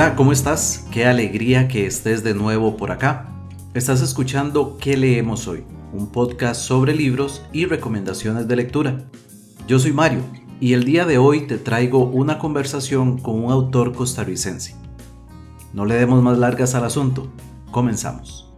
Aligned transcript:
Hola, 0.00 0.16
¿cómo 0.16 0.32
estás? 0.32 0.86
Qué 0.90 1.04
alegría 1.04 1.68
que 1.68 1.84
estés 1.84 2.24
de 2.24 2.32
nuevo 2.32 2.78
por 2.78 2.90
acá. 2.90 3.26
Estás 3.74 4.00
escuchando 4.00 4.78
¿Qué 4.80 4.96
leemos 4.96 5.46
hoy? 5.46 5.62
Un 5.92 6.06
podcast 6.06 6.58
sobre 6.58 6.94
libros 6.94 7.44
y 7.52 7.66
recomendaciones 7.66 8.48
de 8.48 8.56
lectura. 8.56 9.04
Yo 9.68 9.78
soy 9.78 9.92
Mario 9.92 10.22
y 10.58 10.72
el 10.72 10.84
día 10.84 11.04
de 11.04 11.18
hoy 11.18 11.46
te 11.46 11.58
traigo 11.58 12.06
una 12.06 12.38
conversación 12.38 13.18
con 13.18 13.44
un 13.44 13.52
autor 13.52 13.92
costarricense. 13.92 14.74
No 15.74 15.84
le 15.84 15.96
demos 15.96 16.22
más 16.22 16.38
largas 16.38 16.74
al 16.74 16.84
asunto. 16.84 17.30
Comenzamos. 17.70 18.50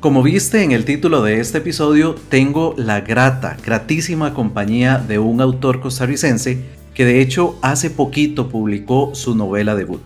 Como 0.00 0.22
viste 0.22 0.62
en 0.62 0.70
el 0.70 0.84
título 0.84 1.22
de 1.22 1.40
este 1.40 1.58
episodio, 1.58 2.14
tengo 2.28 2.72
la 2.76 3.00
grata, 3.00 3.56
gratísima 3.64 4.32
compañía 4.32 4.98
de 4.98 5.18
un 5.18 5.40
autor 5.40 5.80
costarricense 5.80 6.64
que 6.94 7.04
de 7.04 7.20
hecho 7.20 7.58
hace 7.62 7.90
poquito 7.90 8.48
publicó 8.48 9.16
su 9.16 9.34
novela 9.34 9.74
debut. 9.74 10.00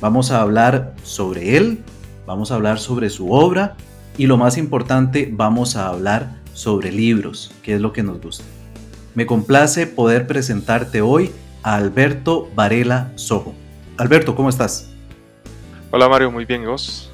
Vamos 0.00 0.30
a 0.30 0.42
hablar 0.42 0.94
sobre 1.02 1.56
él, 1.56 1.80
vamos 2.24 2.52
a 2.52 2.54
hablar 2.54 2.78
sobre 2.78 3.10
su 3.10 3.32
obra 3.32 3.74
y 4.16 4.26
lo 4.26 4.36
más 4.36 4.56
importante, 4.58 5.28
vamos 5.32 5.74
a 5.74 5.88
hablar 5.88 6.36
sobre 6.52 6.92
libros, 6.92 7.52
que 7.64 7.74
es 7.74 7.80
lo 7.80 7.92
que 7.92 8.04
nos 8.04 8.20
gusta. 8.20 8.44
Me 9.16 9.26
complace 9.26 9.88
poder 9.88 10.28
presentarte 10.28 11.00
hoy 11.00 11.32
a 11.64 11.74
Alberto 11.74 12.48
Varela 12.54 13.10
Sojo. 13.16 13.54
Alberto, 13.96 14.36
¿cómo 14.36 14.50
estás? 14.50 14.88
Hola 15.90 16.08
Mario, 16.08 16.30
muy 16.30 16.44
bien, 16.44 16.62
¿y 16.62 16.66
vos? 16.66 17.05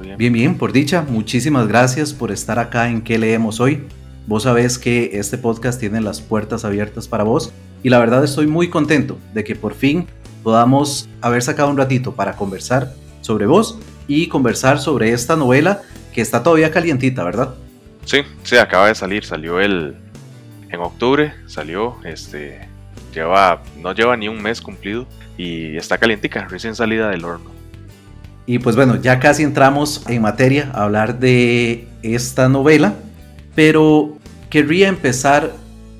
Bien? 0.00 0.32
bien? 0.32 0.58
por 0.58 0.72
dicha. 0.72 1.04
Muchísimas 1.08 1.68
gracias 1.68 2.12
por 2.12 2.32
estar 2.32 2.58
acá 2.58 2.88
en 2.88 3.02
¿Qué 3.02 3.18
leemos 3.18 3.60
hoy? 3.60 3.84
Vos 4.26 4.42
sabés 4.42 4.78
que 4.78 5.10
este 5.14 5.38
podcast 5.38 5.78
tiene 5.78 6.00
las 6.00 6.20
puertas 6.20 6.64
abiertas 6.64 7.06
para 7.06 7.24
vos 7.24 7.52
y 7.82 7.90
la 7.90 7.98
verdad 7.98 8.24
estoy 8.24 8.46
muy 8.46 8.68
contento 8.68 9.18
de 9.34 9.44
que 9.44 9.54
por 9.54 9.74
fin 9.74 10.06
podamos 10.42 11.08
haber 11.20 11.42
sacado 11.42 11.70
un 11.70 11.76
ratito 11.76 12.14
para 12.14 12.34
conversar 12.36 12.92
sobre 13.20 13.46
vos 13.46 13.78
y 14.08 14.28
conversar 14.28 14.78
sobre 14.80 15.12
esta 15.12 15.36
novela 15.36 15.82
que 16.12 16.20
está 16.20 16.42
todavía 16.42 16.70
calientita, 16.70 17.22
¿verdad? 17.24 17.54
Sí, 18.04 18.22
sí, 18.42 18.56
acaba 18.56 18.88
de 18.88 18.94
salir, 18.94 19.24
salió 19.24 19.60
el 19.60 19.96
en 20.70 20.80
octubre, 20.80 21.32
salió, 21.46 21.96
este, 22.04 22.68
lleva, 23.14 23.62
no 23.80 23.92
lleva 23.92 24.16
ni 24.16 24.28
un 24.28 24.42
mes 24.42 24.60
cumplido 24.60 25.06
y 25.36 25.76
está 25.76 25.98
calientica, 25.98 26.46
recién 26.48 26.74
salida 26.74 27.10
del 27.10 27.24
horno. 27.24 27.55
Y 28.46 28.60
pues 28.60 28.76
bueno, 28.76 28.96
ya 28.96 29.18
casi 29.18 29.42
entramos 29.42 30.04
en 30.06 30.22
materia 30.22 30.70
a 30.72 30.84
hablar 30.84 31.18
de 31.18 31.88
esta 32.02 32.48
novela, 32.48 32.94
pero 33.56 34.16
querría 34.50 34.86
empezar 34.88 35.52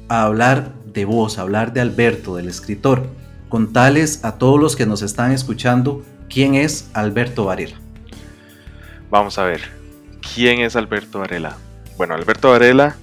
a 0.08 0.22
hablar 0.22 0.70
de 0.86 1.04
vos, 1.04 1.38
a 1.38 1.42
hablar 1.42 1.72
de 1.72 1.80
Alberto, 1.80 2.36
del 2.36 2.48
escritor. 2.48 3.08
Contales 3.48 4.24
a 4.24 4.38
todos 4.38 4.60
los 4.60 4.76
que 4.76 4.86
nos 4.86 5.02
están 5.02 5.32
escuchando 5.32 6.04
quién 6.28 6.54
es 6.54 6.88
Alberto 6.94 7.46
Varela. 7.46 7.80
Vamos 9.10 9.38
a 9.38 9.44
ver, 9.44 9.62
¿quién 10.34 10.60
es 10.60 10.76
Alberto 10.76 11.18
Varela? 11.18 11.56
Bueno, 11.96 12.14
Alberto 12.14 12.50
Varela, 12.50 12.96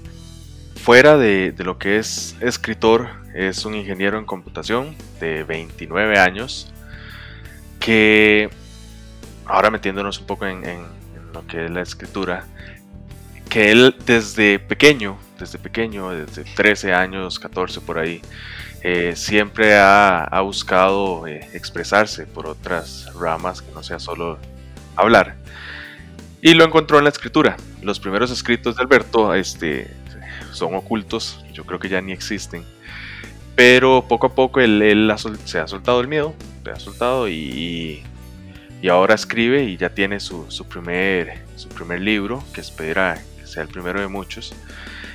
fuera 0.76 1.18
de, 1.18 1.52
de 1.52 1.64
lo 1.66 1.78
que 1.78 1.98
es 1.98 2.38
escritor, 2.40 3.10
es 3.36 3.66
un 3.66 3.76
ingeniero 3.76 4.18
en 4.18 4.26
computación 4.26 4.96
de 5.20 5.44
29 5.44 6.18
años 6.18 6.72
que 7.80 8.50
ahora 9.54 9.70
metiéndonos 9.70 10.20
un 10.20 10.26
poco 10.26 10.48
en, 10.48 10.64
lo 11.32 11.46
que 11.46 11.66
es 11.66 11.72
la 11.72 11.82
escritura, 11.82 12.46
que 13.50 13.72
él 13.72 13.96
desde 14.04 14.58
pequeño, 14.58 15.16
desde 15.38 15.60
pequeño, 15.60 16.10
desde 16.10 16.44
13 16.44 16.92
años, 16.92 17.38
14 17.38 17.82
por 17.82 18.00
ahí, 18.00 18.20
eh, 18.82 19.14
siempre 19.16 19.76
ha, 19.78 20.42
buscado 20.42 21.28
eh, 21.28 21.48
expresarse 21.54 22.26
por 22.26 22.48
otras 22.48 23.14
ramas 23.14 23.62
que 23.62 23.72
no 23.74 23.84
sea 23.84 24.00
solo 24.00 24.40
hablar. 24.96 25.36
Y 26.42 26.56
lo 26.56 26.66
encontró 26.66 26.98
en 26.98 27.04
la 27.04 27.12
escritura. 27.12 27.56
Los 27.84 28.00
primeros 28.00 28.32
escritos 28.32 28.76
de 28.76 28.82
Alberto 28.82 29.36
este, 29.36 29.94
son 30.52 30.74
ocultos, 30.74 31.46
yo 31.54 31.64
creo 31.64 31.80
que 31.80 31.90
ya 31.90 32.02
ni 32.02 32.12
existen. 32.12 32.66
Pero 33.56 34.04
poco 34.08 34.28
a 34.28 34.34
poco 34.34 34.62
él, 34.62 35.14
se 35.46 35.60
ha 35.60 35.68
soltado 35.68 36.02
el 36.02 36.08
miedo, 36.08 36.34
se 36.64 36.72
ha 36.72 36.80
soltado 36.80 37.28
y 37.30 38.04
y 38.13 38.13
ahora 38.90 39.16
escribe 39.16 39.64
y 39.64 39.78
ya 39.78 39.90
tiene 39.90 40.20
su, 40.20 40.46
primer, 40.70 41.44
su 41.56 41.70
primer 41.70 42.02
libro, 42.02 42.44
que 42.54 42.62
espera 42.62 43.22
que 43.40 43.48
sea 43.48 43.64
el 43.64 43.70
primero 43.70 44.02
de 44.02 44.08
muchos, 44.08 44.54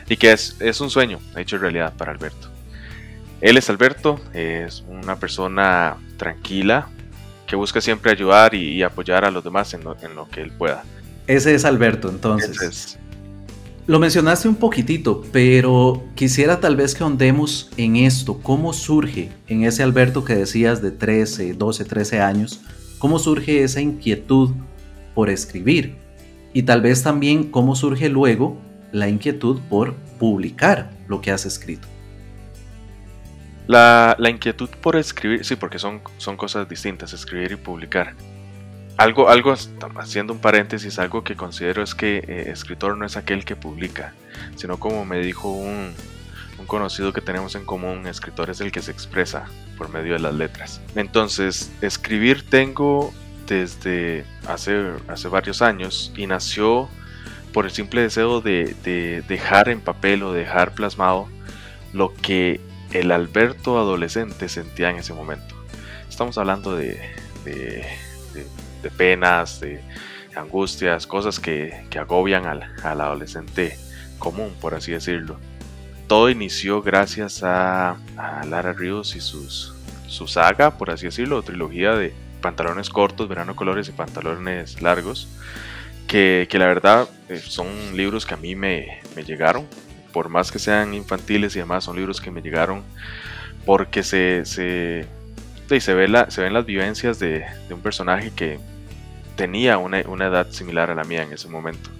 y 0.08 0.16
que 0.16 0.32
es, 0.32 0.56
es 0.60 0.80
un 0.80 0.90
sueño 0.90 1.18
hecho 1.36 1.58
realidad 1.58 1.92
para 1.96 2.12
Alberto. 2.12 2.48
Él 3.40 3.56
es 3.56 3.70
Alberto, 3.70 4.20
es 4.32 4.82
una 4.88 5.16
persona 5.16 5.96
tranquila, 6.16 6.88
que 7.46 7.56
busca 7.56 7.80
siempre 7.80 8.12
ayudar 8.12 8.54
y, 8.54 8.82
apoyar 8.82 9.24
a 9.24 9.30
los 9.30 9.42
demás 9.42 9.72
en 9.74 9.84
lo, 9.84 9.96
en 10.02 10.14
lo, 10.14 10.28
que 10.28 10.42
él 10.42 10.52
pueda. 10.52 10.84
Ese 11.26 11.54
es 11.54 11.64
Alberto, 11.64 12.08
entonces. 12.08 12.98
Lo 13.86 13.98
mencionaste 13.98 14.48
un 14.48 14.56
poquitito, 14.56 15.24
pero 15.32 16.04
quisiera 16.14 16.60
tal 16.60 16.76
vez 16.76 16.94
que 16.94 17.02
ahondemos 17.02 17.70
en 17.78 17.96
esto, 17.96 18.38
cómo 18.42 18.74
surge 18.74 19.30
en 19.46 19.64
ese 19.64 19.82
Alberto 19.82 20.24
que 20.24 20.34
decías 20.34 20.82
de 20.82 20.90
13, 20.90 21.54
12, 21.54 21.84
13 21.86 22.20
años, 22.20 22.60
cómo 22.98 23.18
surge 23.18 23.62
esa 23.62 23.80
inquietud 23.80 24.50
por 25.14 25.30
escribir 25.30 25.96
y 26.52 26.62
tal 26.62 26.80
vez 26.80 27.02
también 27.02 27.50
cómo 27.50 27.74
surge 27.74 28.08
luego 28.08 28.58
la 28.92 29.08
inquietud 29.08 29.60
por 29.68 29.94
publicar 30.18 30.90
lo 31.08 31.20
que 31.20 31.30
has 31.30 31.46
escrito. 31.46 31.86
La, 33.66 34.16
inquietud 34.28 34.70
por 34.80 34.96
escribir, 34.96 35.44
sí, 35.44 35.54
porque 35.56 35.78
son, 35.78 36.00
son 36.16 36.36
cosas 36.36 36.68
distintas, 36.68 37.12
escribir 37.12 37.52
y 37.52 37.56
publicar. 37.56 38.14
Algo, 38.96 39.28
algo, 39.28 39.54
haciendo 39.98 40.32
un 40.32 40.40
paréntesis, 40.40 40.98
algo 40.98 41.22
que 41.22 41.36
considero 41.36 41.82
es 41.82 41.94
que 41.94 42.16
eh, 42.26 42.50
escritor 42.50 42.96
no 42.96 43.04
es 43.04 43.16
aquel 43.16 43.44
que 43.44 43.56
publica, 43.56 44.14
sino 44.56 44.80
como 44.80 45.04
me 45.04 45.18
dijo 45.20 45.52
un, 45.52 45.92
un 45.92 45.94
conocido 46.68 47.12
que 47.12 47.20
tenemos 47.20 47.56
en 47.56 47.64
común, 47.64 48.06
escritor 48.06 48.50
es 48.50 48.60
el 48.60 48.70
que 48.70 48.80
se 48.80 48.92
expresa 48.92 49.46
por 49.76 49.88
medio 49.88 50.12
de 50.12 50.20
las 50.20 50.34
letras. 50.34 50.80
Entonces, 50.94 51.72
escribir 51.80 52.48
tengo 52.48 53.12
desde 53.48 54.24
hace, 54.46 54.92
hace 55.08 55.26
varios 55.28 55.62
años 55.62 56.12
y 56.16 56.28
nació 56.28 56.88
por 57.52 57.64
el 57.64 57.72
simple 57.72 58.02
deseo 58.02 58.40
de, 58.40 59.24
dejar 59.26 59.68
en 59.70 59.80
papel 59.80 60.22
o 60.22 60.32
dejar 60.32 60.74
plasmado 60.74 61.28
lo 61.92 62.14
que 62.14 62.60
el 62.92 63.10
Alberto 63.10 63.78
adolescente 63.78 64.48
sentía 64.48 64.90
en 64.90 64.96
ese 64.96 65.14
momento. 65.14 65.56
Estamos 66.08 66.36
hablando 66.38 66.76
de, 66.76 67.00
de, 67.44 68.90
penas, 68.96 69.60
de 69.60 69.82
angustias, 70.36 71.06
cosas 71.06 71.40
que, 71.40 71.86
agobian 71.98 72.46
al, 72.46 72.62
al 72.82 73.00
adolescente 73.00 73.78
común, 74.18 74.54
por 74.60 74.74
así 74.74 74.92
decirlo 74.92 75.38
todo 76.08 76.30
inició 76.30 76.82
gracias 76.82 77.42
a, 77.44 77.96
Lara 78.48 78.72
Ríos 78.72 79.14
y 79.14 79.20
sus, 79.20 79.74
su 80.08 80.26
saga, 80.26 80.76
por 80.76 80.90
así 80.90 81.06
decirlo, 81.06 81.42
trilogía 81.42 81.94
de 81.94 82.14
pantalones 82.40 82.88
cortos, 82.88 83.28
verano 83.28 83.54
colores 83.54 83.88
y 83.88 83.92
pantalones 83.92 84.80
largos, 84.80 85.28
que, 86.06 86.48
la 86.52 86.66
verdad 86.66 87.08
eh, 87.28 87.38
son 87.38 87.68
libros 87.94 88.24
que 88.24 88.34
a 88.34 88.38
mí 88.38 88.56
me, 88.56 89.02
llegaron, 89.26 89.66
por 90.12 90.30
más 90.30 90.50
que 90.50 90.58
sean 90.58 90.94
infantiles 90.94 91.54
y 91.54 91.58
demás, 91.58 91.84
son 91.84 91.96
libros 91.96 92.20
que 92.20 92.30
me 92.30 92.40
llegaron 92.40 92.82
porque 93.66 94.02
se, 94.02 94.46
se, 94.46 95.04
se, 95.68 95.94
ve 95.94 96.08
la, 96.08 96.30
se 96.30 96.42
ven 96.42 96.54
las 96.54 96.64
vivencias 96.64 97.18
de, 97.18 97.44
un 97.70 97.82
personaje 97.82 98.32
que 98.34 98.58
tenía 99.36 99.76
una, 99.76 100.00
una 100.08 100.28
edad 100.28 100.50
similar 100.50 100.90
a 100.90 100.94
la 100.94 101.04
mía 101.04 101.22
en 101.22 101.34
ese 101.34 101.48
momento. 101.48 101.90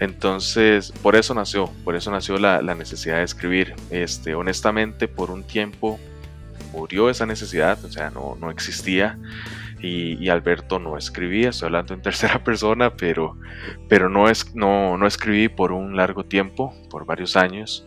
Entonces, 0.00 0.92
por 1.02 1.16
eso 1.16 1.34
nació, 1.34 1.70
por 1.84 1.96
eso 1.96 2.10
nació 2.10 2.38
la, 2.38 2.60
necesidad 2.74 3.16
de 3.16 3.24
escribir. 3.24 3.74
Este, 3.90 4.34
honestamente, 4.34 5.08
por 5.08 5.30
un 5.30 5.42
tiempo 5.42 5.98
murió 6.72 7.10
esa 7.10 7.26
necesidad, 7.26 7.84
o 7.84 7.90
sea, 7.90 8.10
no, 8.10 8.36
no 8.40 8.50
existía. 8.50 9.18
Y, 9.80 10.28
Alberto 10.28 10.80
no 10.80 10.96
escribía, 10.96 11.50
estoy 11.50 11.66
hablando 11.66 11.94
en 11.94 12.02
tercera 12.02 12.42
persona, 12.42 12.94
pero, 12.96 13.36
pero 13.88 14.08
no, 14.08 14.28
es, 14.28 14.54
no, 14.54 14.96
no 14.96 15.06
escribí 15.06 15.48
por 15.48 15.72
un 15.72 15.96
largo 15.96 16.24
tiempo, 16.24 16.74
por 16.90 17.04
varios 17.04 17.36
años. 17.36 17.86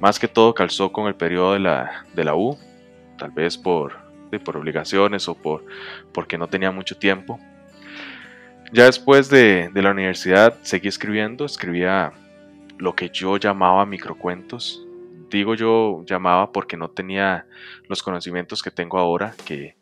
Más 0.00 0.18
que 0.18 0.28
todo 0.28 0.54
calzó 0.54 0.92
con 0.92 1.06
el 1.06 1.14
periodo 1.14 1.54
de 1.54 1.60
la, 1.60 2.06
de 2.14 2.24
la 2.24 2.34
U, 2.34 2.58
tal 3.18 3.30
vez 3.30 3.56
por, 3.56 3.94
por 4.44 4.56
obligaciones 4.56 5.28
o 5.28 5.34
por, 5.34 5.64
porque 6.12 6.38
no 6.38 6.48
tenía 6.48 6.70
mucho 6.70 6.96
tiempo. 6.96 7.38
Ya 8.72 8.86
después 8.86 9.28
de, 9.28 9.70
la 9.74 9.90
universidad 9.90 10.58
seguí 10.62 10.88
escribiendo, 10.88 11.44
escribía 11.44 12.12
lo 12.78 12.94
que 12.94 13.10
yo 13.10 13.36
llamaba 13.36 13.84
microcuentos, 13.86 14.82
contigo 15.32 15.54
yo 15.54 16.04
llamaba 16.06 16.52
porque 16.52 16.76
no 16.76 16.90
tenía 16.90 17.46
los 17.88 18.02
conocimientos 18.02 18.62
que 18.62 18.70
tengo 18.70 18.98
ahora, 18.98 19.34
que, 19.46 19.76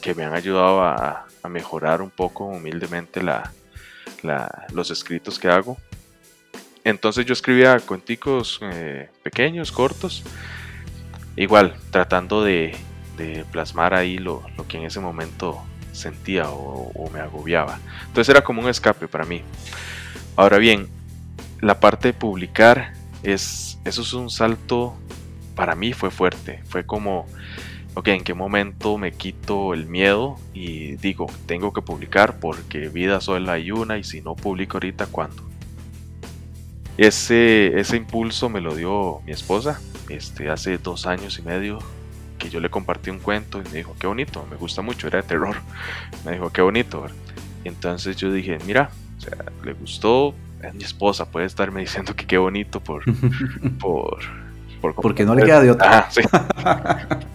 que 0.00 0.14
me 0.14 0.24
han 0.24 0.32
ayudado 0.32 0.82
a, 0.82 1.26
mejorar 1.50 2.00
un 2.00 2.08
poco 2.08 2.46
humildemente 2.46 3.22
la, 3.22 3.52
los 4.72 4.90
escritos 4.90 5.38
que 5.38 5.48
hago. 5.48 5.76
Entonces 6.84 7.26
yo 7.26 7.34
escribía 7.34 7.78
cuenticos 7.80 8.60
eh, 8.62 9.10
pequeños, 9.22 9.70
cortos, 9.70 10.24
igual 11.36 11.74
tratando 11.90 12.42
de, 12.42 12.74
de 13.18 13.44
plasmar 13.52 13.92
ahí 13.92 14.16
lo, 14.16 14.42
lo, 14.56 14.66
que 14.66 14.78
en 14.78 14.84
ese 14.84 15.00
momento 15.00 15.62
sentía 15.94 16.50
o, 16.50 17.10
me 17.12 17.20
agobiaba. 17.20 17.78
Entonces 18.06 18.28
era 18.28 18.42
como 18.42 18.62
un 18.62 18.68
escape 18.68 19.08
para 19.08 19.24
mí. 19.24 19.42
Ahora 20.36 20.58
bien, 20.58 20.88
la 21.60 21.80
parte 21.80 22.08
de 22.08 22.14
publicar 22.14 22.92
es 23.22 23.78
eso 23.84 24.02
es 24.02 24.12
un 24.12 24.30
salto 24.30 24.96
para 25.54 25.74
mí 25.74 25.92
fue 25.92 26.10
fuerte. 26.10 26.60
Fue 26.68 26.84
como, 26.84 27.26
ok, 27.94 28.08
¿en 28.08 28.24
qué 28.24 28.34
momento 28.34 28.98
me 28.98 29.12
quito 29.12 29.74
el 29.74 29.86
miedo 29.86 30.36
y 30.52 30.96
digo, 30.96 31.26
tengo 31.46 31.72
que 31.72 31.82
publicar 31.82 32.38
porque 32.40 32.88
vida 32.88 33.20
solo 33.20 33.50
hay 33.50 33.70
una 33.70 33.98
y 33.98 34.04
si 34.04 34.20
no 34.20 34.34
publico 34.34 34.76
ahorita, 34.76 35.06
¿cuándo? 35.06 35.42
Ese, 36.96 37.78
ese 37.78 37.96
impulso 37.96 38.48
me 38.48 38.60
lo 38.60 38.74
dio 38.74 39.20
mi 39.26 39.32
esposa 39.32 39.80
este, 40.08 40.48
hace 40.48 40.78
dos 40.78 41.06
años 41.06 41.38
y 41.38 41.42
medio 41.42 41.78
que 42.44 42.50
yo 42.50 42.60
le 42.60 42.68
compartí 42.68 43.08
un 43.08 43.20
cuento 43.20 43.62
y 43.64 43.64
me 43.70 43.78
dijo, 43.78 43.96
qué 43.98 44.06
bonito, 44.06 44.46
me 44.50 44.56
gusta 44.56 44.82
mucho, 44.82 45.06
era 45.06 45.22
de 45.22 45.26
terror. 45.26 45.56
Me 46.26 46.32
dijo, 46.32 46.50
qué 46.50 46.60
bonito. 46.60 47.06
Y 47.64 47.68
entonces 47.68 48.16
yo 48.16 48.30
dije, 48.30 48.58
mira, 48.66 48.90
o 49.16 49.20
sea, 49.22 49.38
le 49.64 49.72
gustó, 49.72 50.34
es 50.62 50.74
mi 50.74 50.84
esposa, 50.84 51.30
puede 51.30 51.46
estarme 51.46 51.80
diciendo 51.80 52.14
que 52.14 52.26
qué 52.26 52.36
bonito 52.36 52.80
por... 52.80 53.02
por, 53.80 54.18
por 54.82 54.94
Porque 54.96 55.24
no 55.24 55.34
le 55.34 55.46
queda 55.46 55.62
de 55.62 55.70
otra. 55.70 56.00
Ah, 56.00 56.08
sí. 56.10 56.20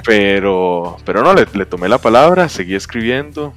pero, 0.05 0.97
pero 1.05 1.23
no, 1.23 1.33
le, 1.33 1.47
le 1.51 1.65
tomé 1.65 1.89
la 1.89 1.97
palabra, 1.97 2.47
seguí 2.47 2.75
escribiendo. 2.75 3.55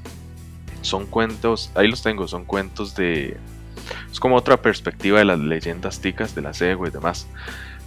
Son 0.80 1.04
cuentos, 1.04 1.70
ahí 1.74 1.86
los 1.86 2.02
tengo, 2.02 2.26
son 2.28 2.46
cuentos 2.46 2.96
de, 2.96 3.36
es 4.10 4.18
como 4.18 4.36
otra 4.36 4.56
perspectiva 4.62 5.18
de 5.18 5.26
las 5.26 5.38
leyendas 5.38 6.00
ticas 6.00 6.34
de 6.34 6.40
la 6.40 6.54
cego 6.54 6.86
y 6.86 6.90
demás. 6.90 7.26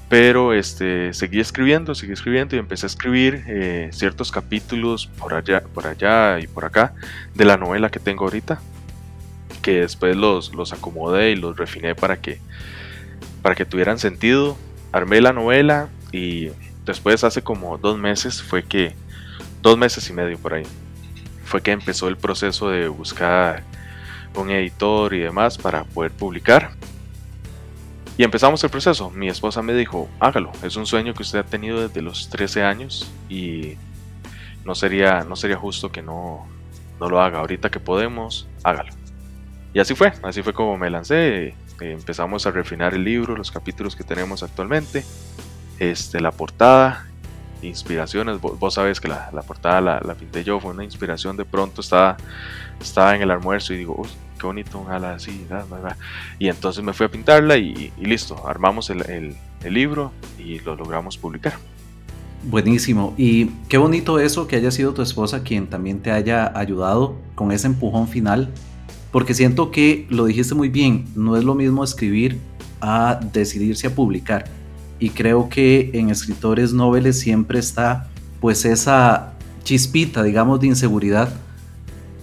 Pero 0.08 0.54
este, 0.54 1.14
seguí 1.14 1.40
escribiendo, 1.40 1.96
seguí 1.96 2.14
escribiendo 2.14 2.56
y 2.56 2.60
empecé 2.60 2.86
a 2.86 2.88
escribir 2.88 3.44
eh, 3.48 3.90
ciertos 3.92 4.32
capítulos 4.32 5.08
por 5.08 5.34
allá, 5.34 5.62
por 5.62 5.88
allá 5.88 6.40
y 6.40 6.48
por 6.48 6.66
acá 6.66 6.94
de 7.34 7.46
la 7.46 7.58
novela 7.58 7.90
que 7.90 8.00
tengo 8.00 8.26
ahorita. 8.26 8.60
Que 9.64 9.82
después 9.82 10.16
los, 10.16 10.54
los 10.54 10.74
acomodé 10.74 11.32
y 11.32 11.36
los 11.36 11.58
refiné 11.58 11.96
para 11.96 12.18
que, 12.18 12.40
para 13.42 13.56
que 13.56 13.66
tuvieran 13.66 13.98
sentido. 13.98 14.58
Armé 14.92 15.22
la 15.22 15.34
novela 15.34 15.90
y 16.12 16.50
después 16.86 17.24
hace 17.24 17.42
como 17.42 17.78
dos 17.80 17.98
meses 17.98 18.44
fue 18.44 18.64
que, 18.64 18.94
dos 19.62 19.78
meses 19.78 20.08
y 20.10 20.14
medio 20.14 20.38
por 20.38 20.54
ahí, 20.54 20.66
fue 21.44 21.62
que 21.62 21.72
empezó 21.72 22.08
el 22.08 22.18
proceso 22.18 22.70
de 22.70 22.88
buscar 22.88 23.64
un 24.36 24.52
editor 24.52 25.14
y 25.14 25.20
demás 25.20 25.58
para 25.58 25.84
poder 25.84 26.12
publicar. 26.12 26.72
Y 28.18 28.24
empezamos 28.24 28.64
el 28.64 28.70
proceso. 28.70 29.10
Mi 29.10 29.28
esposa 29.28 29.62
me 29.62 29.74
dijo, 29.74 30.08
hágalo. 30.20 30.52
Es 30.64 30.76
un 30.78 30.86
sueño 30.86 31.14
que 31.14 31.24
usted 31.24 31.40
ha 31.40 31.44
tenido 31.44 31.88
desde 31.88 32.02
los 32.02 32.30
13 32.30 32.64
años 32.64 33.12
y 33.30 33.76
no 34.64 34.74
sería, 34.74 35.24
no 35.24 35.36
sería 35.36 35.58
justo 35.58 35.92
que 35.92 36.02
no, 36.02 36.48
no 37.00 37.10
lo 37.10 37.22
haga. 37.22 37.40
Ahorita 37.40 37.70
que 37.70 37.80
podemos, 37.80 38.48
hágalo. 38.64 38.94
Y 39.74 39.80
así 39.80 39.96
fue, 39.96 40.14
así 40.24 40.42
fue 40.42 40.54
como 40.54 40.78
me 40.78 40.90
lancé. 40.90 41.56
empezamos 41.82 42.46
a 42.46 42.52
refinar 42.52 42.94
el 42.94 43.04
libro, 43.04 43.36
los 43.36 43.52
capítulos 43.52 43.98
que 43.98 44.06
tenemos 44.06 44.42
actualmente, 44.42 45.04
este, 45.80 46.22
la 46.22 46.32
portada, 46.32 47.08
inspiraciones. 47.62 48.40
Vos, 48.40 48.74
sabés 48.74 49.02
que 49.02 49.10
la, 49.10 49.30
portada 49.46 49.82
la, 49.82 50.00
la, 50.00 50.16
pinté 50.16 50.46
yo, 50.46 50.62
fue 50.62 50.72
una 50.72 50.86
inspiración. 50.86 51.36
De 51.36 51.44
pronto 51.44 51.82
estaba, 51.82 52.16
estaba 52.80 53.14
en 53.14 53.24
el 53.24 53.32
almuerzo 53.32 53.74
y 53.74 53.78
digo, 53.78 54.08
bonito, 54.46 54.86
ala 54.90 55.16
así, 55.16 55.46
y 56.40 56.48
entonces 56.48 56.84
me 56.84 56.94
fui 56.94 57.06
a 57.06 57.10
pintarla 57.10 57.58
y, 57.58 57.92
listo, 58.00 58.48
armamos 58.48 58.90
el, 58.90 59.36
libro 59.70 60.12
y 60.38 60.60
lo 60.60 60.76
logramos 60.76 61.18
publicar. 61.18 61.54
Buenísimo, 62.44 63.14
y 63.18 63.48
qué 63.68 63.78
bonito 63.78 64.20
eso 64.20 64.48
que 64.48 64.56
haya 64.56 64.70
sido 64.72 64.94
tu 64.94 65.02
esposa 65.02 65.42
quien 65.42 65.68
también 65.68 66.00
te 66.00 66.12
haya 66.12 66.58
ayudado 66.58 67.16
con 67.34 67.52
ese 67.52 67.68
empujón 67.68 68.08
final, 68.08 68.54
porque 69.12 69.34
siento 69.34 69.72
que 69.72 70.06
lo 70.10 70.26
dijiste 70.26 70.54
muy 70.54 70.70
bien, 70.70 71.06
no 71.16 71.36
es 71.36 71.44
lo 71.44 71.56
mismo 71.56 71.84
escribir 71.84 72.40
a 72.82 73.20
decidirse 73.34 73.88
a 73.88 73.96
publicar, 73.96 74.46
y 75.00 75.10
creo 75.10 75.50
que 75.50 75.90
en 75.94 76.10
escritores 76.10 76.72
noveles 76.72 77.20
siempre 77.20 77.60
está 77.60 78.08
pues 78.40 78.64
esa 78.66 79.34
chispita, 79.64 80.22
digamos, 80.22 80.60
de 80.60 80.68
inseguridad 80.68 81.30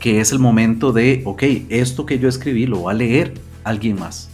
que 0.02 0.20
es 0.20 0.32
el 0.32 0.40
momento 0.40 0.93
de, 0.93 1.22
ok, 1.25 1.44
esto 1.69 2.04
que 2.04 2.19
yo 2.19 2.28
escribí 2.28 2.66
lo 2.66 2.82
va 2.82 2.90
a 2.90 2.94
leer 2.94 3.34
alguien 3.62 3.99
más. 4.00 4.28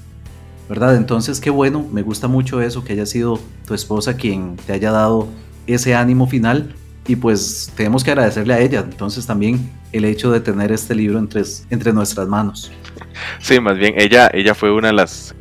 ¿Verdad? 0.66 0.96
Entonces, 0.96 1.40
qué 1.40 1.50
bueno, 1.50 1.86
me 1.92 2.00
gusta 2.00 2.26
mucho 2.26 2.62
eso, 2.62 2.84
que 2.84 2.94
haya 2.94 3.04
sido 3.04 3.38
tu 3.66 3.74
esposa 3.74 4.16
quien 4.16 4.56
te 4.56 4.72
haya 4.72 4.90
dado 4.90 5.28
ese 5.66 5.94
ánimo 5.94 6.26
final 6.26 6.74
y 7.06 7.16
pues 7.16 7.70
tenemos 7.76 8.02
que 8.02 8.10
agradecerle 8.12 8.54
a 8.54 8.60
ella. 8.60 8.80
Entonces 8.80 9.26
también 9.26 9.70
el 9.92 10.06
hecho 10.06 10.32
de 10.32 10.40
tener 10.40 10.72
este 10.72 10.94
libro 10.94 11.18
entre, 11.18 11.42
entre 11.68 11.92
nuestras 11.92 12.28
manos. 12.28 12.72
Sí, 13.38 13.60
más 13.60 13.76
bien 13.76 13.94
ella, 13.98 14.30
ella 14.32 14.54
fue 14.54 14.72
una 14.72 14.88
de 14.88 14.94
las, 14.94 15.34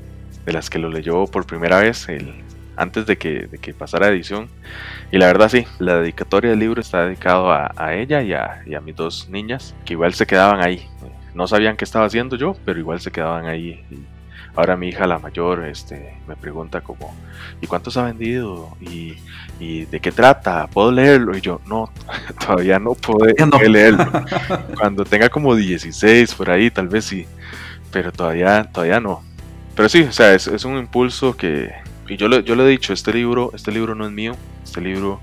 de 0.46 0.52
las 0.52 0.70
que 0.70 0.78
lo 0.78 0.90
leyó 0.90 1.26
por 1.26 1.46
primera 1.46 1.80
vez 1.80 2.10
el, 2.10 2.34
antes 2.78 3.06
de 3.08 3.18
que, 3.18 3.48
de 3.48 3.58
que 3.58 3.74
pasara 3.74 4.08
edición. 4.08 4.48
Y 5.12 5.18
la 5.18 5.28
verdad 5.28 5.50
sí, 5.50 5.66
la 5.80 5.98
dedicatoria 5.98 6.52
del 6.52 6.60
libro 6.60 6.80
está 6.80 7.06
dedicado 7.06 7.52
a, 7.52 7.72
a 7.76 7.96
ella 7.96 8.22
y 8.22 8.34
a, 8.34 8.62
y 8.66 8.76
a, 8.76 8.82
mis 8.82 8.96
dos 8.96 9.28
niñas, 9.30 9.76
que 9.84 9.94
igual 9.94 10.14
se 10.14 10.26
quedaban 10.26 10.62
ahí. 10.62 10.88
No 11.34 11.48
sabían 11.48 11.76
qué 11.76 11.84
estaba 11.84 12.06
haciendo 12.06 12.36
yo, 12.36 12.56
pero 12.64 12.80
igual 12.80 13.02
se 13.02 13.12
quedaban 13.12 13.48
ahí. 13.48 13.84
Y 13.90 14.00
ahora 14.56 14.78
mi 14.78 14.90
hija, 14.90 15.08
la 15.08 15.20
mayor, 15.20 15.66
este, 15.66 16.18
me 16.28 16.36
pregunta 16.36 16.82
como, 16.82 17.14
¿y 17.62 17.68
cuántos 17.68 17.98
ha 17.98 18.04
vendido? 18.04 18.78
¿Y, 18.80 19.16
y 19.60 19.86
de 19.86 20.00
qué 20.00 20.12
trata? 20.12 20.68
¿Puedo 20.68 20.92
leerlo? 20.92 21.36
Y 21.36 21.42
yo, 21.42 21.60
no, 21.68 21.92
todavía 22.40 22.80
no 22.80 22.94
puedo 22.94 23.26
no. 23.46 23.60
leerlo. 23.60 24.06
Cuando 24.80 25.04
tenga 25.04 25.30
como 25.30 25.56
16 25.56 26.36
por 26.36 26.52
ahí, 26.52 26.70
tal 26.70 26.88
vez 26.88 27.06
sí, 27.06 27.26
pero 27.92 28.12
todavía, 28.12 28.64
todavía 28.66 29.00
no. 29.00 29.24
Pero 29.76 29.90
sí, 29.90 30.02
o 30.04 30.12
sea, 30.12 30.34
es, 30.34 30.48
es 30.48 30.66
un 30.66 30.78
impulso 30.78 31.38
que, 31.38 31.72
y 32.08 32.18
yo, 32.18 32.28
yo 32.40 32.56
le 32.56 32.64
he 32.64 32.68
dicho, 32.68 32.94
este 32.94 33.14
libro, 33.14 33.52
este 33.54 33.72
libro 33.72 33.96
no 33.96 34.06
es 34.06 34.12
mío, 34.12 34.36
este 34.64 34.82
libro 34.82 35.20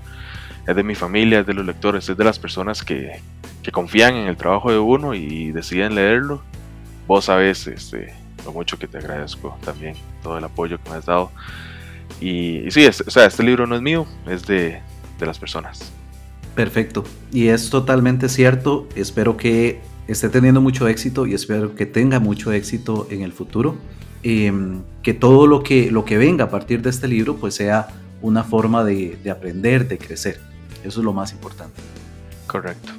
es 0.67 0.75
de 0.75 0.83
mi 0.83 0.95
familia, 0.95 1.39
es 1.39 1.45
de 1.45 1.53
los 1.53 1.65
lectores, 1.65 2.07
es 2.09 2.17
de 2.17 2.23
las 2.23 2.39
personas 2.39 2.83
que, 2.83 3.19
que 3.61 3.71
confían 3.71 4.15
en 4.15 4.27
el 4.27 4.37
trabajo 4.37 4.71
de 4.71 4.79
uno 4.79 5.13
y 5.13 5.51
deciden 5.51 5.95
leerlo. 5.95 6.41
Vos 7.07 7.25
sabes 7.25 7.67
este, 7.67 8.13
lo 8.43 8.51
mucho 8.51 8.77
que 8.77 8.87
te 8.87 8.97
agradezco 8.97 9.57
también, 9.63 9.95
todo 10.23 10.37
el 10.37 10.43
apoyo 10.43 10.79
que 10.81 10.89
me 10.89 10.97
has 10.97 11.05
dado. 11.05 11.31
Y, 12.21 12.67
y 12.67 12.71
sí, 12.71 12.85
o 12.85 12.91
sea, 12.91 13.25
este 13.25 13.43
libro 13.43 13.67
no 13.67 13.75
es 13.75 13.81
mío, 13.81 14.07
es 14.27 14.45
de, 14.45 14.81
de 15.19 15.25
las 15.25 15.39
personas. 15.39 15.91
Perfecto. 16.55 17.03
Y 17.31 17.47
es 17.47 17.69
totalmente 17.69 18.29
cierto. 18.29 18.87
Espero 18.95 19.35
que 19.35 19.81
esté 20.07 20.29
teniendo 20.29 20.61
mucho 20.61 20.87
éxito 20.87 21.25
y 21.27 21.33
espero 21.33 21.75
que 21.75 21.85
tenga 21.85 22.19
mucho 22.19 22.51
éxito 22.53 23.07
en 23.11 23.21
el 23.21 23.33
futuro. 23.33 23.75
Em, 24.27 24.81
que 25.03 25.13
todo 25.13 25.45
lo 25.45 25.61
que, 25.61 25.91
lo 25.91 26.03
que 26.03 26.17
venga 26.17 26.45
a 26.45 26.49
partir 26.49 26.81
de 26.81 26.89
este 26.89 27.07
libro 27.07 27.35
pues 27.35 27.53
sea 27.53 27.89
una 28.23 28.43
forma 28.43 28.83
de, 28.83 29.19
de 29.23 29.29
aprender, 29.29 29.87
de 29.87 29.99
crecer. 29.99 30.39
Eso 30.83 30.99
es 30.99 31.05
lo 31.05 31.13
más 31.13 31.31
importante. 31.31 31.79
Correcto. 32.47 32.91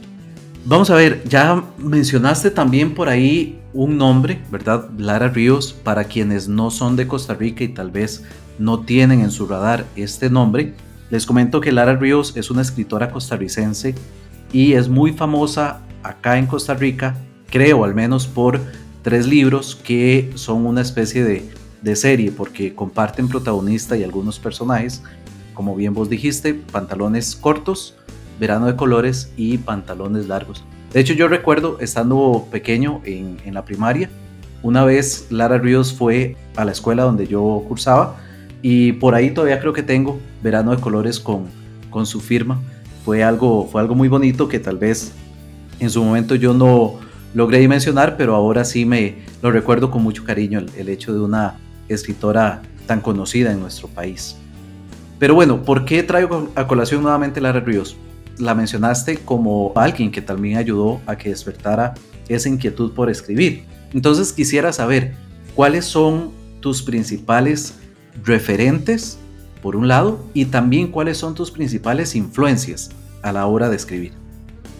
Vamos 0.65 0.89
a 0.89 0.95
ver, 0.95 1.25
ya 1.25 1.65
mencionaste 1.79 2.53
también 2.53 2.95
por 2.95 3.09
ahí 3.09 3.61
un 3.73 3.99
nombre, 3.99 4.41
¿verdad? 4.53 4.89
Lara 4.99 5.27
Ríos, 5.27 5.73
para 5.73 6.05
quienes 6.05 6.47
no 6.47 6.71
son 6.71 6.95
de 6.95 7.09
Costa 7.09 7.35
Rica 7.35 7.65
y 7.65 7.69
tal 7.69 7.91
vez 7.91 8.23
no 8.61 8.79
tienen 8.79 9.21
en 9.21 9.33
su 9.33 9.49
radar 9.49 9.85
este 9.97 10.31
nombre. 10.31 10.75
Les 11.11 11.27
comento 11.27 11.61
que 11.61 11.73
Lara 11.73 11.97
Ríos 11.97 12.37
es 12.37 12.53
una 12.53 12.63
escritora 12.63 13.11
costarricense 13.11 13.97
y 14.53 14.75
es 14.75 14.89
muy 14.89 15.13
famosa 15.13 15.81
acá 16.05 16.39
en 16.39 16.47
Costa 16.47 16.75
Rica, 16.75 17.17
creo 17.51 17.85
al 17.85 17.97
menos 17.97 18.29
por 18.29 18.61
tres 19.07 19.29
libros 19.29 19.77
que 19.77 20.33
son 20.35 20.67
una 20.67 20.81
especie 20.81 21.23
de, 21.23 21.49
de 21.81 21.95
serie 21.95 22.33
porque 22.33 22.75
comparten 22.75 23.29
protagonista 23.29 23.97
y 23.97 24.03
algunos 24.03 24.41
personajes, 24.41 25.01
como 25.55 25.77
bien 25.77 25.95
vos 25.95 26.11
dijiste, 26.11 26.55
pantalones 26.55 27.37
cortos, 27.37 27.95
verano 28.41 28.67
de 28.67 28.75
colores 28.75 29.31
y 29.37 29.59
pantalones 29.59 30.27
largos. 30.27 30.65
De 30.93 30.99
hecho 30.99 31.13
yo 31.15 31.29
recuerdo 31.29 31.79
estando 31.79 32.49
pequeño 32.51 33.01
en, 33.05 33.37
en 33.45 33.55
la 33.55 33.65
primaria, 33.65 34.11
una 34.65 34.85
vez 34.85 35.29
Lara 35.31 35.59
Ríos 35.59 35.93
fue 35.93 36.37
a 36.57 36.65
la 36.65 36.73
escuela 36.73 37.05
donde 37.05 37.29
yo 37.29 37.63
cursaba 37.69 38.17
y 38.61 38.91
por 38.95 39.15
ahí 39.15 39.31
todavía 39.31 39.61
creo 39.61 39.73
que 39.73 39.85
tengo 39.85 40.19
verano 40.43 40.73
de 40.73 40.79
colores 40.79 41.21
con, 41.21 41.45
con 41.91 42.07
su 42.07 42.21
firma. 42.21 42.61
Fue 43.05 43.23
algo, 43.23 43.69
fue 43.71 43.81
algo 43.81 43.95
muy 43.95 44.09
bonito 44.09 44.49
que 44.49 44.59
tal 44.59 44.79
vez 44.79 45.13
en 45.79 45.91
su 45.91 46.03
momento 46.03 46.35
yo 46.35 46.53
no, 46.55 46.99
logré 47.37 47.69
mencionar, 47.69 48.17
pero 48.17 48.35
ahora 48.35 48.65
sí 48.65 48.87
me 48.87 49.17
lo 49.43 49.51
recuerdo 49.51 49.91
con 49.91 50.03
mucho 50.03 50.25
cariño 50.25 50.65
el, 50.75 50.89
hecho 50.89 51.13
de 51.13 51.21
una 51.21 51.59
escritora 51.87 52.63
tan 52.87 53.03
conocida 53.03 53.53
en 53.53 53.61
nuestro 53.61 53.89
país. 53.89 54.39
Pero 55.19 55.35
bueno, 55.35 55.63
¿por 55.63 55.85
qué 55.85 56.03
traigo 56.03 56.49
a 56.55 56.67
colación 56.67 57.03
nuevamente 57.03 57.43
Lara 57.43 57.61
Ríos? 57.61 57.95
La 58.39 58.55
mencionaste 58.55 59.19
como 59.19 59.75
alguien 59.77 60.11
que 60.11 60.23
también 60.23 60.57
ayudó 60.57 61.03
a 61.05 61.17
que 61.17 61.29
despertara 61.29 61.93
esa 62.27 62.49
inquietud 62.49 62.93
por 62.93 63.11
escribir. 63.11 63.65
Entonces 63.93 64.33
quisiera 64.33 64.73
saber 64.73 65.13
cuáles 65.55 65.85
son 65.85 66.31
tus 66.61 66.81
principales 66.81 67.75
referentes, 68.25 69.19
por 69.61 69.77
un 69.77 69.89
lado, 69.89 70.25
y 70.33 70.47
también 70.47 70.91
cuáles 70.91 71.19
son 71.19 71.35
tus 71.35 71.51
principales 71.51 72.15
influencias 72.15 72.93
a 73.21 73.31
la 73.31 73.45
hora 73.45 73.69
de 73.69 73.77
escribir. 73.77 74.13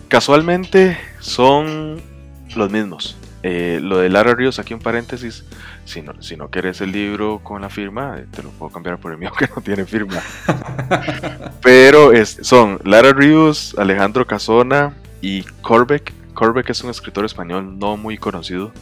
Casualmente 0.09 0.97
son 1.21 2.16
los 2.55 2.71
mismos. 2.71 3.17
Eh, 3.43 3.79
lo 3.81 3.99
de 3.99 4.09
Lara 4.09 4.35
Ríos, 4.35 4.59
aquí 4.59 4.75
un 4.75 4.81
paréntesis, 4.81 5.45
si 5.85 6.03
no, 6.03 6.21
si 6.21 6.37
no 6.37 6.51
quieres 6.51 6.81
el 6.81 6.91
libro 6.91 7.39
con 7.45 7.63
la 7.63 7.71
firma, 7.71 8.17
eh, 8.19 8.27
te 8.35 8.43
lo 8.43 8.51
puedo 8.51 8.73
cambiar 8.73 8.99
por 8.99 9.13
el 9.13 9.19
mío 9.19 9.31
que 9.39 9.49
no 9.55 9.63
tiene 9.63 9.85
firma. 9.85 10.21
Pero 11.63 12.11
son 12.25 12.81
Lara 12.85 13.13
Ríos, 13.13 13.75
Alejandro 13.79 14.27
Casona 14.27 14.95
y 15.21 15.43
Corbeck. 15.63 16.13
Corbeck 16.35 16.71
es 16.71 16.83
un 16.83 16.91
escritor 16.91 17.25
español 17.25 17.79
no 17.79 17.97
muy 17.97 18.19
conocido. 18.19 18.73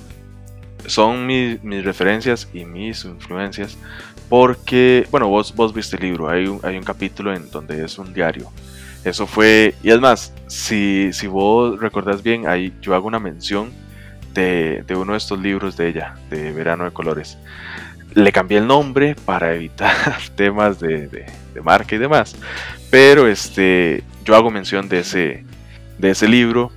Son 0.86 1.26
mis, 1.26 1.60
referencias 1.84 2.48
y 2.52 2.64
mis 2.64 3.04
influencias 3.04 3.76
porque, 4.28 5.06
bueno, 5.10 5.28
vos, 5.28 5.54
vos 5.54 5.74
viste 5.74 5.96
el 5.96 6.02
libro, 6.02 6.28
hay 6.28 6.46
un, 6.46 6.60
hay 6.62 6.76
un 6.76 6.84
capítulo 6.84 7.34
en 7.34 7.50
donde 7.50 7.84
es 7.84 7.98
un 7.98 8.12
diario. 8.14 8.50
Eso 9.04 9.26
fue, 9.26 9.74
y 9.82 9.90
es 9.90 10.00
más, 10.00 10.32
si, 10.46 11.12
si 11.12 11.26
vos 11.26 11.78
recordás 11.78 12.22
bien, 12.22 12.48
ahí 12.48 12.72
yo 12.80 12.94
hago 12.94 13.06
una 13.06 13.18
mención 13.18 13.70
de, 14.32 14.84
uno 14.96 15.12
de 15.12 15.18
estos 15.18 15.38
libros 15.38 15.76
de 15.76 15.88
ella, 15.88 16.14
de 16.30 16.52
Verano 16.52 16.84
de 16.84 16.90
Colores. 16.90 17.36
Le 18.14 18.32
cambié 18.32 18.58
el 18.58 18.66
nombre 18.66 19.14
para 19.14 19.54
evitar 19.54 19.94
temas 20.36 20.80
de, 20.80 21.26
marca 21.62 21.94
y 21.94 21.98
demás. 21.98 22.34
Pero 22.90 23.28
este, 23.28 24.02
yo 24.24 24.34
hago 24.36 24.50
mención 24.50 24.88
de 24.88 25.00
ese, 25.00 25.44
de 25.98 26.10
ese 26.10 26.26
libro. 26.26 26.72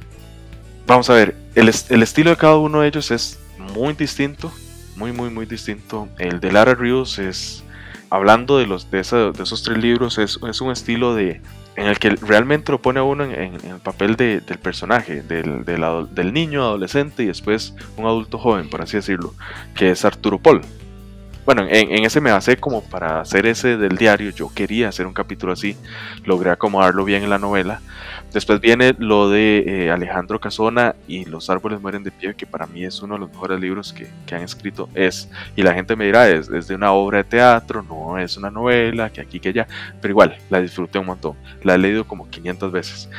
Vamos 0.85 1.09
a 1.09 1.13
ver, 1.13 1.35
el, 1.55 1.69
estilo 1.69 2.31
de 2.31 2.37
cada 2.37 2.57
uno 2.57 2.81
de 2.81 2.89
ellos 2.89 3.09
es 3.11 3.39
muy 3.73 3.93
distinto. 3.93 4.51
Muy, 4.97 5.13
muy, 5.13 5.29
muy 5.29 5.45
distinto. 5.45 6.09
El 6.17 6.39
de 6.39 6.51
Lara 6.51 6.73
Rios 6.73 7.19
es, 7.19 7.63
hablando 8.09 8.57
de, 8.57 8.65
los, 8.65 8.91
de, 8.91 8.97
de 8.97 9.43
esos 9.43 9.63
tres 9.63 9.77
libros, 9.77 10.17
es, 10.17 10.39
es 10.47 10.59
un 10.59 10.71
estilo 10.71 11.13
de, 11.13 11.39
en 11.77 11.85
el 11.85 11.99
que 11.99 12.09
realmente 12.09 12.71
lo 12.71 12.81
pone 12.81 12.99
a 12.99 13.03
uno 13.03 13.23
en, 13.23 13.53
el 13.53 13.79
papel 13.83 14.15
del 14.15 14.41
personaje, 14.41 15.21
del, 15.21 15.63
del, 15.63 16.33
niño, 16.33 16.63
adolescente 16.63 17.21
y 17.21 17.27
después 17.27 17.75
un 17.97 18.07
adulto 18.07 18.39
joven, 18.39 18.67
por 18.67 18.81
así 18.81 18.97
decirlo, 18.97 19.35
que 19.75 19.91
es 19.91 20.03
Arturo 20.03 20.39
Paul. 20.39 20.61
Bueno, 21.45 21.65
en, 21.69 22.03
ese 22.03 22.19
me 22.19 22.31
basé 22.31 22.57
como 22.57 22.81
para 22.81 23.21
hacer 23.21 23.45
ese 23.45 23.77
del 23.77 23.95
diario, 23.95 24.31
yo 24.31 24.51
quería 24.53 24.89
hacer 24.89 25.05
un 25.05 25.13
capítulo 25.13 25.53
así, 25.53 25.77
logré 26.25 26.49
acomodarlo 26.49 27.05
bien 27.05 27.23
en 27.23 27.29
la 27.29 27.37
novela, 27.37 27.79
Después 28.33 28.59
viene 28.59 28.93
lo 28.99 29.29
de 29.29 29.63
eh, 29.65 29.91
Alejandro 29.91 30.39
Casona 30.39 30.95
y 31.07 31.25
Los 31.25 31.49
árboles 31.49 31.81
mueren 31.81 32.03
de 32.03 32.11
pie, 32.11 32.35
que 32.35 32.45
para 32.45 32.67
mí 32.67 32.83
es 32.83 33.01
uno 33.01 33.15
de 33.15 33.21
los 33.21 33.29
mejores 33.29 33.59
libros 33.59 33.93
que, 33.93 34.35
han 34.35 34.41
escrito. 34.41 34.89
Es, 34.93 35.29
y 35.55 35.63
la 35.63 35.73
gente 35.73 35.95
me 35.95 36.05
dirá, 36.05 36.29
es, 36.29 36.47
de 36.49 36.75
una 36.75 36.91
obra 36.91 37.19
de 37.19 37.23
teatro, 37.23 37.81
no 37.81 38.17
es 38.17 38.35
una 38.37 38.51
novela, 38.51 39.09
que 39.09 39.21
aquí, 39.21 39.39
que 39.39 39.49
allá, 39.49 39.67
pero 40.01 40.11
igual, 40.11 40.37
la 40.49 40.59
disfruté 40.59 40.99
un 40.99 41.05
montón. 41.07 41.35
La 41.63 41.75
he 41.75 41.77
leído 41.77 42.05
como 42.05 42.29
500 42.29 42.71
veces. 42.71 43.09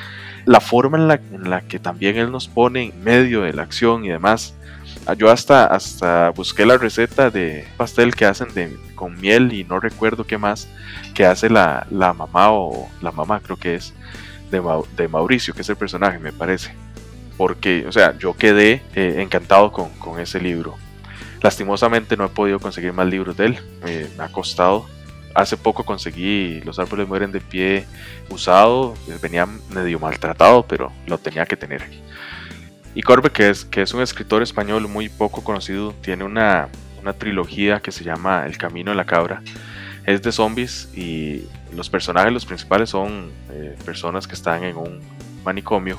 La 0.45 0.61
forma 0.61 0.99
en 0.99 1.09
la, 1.09 1.15
en 1.15 1.51
la 1.51 1.63
que 1.63 1.79
también 1.79 2.17
él 2.17 2.31
nos 2.31 2.47
pone 2.47 2.85
en 2.85 3.05
medio 3.05 3.43
de 3.43 3.53
la 3.55 3.63
acción 3.63 4.05
y 4.05 4.09
demás, 4.09 4.55
ah, 5.07 5.15
yo 5.15 5.31
hasta, 5.31 5.67
hasta 5.67 6.31
busqué 6.31 6.67
la 6.67 6.77
receta 6.77 7.31
de 7.31 7.67
pastel 7.77 8.15
que 8.15 8.27
hacen 8.27 8.53
de, 8.55 8.77
con 8.95 9.19
miel 9.19 9.53
y 9.53 9.65
no 9.65 9.81
recuerdo 9.81 10.25
qué 10.25 10.39
más, 10.39 10.69
que 11.15 11.25
hace 11.25 11.49
la, 11.49 11.87
la 11.91 12.13
mamá 12.13 12.53
o 12.53 12.89
la 13.03 13.11
mamá 13.11 13.41
creo 13.41 13.57
que 13.57 13.75
es 13.75 13.95
de, 14.51 15.09
Mauricio, 15.09 15.55
que 15.55 15.63
es 15.63 15.69
el 15.69 15.77
personaje, 15.77 16.19
me 16.19 16.33
parece. 16.33 16.75
Porque, 17.37 17.87
o 17.87 17.93
sea, 17.93 18.17
yo 18.19 18.37
quedé 18.37 18.83
eh, 18.95 19.17
encantado 19.19 19.73
con, 19.73 20.21
ese 20.21 20.41
libro. 20.41 20.77
Lastimosamente 21.43 22.17
no 22.17 22.25
he 22.25 22.29
podido 22.29 22.59
conseguir 22.59 22.93
más 22.93 23.07
libros 23.07 23.37
de 23.37 23.47
él, 23.47 23.59
me 24.17 24.25
ha 24.25 24.29
costado. 24.29 24.87
Hace 25.35 25.57
poco 25.57 25.85
conseguí 25.85 26.61
Los 26.63 26.81
árboles 26.81 27.07
mueren 27.07 27.31
de 27.31 27.41
pie 27.41 27.87
usado, 28.29 28.95
venía 29.23 29.47
medio 29.71 30.01
maltratado, 30.01 30.67
pero 30.67 30.91
lo 31.07 31.19
tenía 31.19 31.47
que 31.47 31.57
tener. 31.57 31.83
Y 32.95 33.03
Corbe, 33.03 33.31
que 33.31 33.51
es, 33.51 33.65
que 33.65 33.83
es 33.83 33.95
un 33.95 34.03
escritor 34.03 34.43
español 34.43 34.89
muy 34.89 35.09
poco 35.09 35.45
conocido, 35.45 35.95
tiene 36.01 36.25
una, 36.25 36.69
una 37.01 37.13
trilogía 37.13 37.81
que 37.81 37.93
se 37.93 38.03
llama 38.03 38.45
El 38.47 38.59
Camino 38.59 38.91
de 38.91 38.97
la 38.97 39.05
Cabra, 39.05 39.43
es 40.09 40.23
de 40.23 40.33
zombies 40.33 40.89
y 40.97 41.43
los 41.75 41.91
personajes, 41.91 42.33
los 42.33 42.47
principales 42.47 42.89
son 42.89 43.31
eh, 43.51 43.77
personas 43.85 44.27
que 44.27 44.35
están 44.35 44.65
en 44.65 44.77
un 44.77 45.01
manicomio 45.45 45.99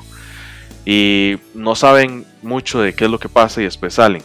y 0.84 1.36
no 1.54 1.76
saben 1.76 2.26
mucho 2.42 2.80
de 2.80 2.92
qué 2.92 3.04
es 3.04 3.10
lo 3.10 3.20
que 3.20 3.28
pasa 3.28 3.60
y 3.60 3.64
después 3.64 3.94
salen 3.94 4.22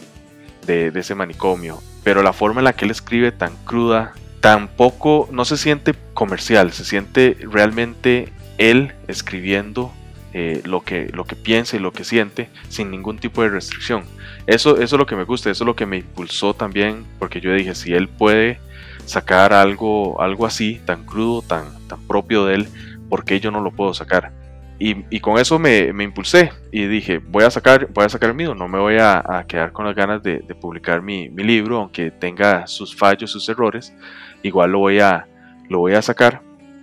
de, 0.66 0.88
ese 0.88 1.14
manicomio. 1.14 1.80
Pero 2.02 2.24
la 2.24 2.32
forma 2.32 2.60
en 2.60 2.64
la 2.64 2.72
que 2.72 2.84
él 2.84 2.90
escribe 2.90 3.30
tan 3.30 3.54
cruda, 3.64 4.14
tampoco, 4.40 5.28
no 5.30 5.44
se 5.44 5.56
siente 5.56 5.94
comercial, 6.14 6.72
se 6.72 6.84
siente 6.84 7.36
realmente 7.40 8.32
él 8.58 8.92
escribiendo 9.06 9.92
eh, 10.32 10.62
lo, 10.64 10.80
que, 10.80 11.10
lo 11.12 11.26
que 11.26 11.36
piensa 11.36 11.76
y 11.76 11.78
lo 11.78 11.92
que 11.92 12.02
siente 12.02 12.48
sin 12.68 12.90
ningún 12.90 13.18
tipo 13.18 13.42
de 13.42 13.50
restricción. 13.50 14.04
Eso, 14.48 14.78
eso 14.78 14.96
es 14.96 14.98
lo 14.98 15.06
que 15.06 15.14
me 15.14 15.24
gusta, 15.24 15.48
eso 15.48 15.62
es 15.62 15.66
lo 15.66 15.76
que 15.76 15.86
me 15.86 15.98
impulsó 15.98 16.54
también, 16.54 17.06
porque 17.20 17.40
yo 17.40 17.54
dije, 17.54 17.76
si 17.76 17.92
él 17.92 18.08
puede 18.08 18.58
sacar 19.06 19.52
algo, 19.52 20.20
algo 20.20 20.46
así, 20.46 20.80
tan 20.84 21.04
crudo, 21.04 21.42
tan, 21.42 21.64
tan 21.88 22.00
propio 22.06 22.44
de 22.44 22.54
él, 22.56 22.68
porque 23.08 23.40
yo 23.40 23.50
no 23.50 23.60
lo 23.60 23.70
puedo 23.70 23.94
sacar? 23.94 24.32
Y, 24.78 25.20
con 25.20 25.38
eso 25.38 25.58
me, 25.58 25.88
impulsé 25.88 26.52
y 26.70 26.86
dije, 26.86 27.16
voy 27.16 27.44
a 27.44 27.50
sacar, 27.50 27.88
voy 27.94 28.04
a 28.04 28.10
sacar 28.10 28.30
el 28.30 28.36
mío, 28.36 28.54
no 28.54 28.68
me 28.68 28.78
voy 28.78 28.98
a, 29.00 29.44
quedar 29.48 29.72
con 29.72 29.86
las 29.86 29.94
ganas 29.94 30.22
de, 30.22 30.40
publicar 30.60 31.00
mi, 31.00 31.30
libro, 31.30 31.78
aunque 31.78 32.10
tenga 32.10 32.66
sus 32.66 32.94
fallos, 32.94 33.30
sus 33.30 33.48
errores, 33.48 33.94
igual 34.42 34.72
lo 34.72 34.80
voy 34.80 35.00
a, 35.00 35.26
lo 35.70 35.78
voy 35.78 35.94
a 35.94 36.02
sacar, 36.02 36.42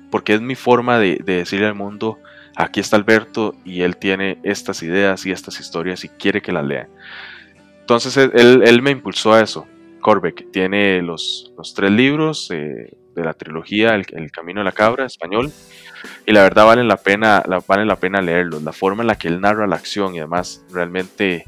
porque 0.10 0.34
es 0.34 0.42
mi 0.42 0.56
forma 0.56 0.98
de, 0.98 1.22
decirle 1.24 1.68
al 1.68 1.76
mundo, 1.76 2.18
aquí 2.56 2.80
está 2.80 2.96
Alberto 2.96 3.54
y 3.64 3.82
él 3.82 3.96
tiene 3.98 4.40
estas 4.42 4.82
ideas 4.82 5.24
y 5.28 5.32
estas 5.32 5.60
historias 5.60 6.04
y 6.04 6.10
quiere 6.10 6.42
que 6.42 6.52
las 6.52 6.66
lean. 6.66 6.88
Entonces 7.82 8.18
él, 8.18 8.64
él 8.66 8.82
me 8.82 8.90
impulsó 8.90 9.34
a 9.34 9.42
eso, 9.42 9.68
Corbeck. 10.04 10.52
Tiene 10.52 11.02
los, 11.02 11.52
los 11.58 11.74
tres 11.74 11.90
libros 11.90 12.50
eh, 12.52 12.96
de 13.16 13.24
la 13.24 13.34
trilogía 13.34 13.96
el, 13.96 14.32
Camino 14.32 14.60
de 14.60 14.66
la 14.66 14.72
Cabra, 14.72 15.06
español, 15.06 15.52
y 16.28 16.32
la 16.32 16.44
verdad 16.44 16.66
vale 16.66 16.84
la 16.84 16.98
pena, 16.98 17.42
la, 17.48 17.64
vale 17.68 17.86
la 17.86 17.96
pena 17.96 18.22
leerlos. 18.22 18.62
La 18.62 18.74
forma 18.74 19.02
en 19.02 19.08
la 19.08 19.16
que 19.16 19.28
él 19.28 19.42
narra 19.42 19.66
la 19.66 19.76
acción 19.76 20.14
y 20.14 20.20
además 20.20 20.64
realmente 20.72 21.48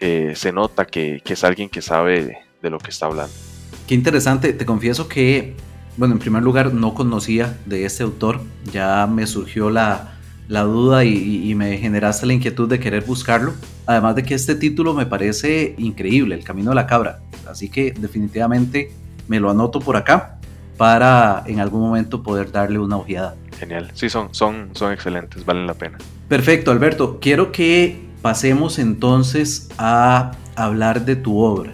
eh, 0.00 0.32
se 0.34 0.52
nota 0.52 0.86
que, 0.86 1.20
es 1.24 1.44
alguien 1.44 1.68
que 1.68 1.82
sabe 1.82 2.38
de, 2.62 2.70
lo 2.70 2.78
que 2.78 2.90
está 2.90 3.06
hablando. 3.06 3.34
Qué 3.86 3.94
interesante, 3.94 4.52
te 4.54 4.64
confieso 4.64 5.08
que, 5.08 5.54
bueno, 5.96 6.14
en 6.14 6.20
primer 6.20 6.42
lugar 6.42 6.72
no 6.72 6.94
conocía 6.94 7.58
de 7.66 7.84
este 7.84 8.02
autor, 8.02 8.40
ya 8.72 9.06
me 9.06 9.26
surgió 9.26 9.70
la, 9.70 10.14
la 10.48 10.62
duda 10.62 11.04
y, 11.04 11.54
me 11.54 11.78
generaste 11.78 12.26
la 12.26 12.34
inquietud 12.34 12.68
de 12.68 12.78
querer 12.78 13.04
buscarlo. 13.04 13.54
Además 13.86 14.14
de 14.14 14.22
que 14.22 14.34
este 14.34 14.54
título 14.54 14.94
me 14.94 15.06
parece 15.06 15.74
increíble, 15.78 16.34
El 16.34 16.44
Camino 16.44 16.70
de 16.70 16.76
la 16.76 16.86
Cabra. 16.86 17.20
Así 17.46 17.68
que 17.68 17.92
definitivamente 17.92 18.92
me 19.28 19.40
lo 19.40 19.50
anoto 19.50 19.80
por 19.80 19.96
acá 19.96 20.38
para 20.76 21.44
en 21.46 21.60
algún 21.60 21.80
momento 21.80 22.22
poder 22.22 22.50
darle 22.50 22.78
una 22.78 22.96
ojeada. 22.96 23.36
Genial, 23.58 23.90
sí, 23.94 24.08
son, 24.08 24.34
son, 24.34 24.70
son 24.72 24.92
excelentes, 24.92 25.44
valen 25.44 25.66
la 25.66 25.74
pena. 25.74 25.98
Perfecto, 26.28 26.70
Alberto. 26.70 27.18
Quiero 27.20 27.52
que 27.52 28.00
pasemos 28.22 28.78
entonces 28.78 29.68
a 29.78 30.32
hablar 30.56 31.04
de 31.04 31.16
tu 31.16 31.38
obra. 31.38 31.72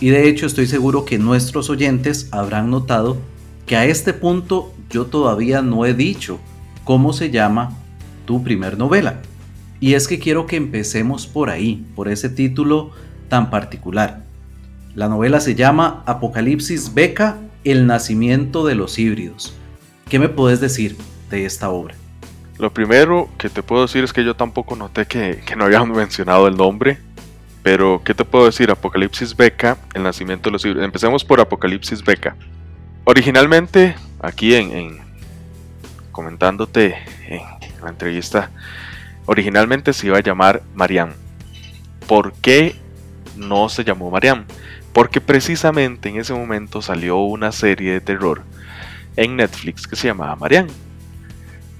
Y 0.00 0.08
de 0.08 0.28
hecho 0.28 0.46
estoy 0.46 0.66
seguro 0.66 1.04
que 1.04 1.18
nuestros 1.18 1.70
oyentes 1.70 2.28
habrán 2.32 2.70
notado 2.70 3.18
que 3.66 3.76
a 3.76 3.84
este 3.84 4.12
punto 4.12 4.72
yo 4.88 5.06
todavía 5.06 5.62
no 5.62 5.86
he 5.86 5.94
dicho 5.94 6.38
cómo 6.84 7.12
se 7.12 7.30
llama 7.30 7.78
tu 8.24 8.42
primer 8.42 8.78
novela. 8.78 9.20
Y 9.78 9.94
es 9.94 10.08
que 10.08 10.18
quiero 10.18 10.46
que 10.46 10.56
empecemos 10.56 11.26
por 11.26 11.50
ahí, 11.50 11.86
por 11.94 12.08
ese 12.08 12.28
título 12.28 12.90
tan 13.28 13.50
particular. 13.50 14.24
La 14.94 15.08
novela 15.08 15.40
se 15.40 15.54
llama 15.54 16.02
Apocalipsis 16.06 16.94
Beca, 16.94 17.38
el 17.62 17.86
nacimiento 17.86 18.66
de 18.66 18.74
los 18.74 18.98
híbridos. 18.98 19.54
¿Qué 20.08 20.18
me 20.18 20.28
puedes 20.28 20.60
decir 20.60 20.96
de 21.30 21.44
esta 21.44 21.70
obra? 21.70 21.94
Lo 22.58 22.72
primero 22.72 23.28
que 23.38 23.48
te 23.48 23.62
puedo 23.62 23.82
decir 23.82 24.02
es 24.02 24.12
que 24.12 24.24
yo 24.24 24.34
tampoco 24.34 24.74
noté 24.74 25.06
que, 25.06 25.42
no 25.56 25.64
habían 25.64 25.90
mencionado 25.92 26.48
el 26.48 26.56
nombre, 26.56 26.98
pero 27.62 28.02
¿qué 28.04 28.14
te 28.14 28.24
puedo 28.24 28.46
decir? 28.46 28.70
Apocalipsis 28.70 29.36
Beca, 29.36 29.78
el 29.94 30.02
nacimiento 30.02 30.48
de 30.48 30.52
los 30.52 30.64
híbridos. 30.64 30.84
Empecemos 30.84 31.24
por 31.24 31.40
Apocalipsis 31.40 32.02
Beca. 32.02 32.34
Originalmente, 33.04 33.94
aquí 34.20 34.54
en 34.54 34.98
comentándote 36.10 36.96
en 37.28 37.40
la 37.82 37.90
entrevista, 37.90 38.50
originalmente 39.26 39.92
se 39.92 40.08
iba 40.08 40.18
a 40.18 40.22
llamar 40.22 40.62
Mariam. 40.74 41.12
¿Por 42.06 42.32
qué 42.32 42.74
no 43.36 43.68
se 43.68 43.84
llamó 43.84 44.10
Mariam? 44.10 44.44
Porque 44.92 45.20
precisamente 45.20 46.08
en 46.08 46.16
ese 46.16 46.34
momento 46.34 46.82
salió 46.82 47.18
una 47.18 47.52
serie 47.52 47.92
de 47.92 48.00
terror 48.00 48.42
en 49.16 49.36
Netflix 49.36 49.86
que 49.86 49.96
se 49.96 50.08
llamaba 50.08 50.36
Marianne. 50.36 50.72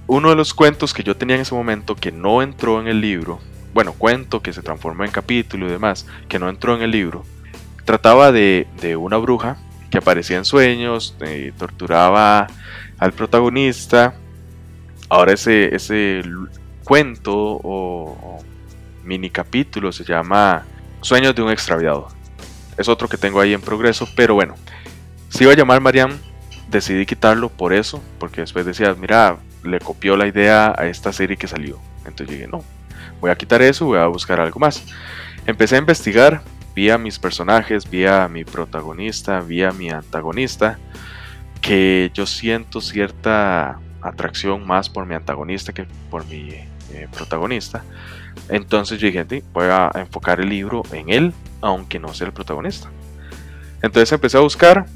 Uno 0.06 0.30
de 0.30 0.36
los 0.36 0.54
cuentos 0.54 0.92
que 0.92 1.02
yo 1.02 1.16
tenía 1.16 1.36
en 1.36 1.42
ese 1.42 1.54
momento 1.54 1.94
que 1.94 2.12
no 2.12 2.42
entró 2.42 2.80
en 2.80 2.88
el 2.88 3.00
libro, 3.00 3.40
bueno, 3.72 3.92
cuento 3.92 4.42
que 4.42 4.52
se 4.52 4.62
transformó 4.62 5.04
en 5.04 5.10
capítulo 5.10 5.66
y 5.66 5.70
demás, 5.70 6.06
que 6.28 6.38
no 6.38 6.48
entró 6.48 6.74
en 6.74 6.82
el 6.82 6.90
libro, 6.90 7.24
trataba 7.84 8.32
de, 8.32 8.66
una 8.98 9.16
bruja 9.16 9.56
que 9.90 9.98
aparecía 9.98 10.38
en 10.38 10.44
sueños, 10.44 11.16
eh, 11.20 11.52
torturaba 11.56 12.46
al 12.98 13.12
protagonista. 13.12 14.14
Ahora 15.08 15.32
ese, 15.32 15.74
ese 15.74 16.22
cuento 16.84 17.32
o, 17.34 18.38
mini 19.04 19.30
capítulo 19.30 19.92
se 19.92 20.04
llama 20.04 20.64
Sueños 21.00 21.34
de 21.34 21.42
un 21.42 21.50
extraviado. 21.50 22.08
Es 22.80 22.88
otro 22.88 23.08
que 23.08 23.18
tengo 23.18 23.40
ahí 23.40 23.52
en 23.52 23.60
progreso, 23.60 24.08
pero 24.16 24.32
bueno, 24.32 24.54
si 25.28 25.44
iba 25.44 25.52
a 25.52 25.54
llamar 25.54 25.82
Mariam, 25.82 26.16
decidí 26.70 27.04
quitarlo 27.04 27.50
por 27.50 27.74
eso, 27.74 28.02
porque 28.18 28.40
después 28.40 28.64
decía, 28.64 28.96
mira, 28.98 29.36
le 29.62 29.80
copió 29.80 30.16
la 30.16 30.26
idea 30.26 30.74
a 30.74 30.86
esta 30.86 31.12
serie 31.12 31.36
que 31.36 31.46
salió. 31.46 31.78
Entonces 32.06 32.34
dije, 32.38 32.48
no, 32.48 32.64
voy 33.20 33.30
a 33.30 33.34
quitar 33.34 33.60
eso, 33.60 33.84
voy 33.84 33.98
a 33.98 34.06
buscar 34.06 34.40
algo 34.40 34.58
más. 34.58 34.82
Empecé 35.44 35.76
a 35.76 35.80
investigar, 35.80 36.40
vi 36.74 36.88
a 36.88 36.96
mis 36.96 37.18
personajes, 37.18 37.90
vi 37.90 38.06
a 38.06 38.26
mi 38.28 38.46
protagonista, 38.46 39.40
vi 39.40 39.62
a 39.62 39.72
mi 39.72 39.90
antagonista, 39.90 40.78
que 41.60 42.10
yo 42.14 42.24
siento 42.24 42.80
cierta 42.80 43.78
atracción 44.00 44.66
más 44.66 44.88
por 44.88 45.04
mi 45.04 45.14
antagonista 45.14 45.74
que 45.74 45.86
por 46.10 46.26
mi 46.28 46.48
eh, 46.94 47.08
protagonista. 47.14 47.84
Entonces 48.48 48.98
yo 48.98 49.08
dije, 49.08 49.44
voy 49.52 49.66
a 49.66 49.90
enfocar 49.96 50.40
el 50.40 50.48
libro 50.48 50.82
en 50.92 51.10
él, 51.10 51.34
aunque 51.60 51.98
no 51.98 52.14
sea 52.14 52.28
el 52.28 52.32
protagonista. 52.32 52.90
Entonces 53.82 54.12
empecé 54.12 54.36
a 54.36 54.40
buscar 54.40 54.86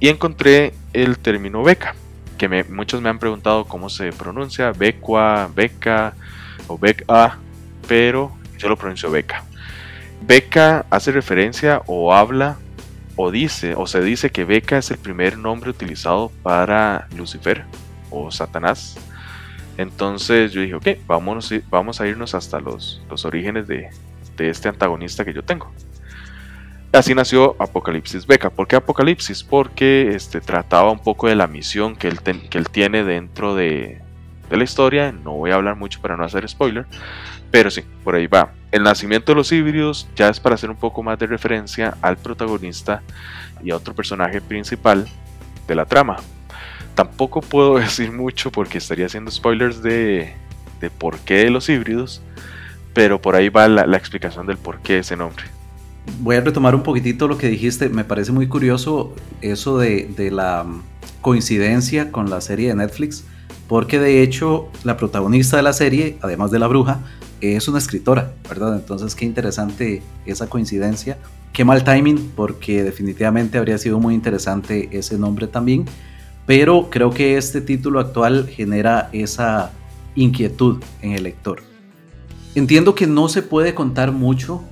y 0.00 0.08
encontré 0.08 0.74
el 0.92 1.18
término 1.18 1.62
beca, 1.62 1.94
que 2.38 2.64
muchos 2.64 3.00
me 3.00 3.08
han 3.08 3.18
preguntado 3.18 3.64
cómo 3.64 3.88
se 3.88 4.12
pronuncia, 4.12 4.72
becua, 4.72 5.48
beca 5.54 6.14
o 6.66 6.76
beca, 6.76 7.38
pero 7.86 8.32
yo 8.58 8.68
lo 8.68 8.76
pronuncio 8.76 9.10
beca. 9.10 9.44
Beca 10.22 10.86
hace 10.90 11.12
referencia 11.12 11.82
o 11.86 12.14
habla 12.14 12.56
o 13.16 13.30
dice 13.30 13.74
o 13.76 13.86
se 13.86 14.00
dice 14.00 14.30
que 14.30 14.44
Beca 14.44 14.78
es 14.78 14.90
el 14.90 14.98
primer 14.98 15.36
nombre 15.36 15.70
utilizado 15.70 16.30
para 16.42 17.08
Lucifer 17.16 17.64
o 18.10 18.30
Satanás. 18.30 18.96
Entonces 19.78 20.52
yo 20.52 20.60
dije, 20.60 20.74
ok, 20.74 20.86
vámonos, 21.06 21.52
vamos 21.70 22.00
a 22.00 22.06
irnos 22.06 22.34
hasta 22.34 22.60
los, 22.60 23.02
los 23.10 23.24
orígenes 23.24 23.66
de, 23.66 23.90
de, 24.36 24.50
este 24.50 24.68
antagonista 24.68 25.24
que 25.24 25.32
yo 25.32 25.42
tengo. 25.42 25.70
Así 26.92 27.14
nació 27.14 27.56
Apocalipsis 27.58 28.26
Beca. 28.26 28.50
¿Por 28.50 28.68
qué 28.68 28.76
Apocalipsis? 28.76 29.42
Porque 29.42 30.14
este, 30.14 30.40
trataba 30.40 30.90
un 30.90 30.98
poco 30.98 31.26
de 31.26 31.34
la 31.34 31.46
misión 31.46 31.96
que 31.96 32.08
él, 32.08 32.20
que 32.20 32.58
él 32.58 32.68
tiene 32.68 33.02
dentro 33.02 33.54
de, 33.54 34.00
de 34.50 34.56
la 34.56 34.64
historia. 34.64 35.10
No 35.10 35.32
voy 35.32 35.50
a 35.50 35.54
hablar 35.54 35.76
mucho 35.76 36.00
para 36.00 36.16
no 36.16 36.24
hacer 36.24 36.46
spoiler. 36.48 36.86
Pero 37.50 37.70
sí, 37.70 37.82
por 38.04 38.14
ahí 38.14 38.26
va. 38.26 38.52
El 38.70 38.82
nacimiento 38.82 39.32
de 39.32 39.36
los 39.36 39.52
híbridos 39.52 40.08
ya 40.16 40.28
es 40.28 40.40
para 40.40 40.54
hacer 40.54 40.70
un 40.70 40.76
poco 40.76 41.02
más 41.02 41.18
de 41.18 41.26
referencia 41.26 41.96
al 42.00 42.16
protagonista 42.16 43.02
y 43.62 43.70
a 43.70 43.76
otro 43.76 43.94
personaje 43.94 44.40
principal 44.40 45.06
de 45.66 45.74
la 45.74 45.84
trama. 45.84 46.16
Tampoco 46.94 47.40
puedo 47.40 47.74
decir 47.78 48.12
mucho 48.12 48.50
porque 48.50 48.78
estaría 48.78 49.06
haciendo 49.06 49.30
spoilers 49.30 49.82
de, 49.82 50.34
de 50.80 50.90
por 50.90 51.18
qué 51.20 51.48
los 51.50 51.68
híbridos, 51.68 52.22
pero 52.92 53.20
por 53.20 53.36
ahí 53.36 53.48
va 53.48 53.68
la, 53.68 53.96
explicación 53.96 54.46
del 54.46 54.58
por 54.58 54.80
qué 54.80 54.98
ese 54.98 55.16
nombre. 55.16 55.44
Voy 56.20 56.36
a 56.36 56.40
retomar 56.40 56.74
un 56.74 56.82
poquitito 56.82 57.28
lo 57.28 57.38
que 57.38 57.48
dijiste. 57.48 57.88
Me 57.88 58.04
parece 58.04 58.32
muy 58.32 58.48
curioso 58.48 59.14
eso 59.40 59.78
de, 59.78 60.10
de 60.16 60.30
la 60.30 60.66
coincidencia 61.20 62.10
con 62.10 62.28
la 62.28 62.40
serie 62.40 62.68
de 62.68 62.74
Netflix, 62.74 63.24
porque 63.68 63.98
de 63.98 64.22
hecho 64.22 64.68
la 64.84 64.96
protagonista 64.96 65.56
de 65.56 65.62
la 65.62 65.72
serie, 65.72 66.18
además 66.20 66.50
de 66.50 66.58
la 66.58 66.66
bruja, 66.66 67.00
es 67.40 67.66
una 67.68 67.78
escritora, 67.78 68.34
¿verdad? 68.48 68.76
Entonces 68.76 69.14
qué 69.14 69.24
interesante 69.24 70.02
esa 70.26 70.48
coincidencia. 70.48 71.18
Qué 71.52 71.64
mal 71.64 71.84
timing, 71.84 72.32
porque 72.34 72.82
definitivamente 72.82 73.58
habría 73.58 73.76
sido 73.78 74.00
muy 74.00 74.14
interesante 74.14 74.88
ese 74.92 75.18
nombre 75.18 75.46
también. 75.46 75.84
Pero 76.46 76.88
creo 76.90 77.10
que 77.10 77.36
este 77.36 77.60
título 77.60 78.00
actual 78.00 78.48
genera 78.48 79.10
esa 79.12 79.70
inquietud 80.14 80.82
en 81.02 81.12
el 81.12 81.24
lector. 81.24 81.62
Entiendo 82.54 82.94
que 82.94 83.06
no 83.06 83.28
se 83.28 83.42
puede 83.42 83.74
contar 83.74 84.12
mucho, 84.12 84.62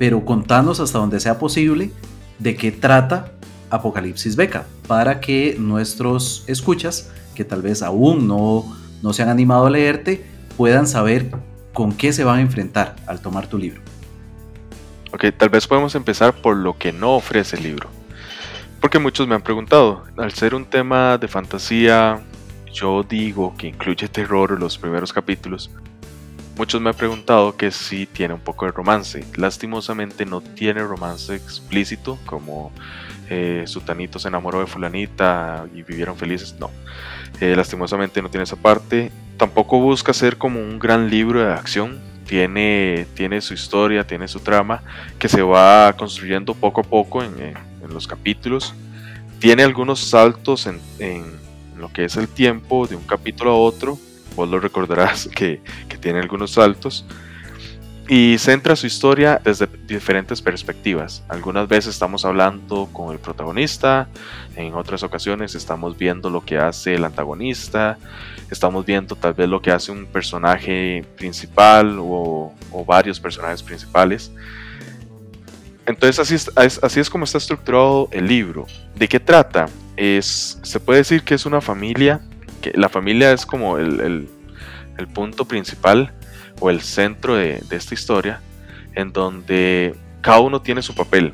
pero 0.00 0.24
contanos 0.24 0.80
hasta 0.80 0.98
donde 0.98 1.20
sea 1.20 1.38
posible 1.38 1.90
de 2.38 2.56
qué 2.56 2.72
trata 2.72 3.32
Apocalipsis 3.68 4.34
Beca, 4.34 4.64
para 4.86 5.20
que 5.20 5.56
nuestros 5.58 6.42
escuchas, 6.46 7.10
que 7.34 7.44
tal 7.44 7.60
vez 7.60 7.82
aún 7.82 8.26
no, 8.26 8.64
no 9.02 9.12
se 9.12 9.22
han 9.22 9.28
animado 9.28 9.66
a 9.66 9.70
leerte, 9.70 10.24
puedan 10.56 10.86
saber 10.86 11.30
con 11.74 11.92
qué 11.92 12.14
se 12.14 12.24
van 12.24 12.38
a 12.38 12.40
enfrentar 12.40 12.96
al 13.06 13.20
tomar 13.20 13.46
tu 13.48 13.58
libro. 13.58 13.82
Ok, 15.12 15.26
tal 15.36 15.50
vez 15.50 15.66
podemos 15.66 15.94
empezar 15.94 16.32
por 16.32 16.56
lo 16.56 16.78
que 16.78 16.92
no 16.92 17.16
ofrece 17.16 17.56
el 17.56 17.64
libro. 17.64 17.90
Porque 18.80 18.98
muchos 18.98 19.28
me 19.28 19.34
han 19.34 19.42
preguntado, 19.42 20.04
al 20.16 20.32
ser 20.32 20.54
un 20.54 20.64
tema 20.64 21.18
de 21.18 21.28
fantasía, 21.28 22.22
yo 22.72 23.02
digo 23.02 23.54
que 23.54 23.66
incluye 23.66 24.08
terror 24.08 24.52
en 24.52 24.60
los 24.60 24.78
primeros 24.78 25.12
capítulos. 25.12 25.70
Muchos 26.60 26.78
me 26.82 26.90
han 26.90 26.94
preguntado 26.94 27.56
que 27.56 27.70
si 27.70 28.04
tiene 28.04 28.34
un 28.34 28.40
poco 28.40 28.66
de 28.66 28.72
romance. 28.72 29.24
Lastimosamente 29.36 30.26
no 30.26 30.42
tiene 30.42 30.82
romance 30.82 31.34
explícito, 31.34 32.18
como 32.26 32.70
eh, 33.30 33.64
Sutanito 33.66 34.18
se 34.18 34.28
enamoró 34.28 34.60
de 34.60 34.66
Fulanita 34.66 35.64
y 35.74 35.80
vivieron 35.80 36.18
felices. 36.18 36.54
No, 36.60 36.70
eh, 37.40 37.56
lastimosamente 37.56 38.20
no 38.20 38.28
tiene 38.28 38.44
esa 38.44 38.56
parte 38.56 39.10
tampoco 39.40 39.80
busca 39.80 40.12
ser 40.12 40.36
como 40.36 40.60
un 40.60 40.78
gran 40.78 41.08
libro 41.08 41.42
de 41.42 41.50
acción. 41.50 41.98
Tiene, 42.26 43.06
tiene 43.14 43.40
su 43.40 43.54
historia, 43.54 44.06
tiene 44.06 44.28
su 44.28 44.40
trama 44.40 44.82
que 45.18 45.30
se 45.30 45.40
va 45.40 45.94
construyendo 45.96 46.52
poco 46.52 46.82
a 46.82 46.84
poco 46.84 47.24
en, 47.24 47.54
los 47.88 48.06
capítulos. 48.06 48.74
Tiene 49.38 49.62
algunos 49.62 49.98
saltos 49.98 50.66
en, 50.66 50.78
lo 51.78 51.90
que 51.90 52.04
es 52.04 52.16
el 52.16 52.28
tiempo 52.28 52.86
de 52.86 52.96
un 52.96 53.04
capítulo 53.04 53.52
a 53.52 53.56
otro. 53.56 53.98
Vos 54.36 54.48
lo 54.48 54.60
recordarás 54.60 55.28
que, 55.34 55.60
que 55.88 55.98
tiene 55.98 56.20
algunos 56.20 56.52
saltos 56.52 57.04
y 58.12 58.38
centra 58.38 58.74
su 58.74 58.88
historia 58.88 59.40
desde 59.44 59.68
diferentes 59.86 60.42
perspectivas. 60.42 61.22
Algunas 61.28 61.68
veces 61.68 61.94
estamos 61.94 62.24
hablando 62.24 62.88
con 62.92 63.12
el 63.12 63.20
protagonista, 63.20 64.08
en 64.56 64.74
otras 64.74 65.04
ocasiones 65.04 65.54
estamos 65.54 65.96
viendo 65.96 66.28
lo 66.28 66.44
que 66.44 66.58
hace 66.58 66.96
el 66.96 67.04
antagonista, 67.04 67.98
estamos 68.50 68.84
viendo 68.84 69.14
tal 69.14 69.34
vez 69.34 69.48
lo 69.48 69.62
que 69.62 69.70
hace 69.70 69.92
un 69.92 70.06
personaje 70.06 71.04
principal 71.16 71.98
o, 72.00 72.52
varios 72.84 73.20
personajes 73.20 73.62
principales. 73.62 74.32
Entonces 75.86 76.18
así 76.18 76.34
es, 76.34 76.50
así 76.82 76.98
es 76.98 77.08
como 77.08 77.22
está 77.22 77.38
estructurado 77.38 78.08
el 78.10 78.26
libro. 78.26 78.66
¿De 78.96 79.06
qué 79.06 79.20
trata? 79.20 79.68
Es, 79.96 80.58
se 80.62 80.80
puede 80.80 80.98
decir 80.98 81.22
que 81.22 81.34
es 81.34 81.46
una 81.46 81.60
familia, 81.60 82.20
la 82.74 82.88
familia 82.88 83.32
es 83.32 83.46
como 83.46 83.78
el, 83.78 84.28
el 85.00 85.08
punto 85.08 85.44
principal 85.46 86.12
o 86.60 86.70
el 86.70 86.80
centro 86.82 87.34
de, 87.34 87.62
esta 87.70 87.94
historia, 87.94 88.40
en 88.94 89.12
donde 89.12 89.94
cada 90.20 90.40
uno 90.40 90.60
tiene 90.60 90.82
su 90.82 90.94
papel. 90.94 91.32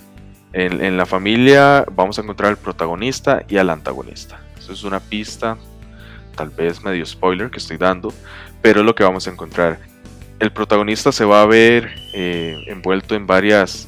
En, 0.52 0.96
la 0.96 1.04
familia 1.04 1.84
vamos 1.92 2.18
a 2.18 2.22
encontrar 2.22 2.50
al 2.50 2.56
protagonista 2.56 3.44
y 3.46 3.58
al 3.58 3.68
antagonista. 3.68 4.40
Eso 4.58 4.72
es 4.72 4.84
una 4.84 5.00
pista, 5.00 5.58
tal 6.34 6.48
vez 6.48 6.82
medio 6.82 7.04
spoiler 7.04 7.50
que 7.50 7.58
estoy 7.58 7.76
dando, 7.76 8.12
pero 8.62 8.80
es 8.80 8.86
lo 8.86 8.94
que 8.94 9.04
vamos 9.04 9.26
a 9.26 9.30
encontrar. 9.30 9.78
El 10.38 10.52
protagonista 10.52 11.12
se 11.12 11.24
va 11.24 11.42
a 11.42 11.46
ver 11.46 11.94
eh, 12.14 12.56
envuelto 12.68 13.14
en 13.14 13.26
varias, 13.26 13.86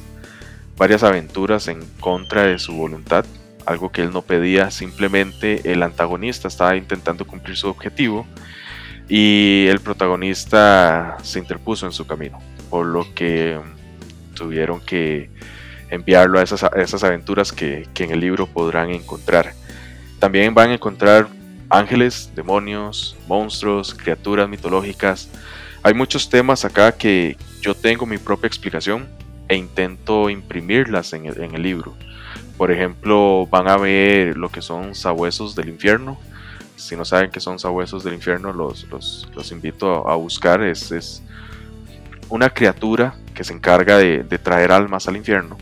varias 0.77 1.03
aventuras 1.03 1.67
en 1.67 1.83
contra 1.99 2.43
de 2.43 2.59
su 2.59 2.73
voluntad, 2.73 3.25
algo 3.65 3.91
que 3.91 4.01
él 4.01 4.11
no 4.11 4.21
pedía, 4.21 4.71
simplemente 4.71 5.71
el 5.71 5.83
antagonista 5.83 6.47
estaba 6.47 6.75
intentando 6.75 7.25
cumplir 7.25 7.57
su 7.57 7.67
objetivo 7.67 8.25
y 9.07 9.65
el 9.67 9.79
protagonista 9.79 11.17
se 11.23 11.39
interpuso 11.39 11.85
en 11.85 11.91
su 11.91 12.05
camino, 12.05 12.39
por 12.69 12.85
lo 12.85 13.13
que 13.13 13.59
tuvieron 14.35 14.79
que 14.79 15.29
enviarlo 15.89 16.39
a 16.39 16.43
esas, 16.43 17.03
aventuras 17.03 17.51
que, 17.51 17.87
en 17.97 18.11
el 18.11 18.19
libro 18.19 18.47
podrán 18.47 18.91
encontrar. 18.91 19.53
También 20.19 20.53
van 20.53 20.69
a 20.69 20.73
encontrar 20.75 21.27
ángeles, 21.69 22.31
demonios, 22.35 23.17
monstruos, 23.27 23.93
criaturas 23.93 24.47
mitológicas. 24.47 25.29
Hay 25.83 25.93
muchos 25.93 26.29
temas 26.29 26.65
acá 26.65 26.91
que 26.91 27.37
yo 27.61 27.73
tengo 27.73 28.05
mi 28.05 28.17
propia 28.17 28.47
explicación 28.47 29.07
e 29.47 29.55
intento 29.55 30.29
imprimirlas 30.29 31.13
en 31.13 31.25
el, 31.25 31.61
libro. 31.61 31.95
Por 32.59 32.73
ejemplo, 32.73 33.47
van 33.49 33.69
a 33.69 33.77
ver 33.77 34.35
lo 34.35 34.49
que 34.49 34.61
son 34.61 34.93
sabuesos 34.93 35.55
del 35.55 35.69
infierno, 35.69 36.19
si 36.75 36.97
no 36.97 37.05
saben 37.05 37.31
qué 37.31 37.39
son 37.39 37.57
sabuesos 37.57 38.03
del 38.03 38.15
infierno, 38.15 38.51
los, 38.51 38.85
los, 38.89 39.51
invito 39.53 40.05
a, 40.05 40.17
buscar. 40.17 40.61
Es, 40.61 40.91
es, 40.91 41.23
una 42.27 42.49
criatura 42.49 43.15
que 43.33 43.45
se 43.45 43.53
encarga 43.53 43.97
de, 43.97 44.23
traer 44.43 44.73
almas 44.73 45.07
al 45.07 45.15
infierno. 45.15 45.57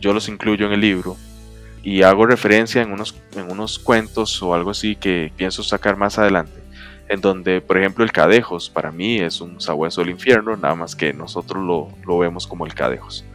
Yo 0.00 0.14
los 0.14 0.30
incluyo 0.30 0.64
en 0.64 0.72
el 0.72 0.80
libro 0.80 1.18
y 1.82 2.00
hago 2.00 2.24
referencia 2.24 2.80
en 2.80 2.90
unos, 2.90 3.14
en 3.36 3.52
unos 3.52 3.78
cuentos 3.78 4.42
o 4.42 4.54
algo 4.54 4.70
así 4.70 4.96
que 4.96 5.30
pienso 5.36 5.62
sacar 5.62 5.98
más 5.98 6.18
adelante, 6.18 6.58
en 7.10 7.20
donde, 7.20 7.60
por 7.60 7.76
ejemplo, 7.76 8.02
el 8.02 8.12
Cadejos 8.12 8.70
para 8.70 8.90
mí 8.90 9.18
es 9.18 9.42
un 9.42 9.60
sabueso 9.60 10.00
del 10.00 10.08
infierno, 10.08 10.56
nada 10.56 10.74
más 10.74 10.96
que 10.96 11.12
nosotros 11.12 11.62
lo, 11.62 11.90
lo 12.06 12.16
vemos 12.16 12.46
como 12.46 12.64
el 12.64 12.72
Cadejos. 12.72 13.26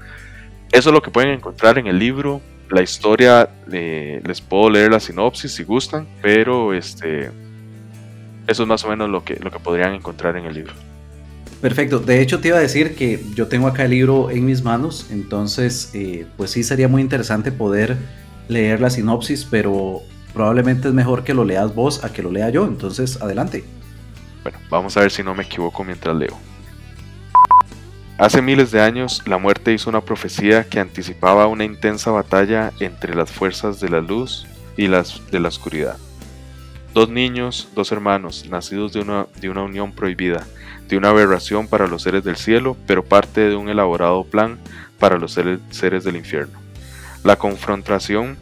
Eso 0.71 0.89
es 0.89 0.93
lo 0.93 1.03
que 1.03 1.11
pueden 1.11 1.29
encontrar 1.29 1.77
en 1.77 1.85
el 1.85 1.99
libro. 1.99 2.41
La 2.69 2.81
historia, 2.81 3.49
eh, 3.71 4.21
les 4.25 4.41
puedo 4.41 4.69
leer 4.69 4.91
la 4.91 4.99
sinopsis 4.99 5.51
si 5.51 5.63
gustan, 5.63 6.07
pero 6.21 6.73
este, 6.73 7.31
eso 8.47 8.63
es 8.63 8.67
más 8.67 8.83
o 8.83 8.89
menos 8.89 9.09
lo 9.09 9.23
que, 9.23 9.35
lo 9.35 9.51
que 9.51 9.59
podrían 9.59 9.93
encontrar 9.93 10.37
en 10.37 10.45
el 10.45 10.53
libro. 10.53 10.73
Perfecto. 11.61 11.99
De 11.99 12.21
hecho, 12.21 12.39
te 12.39 12.49
iba 12.49 12.57
a 12.57 12.61
decir 12.61 12.95
que 12.95 13.23
yo 13.35 13.47
tengo 13.47 13.67
acá 13.67 13.85
el 13.85 13.91
libro 13.91 14.29
en 14.29 14.45
mis 14.45 14.63
manos, 14.63 15.07
entonces, 15.11 15.91
eh, 15.93 16.25
pues 16.37 16.51
sí 16.51 16.63
sería 16.63 16.87
muy 16.87 17.01
interesante 17.01 17.51
poder 17.51 17.97
leer 18.47 18.81
la 18.81 18.89
sinopsis, 18.89 19.45
pero 19.49 20.01
probablemente 20.33 20.87
es 20.87 20.93
mejor 20.93 21.23
que 21.23 21.33
lo 21.33 21.43
leas 21.43 21.73
vos 21.75 22.03
a 22.03 22.13
que 22.13 22.23
lo 22.23 22.31
lea 22.31 22.49
yo. 22.49 22.65
Entonces, 22.65 23.21
adelante. 23.21 23.63
Bueno, 24.43 24.57
vamos 24.69 24.95
a 24.95 25.01
ver 25.01 25.11
si 25.11 25.21
no 25.21 25.35
me 25.35 25.43
equivoco 25.43 25.83
mientras 25.83 26.15
leo. 26.15 26.48
Hace 28.19 28.41
miles 28.41 28.71
de 28.71 28.81
años, 28.81 29.21
la 29.27 29.37
muerte 29.37 29.71
hizo 29.71 29.89
una 29.89 30.01
profecía 30.01 30.65
que 30.65 30.81
anticipaba 30.81 31.47
una 31.47 31.63
intensa 31.63 32.11
batalla 32.11 32.73
entre 32.81 33.15
las 33.15 33.31
fuerzas 33.31 33.79
de 33.79 33.87
la 33.87 34.01
luz 34.01 34.45
y 34.75 34.87
las 34.87 35.21
de 35.31 35.39
la 35.39 35.47
oscuridad. 35.47 35.95
Dos 36.93 37.07
niños, 37.07 37.69
dos 37.75 37.93
hermanos, 37.93 38.45
nacidos 38.49 38.91
de 38.91 38.99
una, 38.99 39.27
de 39.39 39.49
una 39.49 39.63
unión 39.63 39.93
prohibida, 39.93 40.45
de 40.89 40.97
una 40.97 41.11
aberración 41.11 41.69
para 41.69 41.87
los 41.87 42.01
seres 42.03 42.25
del 42.25 42.35
cielo, 42.35 42.75
pero 42.85 43.05
parte 43.05 43.39
de 43.39 43.55
un 43.55 43.69
elaborado 43.69 44.25
plan 44.25 44.59
para 44.99 45.17
los 45.17 45.31
seres, 45.31 46.03
del 46.03 46.17
infierno. 46.17 46.59
La 47.23 47.37
confrontación 47.37 48.37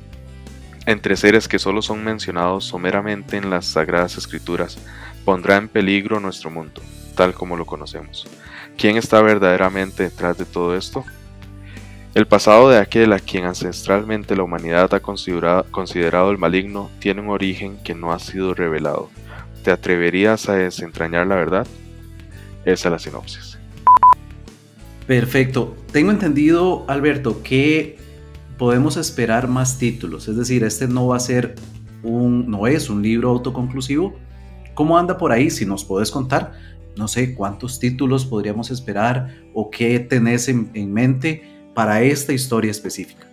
entre 0.88 1.16
seres 1.16 1.48
que 1.48 1.60
solo 1.60 1.84
son 1.84 2.04
mencionados 2.04 2.66
someramente 2.66 3.38
en 3.38 3.52
las 3.52 3.68
sagradas 3.68 4.18
escrituras 4.18 4.80
pondrá 5.24 5.58
en 5.58 5.68
peligro 5.68 6.20
nuestro 6.20 6.50
mundo, 6.50 6.82
tal 7.14 7.36
como 7.36 7.56
lo 7.56 7.68
conocemos. 7.68 8.26
¿Quién 8.78 8.96
está 8.96 9.24
verdaderamente 9.24 10.04
detrás 10.04 10.38
de 10.38 10.46
todo 10.46 10.76
esto? 10.76 11.04
El 12.14 12.28
pasado 12.28 12.70
de 12.70 12.78
aquel 12.78 13.12
a 13.12 13.20
quien 13.20 13.46
ancestralmente 13.46 14.36
la 14.36 14.44
humanidad 14.44 14.94
ha 14.94 15.00
considerado, 15.00 15.66
considerado 15.72 16.30
el 16.30 16.38
maligno 16.38 16.92
tiene 17.00 17.22
un 17.22 17.30
origen 17.30 17.78
que 17.84 17.96
no 17.96 18.14
ha 18.14 18.20
sido 18.20 18.54
revelado. 18.54 19.10
¿Te 19.64 19.72
atreverías 19.72 20.48
a 20.48 20.54
desentrañar 20.54 21.26
la 21.26 21.36
verdad? 21.36 21.68
Esa 22.66 22.90
es 22.90 22.92
la 22.92 23.00
sinopsis. 23.00 23.58
Perfecto. 25.08 25.76
Tengo 25.92 26.12
entendido, 26.12 26.86
Alberto, 26.88 27.42
que 27.42 27.98
podemos 28.60 28.96
esperar 28.96 29.48
más 29.48 29.80
títulos. 29.80 30.28
Es 30.28 30.38
decir, 30.38 30.64
este 30.64 30.88
no 30.88 31.08
va 31.08 31.18
a 31.18 31.20
ser 31.20 31.56
un, 32.04 32.48
no 32.48 32.68
es 32.68 32.92
un 32.92 33.02
libro 33.02 33.30
autoconclusivo. 33.30 34.16
¿Cómo 34.76 35.00
anda 35.00 35.18
por 35.18 35.32
ahí? 35.32 35.50
Si 35.50 35.66
nos 35.66 35.84
puedes 35.84 36.12
contar, 36.12 36.54
no 36.98 37.08
sé 37.08 37.36
cuántos 37.36 37.80
títulos 37.80 38.26
podríamos 38.26 38.72
esperar 38.72 39.36
o 39.54 39.70
qué 39.70 40.00
tenés 40.00 40.48
en, 40.50 40.94
mente 40.94 41.44
para 41.74 42.02
esta 42.02 42.34
historia 42.34 42.72
específica. 42.72 43.28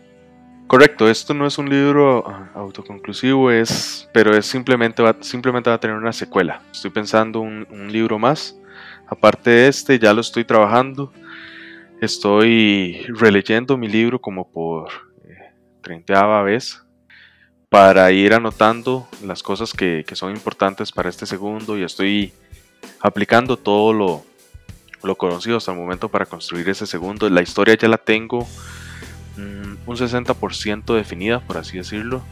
Correcto, 0.66 1.08
esto 1.08 1.34
no 1.34 1.46
es 1.46 1.58
un 1.58 1.68
libro 1.68 2.24
ah, 2.26 2.50
autoconclusivo, 2.54 3.50
es, 3.50 4.08
pero 4.12 4.36
es 4.36 4.46
simplemente 4.46 5.02
va, 5.02 5.16
simplemente 5.20 5.70
va 5.70 5.76
a 5.76 5.80
tener 5.80 5.96
una 5.96 6.12
secuela. 6.12 6.62
Estoy 6.72 6.90
pensando 6.90 7.40
un, 7.40 7.66
un 7.70 7.92
libro 7.92 8.18
más 8.18 8.56
Aparte 9.06 9.50
de 9.50 9.68
este, 9.68 9.98
ya 9.98 10.12
lo 10.12 10.20
estoy 10.20 10.44
trabajando. 10.44 11.12
Estoy 12.00 13.04
releyendo 13.08 13.76
mi 13.76 13.88
libro 13.88 14.20
como 14.20 14.50
por 14.50 14.88
eh, 15.24 15.52
treinta 15.82 16.42
vez 16.42 16.80
para 17.68 18.10
ir 18.12 18.32
anotando 18.34 19.08
las 19.24 19.42
cosas 19.42 19.72
que, 19.72 20.04
son 20.12 20.30
importantes 20.30 20.92
para 20.92 21.08
este 21.08 21.26
segundo 21.26 21.76
y 21.76 21.82
estoy 21.82 22.32
aplicando 23.00 23.56
todo 23.56 23.92
lo, 23.92 24.24
lo 25.02 25.16
conocido 25.16 25.56
hasta 25.56 25.72
el 25.72 25.78
momento 25.78 26.08
para 26.08 26.26
construir 26.26 26.68
ese 26.68 26.86
segundo. 26.86 27.28
La 27.30 27.42
historia 27.42 27.76
ya 27.76 27.88
la 27.88 27.98
tengo 27.98 28.46
mm, 29.36 29.88
un 29.88 29.96
60% 29.96 30.94
definida, 30.94 31.40
por 31.40 31.58
así 31.58 31.78
decirlo. 31.78 32.22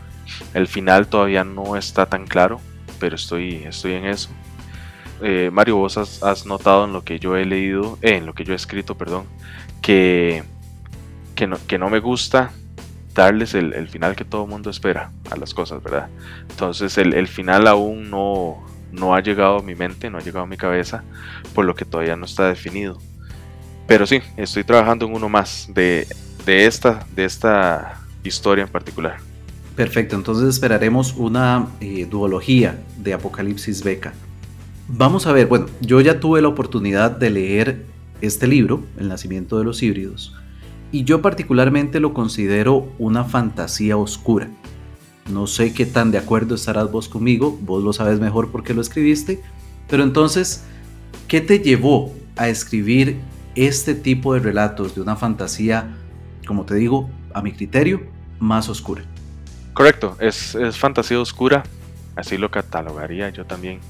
El 0.54 0.68
final 0.68 1.08
todavía 1.08 1.44
no 1.44 1.76
está 1.76 2.06
tan 2.06 2.26
claro, 2.26 2.60
pero 2.98 3.16
estoy, 3.16 3.64
estoy 3.64 3.92
en 3.92 4.06
eso. 4.06 4.30
Eh, 5.22 5.50
Mario, 5.52 5.76
vos 5.76 5.96
has, 5.98 6.46
notado 6.46 6.84
en 6.84 6.92
lo 6.92 7.04
que 7.04 7.18
yo 7.18 7.36
he 7.36 7.44
leído, 7.44 7.98
eh, 8.02 8.16
en 8.16 8.26
lo 8.26 8.34
que 8.34 8.44
yo 8.44 8.52
he 8.52 8.56
escrito, 8.56 8.96
perdón, 8.96 9.26
que, 9.80 10.42
que, 11.34 11.46
no, 11.46 11.58
que 11.66 11.78
no 11.78 11.90
me 11.90 12.00
gusta 12.00 12.52
darles 13.14 13.54
el, 13.54 13.88
final 13.88 14.16
que 14.16 14.24
todo 14.24 14.44
el 14.44 14.50
mundo 14.50 14.70
espera 14.70 15.10
a 15.30 15.36
las 15.36 15.54
cosas, 15.54 15.82
¿verdad? 15.82 16.08
Entonces 16.50 16.96
el, 16.98 17.28
final 17.28 17.66
aún 17.66 18.10
no, 18.10 18.64
no 18.92 19.14
ha 19.14 19.20
llegado 19.20 19.58
a 19.58 19.62
mi 19.62 19.74
mente, 19.74 20.10
no 20.10 20.18
ha 20.18 20.20
llegado 20.20 20.44
a 20.44 20.46
mi 20.46 20.56
cabeza, 20.56 21.02
por 21.54 21.64
lo 21.64 21.74
que 21.74 21.84
todavía 21.84 22.14
no 22.14 22.26
está 22.26 22.48
definido. 22.48 22.98
Pero 23.86 24.06
sí, 24.06 24.20
estoy 24.36 24.64
trabajando 24.64 25.06
en 25.06 25.14
uno 25.14 25.28
más 25.28 25.68
de, 25.74 26.06
esta, 26.46 27.04
de 27.14 27.24
esta 27.24 28.00
historia 28.22 28.64
en 28.64 28.70
particular. 28.70 29.16
Perfecto, 29.74 30.14
entonces 30.14 30.48
esperaremos 30.48 31.14
una 31.16 31.68
eh, 31.80 32.06
duología 32.08 32.78
de 32.98 33.14
Apocalipsis 33.14 33.82
Beca. 33.82 34.12
Vamos 34.86 35.26
a 35.26 35.32
ver, 35.32 35.46
bueno, 35.46 35.66
yo 35.80 36.00
ya 36.00 36.20
tuve 36.20 36.42
la 36.42 36.48
oportunidad 36.48 37.10
de 37.10 37.30
leer 37.30 37.86
este 38.20 38.46
libro, 38.46 38.84
El 38.98 39.08
nacimiento 39.08 39.58
de 39.58 39.64
los 39.64 39.82
híbridos, 39.82 40.34
y 40.92 41.04
yo 41.04 41.22
particularmente 41.22 42.00
lo 42.00 42.12
considero 42.12 42.92
una 42.98 43.24
fantasía 43.24 43.96
oscura. 43.96 44.48
No 45.32 45.46
sé 45.46 45.72
qué 45.72 45.86
tan 45.86 46.10
de 46.10 46.18
acuerdo 46.18 46.54
estarás 46.54 46.90
vos 46.90 47.08
conmigo, 47.08 47.58
vos 47.62 47.82
lo 47.82 47.92
sabes 47.92 48.20
mejor 48.20 48.50
porque 48.50 48.74
lo 48.74 48.82
escribiste, 48.82 49.42
pero 49.88 50.02
entonces, 50.02 50.64
¿qué 51.26 51.40
te 51.40 51.60
llevó 51.60 52.12
a 52.36 52.48
escribir 52.48 53.20
este 53.54 53.94
tipo 53.94 54.34
de 54.34 54.40
relatos 54.40 54.94
de 54.94 55.00
una 55.00 55.16
fantasía, 55.16 55.96
como 56.46 56.64
te 56.64 56.74
digo, 56.74 57.10
a 57.32 57.40
mi 57.40 57.52
criterio, 57.52 58.02
más 58.38 58.68
oscura? 58.68 59.02
Correcto, 59.72 60.16
es, 60.20 60.54
es 60.54 60.76
fantasía 60.76 61.18
oscura, 61.18 61.62
así 62.14 62.36
lo 62.36 62.50
catalogaría 62.50 63.30
yo 63.30 63.46
también. 63.46 63.80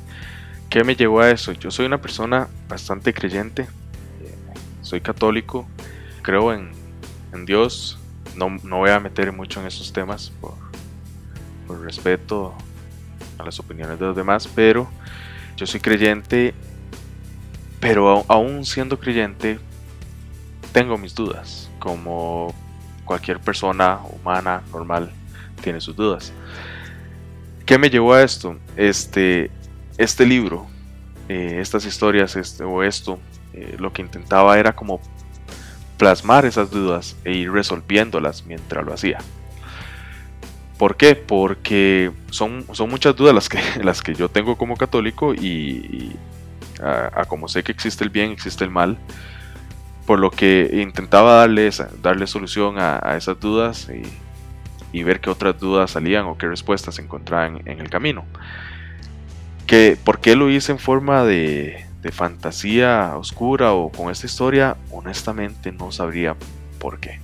¿Qué 0.70 0.85
me 0.85 0.96
llevó 0.96 1.20
a 1.20 1.31
eso? 1.31 1.52
Yo 1.52 1.70
soy 1.70 1.87
una 1.87 2.00
persona 2.00 2.48
bastante 2.68 3.12
creyente, 3.12 3.62
eh, 3.62 4.35
soy 4.81 5.00
católico, 5.00 5.66
creo 6.22 6.52
en, 6.52 6.70
Dios, 7.44 7.98
no, 8.37 8.48
no, 8.62 8.78
voy 8.78 8.90
a 8.90 9.00
meter 9.00 9.33
mucho 9.33 9.61
en 9.61 9.66
esos 9.66 9.92
temas 9.92 10.31
por, 10.40 10.55
respeto 11.80 12.54
a 13.38 13.44
las 13.44 13.58
opiniones 13.58 13.98
de 13.98 14.06
los 14.06 14.16
demás, 14.16 14.48
pero 14.54 14.88
yo 15.56 15.66
soy 15.66 15.80
creyente, 15.80 16.54
pero 17.80 18.24
aún 18.28 18.64
siendo 18.64 18.98
creyente, 18.98 19.58
tengo 20.72 20.96
mis 20.98 21.14
dudas, 21.14 21.70
como 21.78 22.54
cualquier 23.04 23.40
persona 23.40 23.98
humana 24.11 24.62
normal 24.72 25.11
tiene 25.62 25.80
sus 25.80 25.94
dudas. 25.94 26.32
¿Qué 27.66 27.78
me 27.78 27.90
llevó 27.90 28.14
a 28.14 28.22
esto? 28.22 28.56
Este, 28.76 29.50
este 29.98 30.26
libro, 30.26 30.66
eh, 31.28 31.58
estas 31.61 31.85
historias 31.85 32.37
este, 32.37 32.64
o 32.64 32.82
esto, 32.82 33.18
eh, 33.52 33.76
lo 33.78 33.92
que 33.92 34.02
intentaba 34.02 34.58
era 34.58 34.72
como 34.74 35.00
plasmar 35.98 36.44
esas 36.44 36.70
dudas 36.70 37.16
e 37.24 37.32
ir 37.32 37.52
resolviéndolas 37.52 38.44
mientras 38.44 38.85
lo 38.85 38.92
hacía. 38.92 39.18
¿Por 40.82 40.96
qué? 40.96 41.14
Porque 41.14 42.10
son, 42.30 42.66
son 42.72 42.90
muchas 42.90 43.14
dudas 43.14 43.32
las 43.32 43.48
que, 43.48 43.60
las 43.84 44.02
que 44.02 44.16
yo 44.16 44.28
tengo 44.28 44.58
como 44.58 44.76
católico 44.76 45.32
y, 45.32 46.10
a, 46.82 47.24
como 47.26 47.46
sé 47.46 47.62
que 47.62 47.70
existe 47.70 48.02
el 48.02 48.10
bien, 48.10 48.32
existe 48.32 48.64
el 48.64 48.70
mal, 48.70 48.98
por 50.06 50.18
lo 50.18 50.32
que 50.32 50.68
intentaba 50.82 51.34
darle, 51.34 51.70
darle 52.02 52.26
solución 52.26 52.80
a, 52.80 53.16
esas 53.16 53.38
dudas 53.38 53.88
y, 54.92 55.02
ver 55.04 55.20
qué 55.20 55.30
otras 55.30 55.56
dudas 55.60 55.92
salían 55.92 56.24
o 56.24 56.36
qué 56.36 56.48
respuestas 56.48 56.98
encontraban 56.98 57.62
en 57.64 57.78
el 57.78 57.88
camino. 57.88 58.24
¿Por 60.02 60.18
qué 60.18 60.34
lo 60.34 60.50
hice 60.50 60.72
en 60.72 60.80
forma 60.80 61.22
de, 61.22 61.86
fantasía 62.10 63.12
oscura 63.16 63.72
o 63.72 63.92
con 63.92 64.10
esta 64.10 64.26
historia? 64.26 64.76
Honestamente 64.90 65.70
no 65.70 65.92
sabría 65.92 66.34
por 66.80 66.98
qué. 66.98 67.20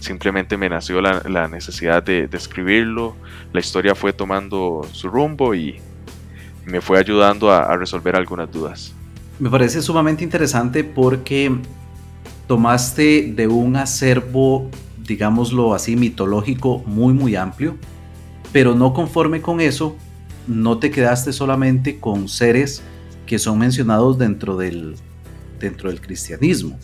Simplemente 0.00 0.56
me 0.56 0.68
nació 0.68 1.00
la, 1.00 1.48
necesidad 1.48 2.02
de, 2.02 2.28
escribirlo, 2.32 3.16
la 3.52 3.60
historia 3.60 3.94
fue 3.94 4.12
tomando 4.12 4.86
su 4.92 5.08
rumbo 5.08 5.54
y 5.54 5.80
me 6.64 6.80
fue 6.80 6.98
ayudando 6.98 7.50
a, 7.50 7.64
a 7.64 7.76
resolver 7.76 8.14
algunas 8.14 8.50
dudas. 8.50 8.92
Me 9.38 9.50
parece 9.50 9.82
sumamente 9.82 10.22
interesante 10.24 10.84
porque 10.84 11.56
tomaste 12.46 13.32
de 13.34 13.46
un 13.48 13.76
acervo, 13.76 14.70
digámoslo 14.98 15.74
así, 15.74 15.96
mitológico 15.96 16.82
muy 16.86 17.12
muy 17.12 17.36
amplio, 17.36 17.76
pero 18.52 18.74
no 18.74 18.92
conforme 18.92 19.40
con 19.40 19.60
eso, 19.60 19.96
no 20.46 20.78
te 20.78 20.90
quedaste 20.90 21.32
solamente 21.32 21.98
con 21.98 22.28
seres 22.28 22.82
que 23.26 23.38
son 23.38 23.58
mencionados 23.58 24.18
dentro 24.18 24.56
del, 24.56 24.94
dentro 25.58 25.90
del 25.90 26.00
cristianismo. 26.00 26.78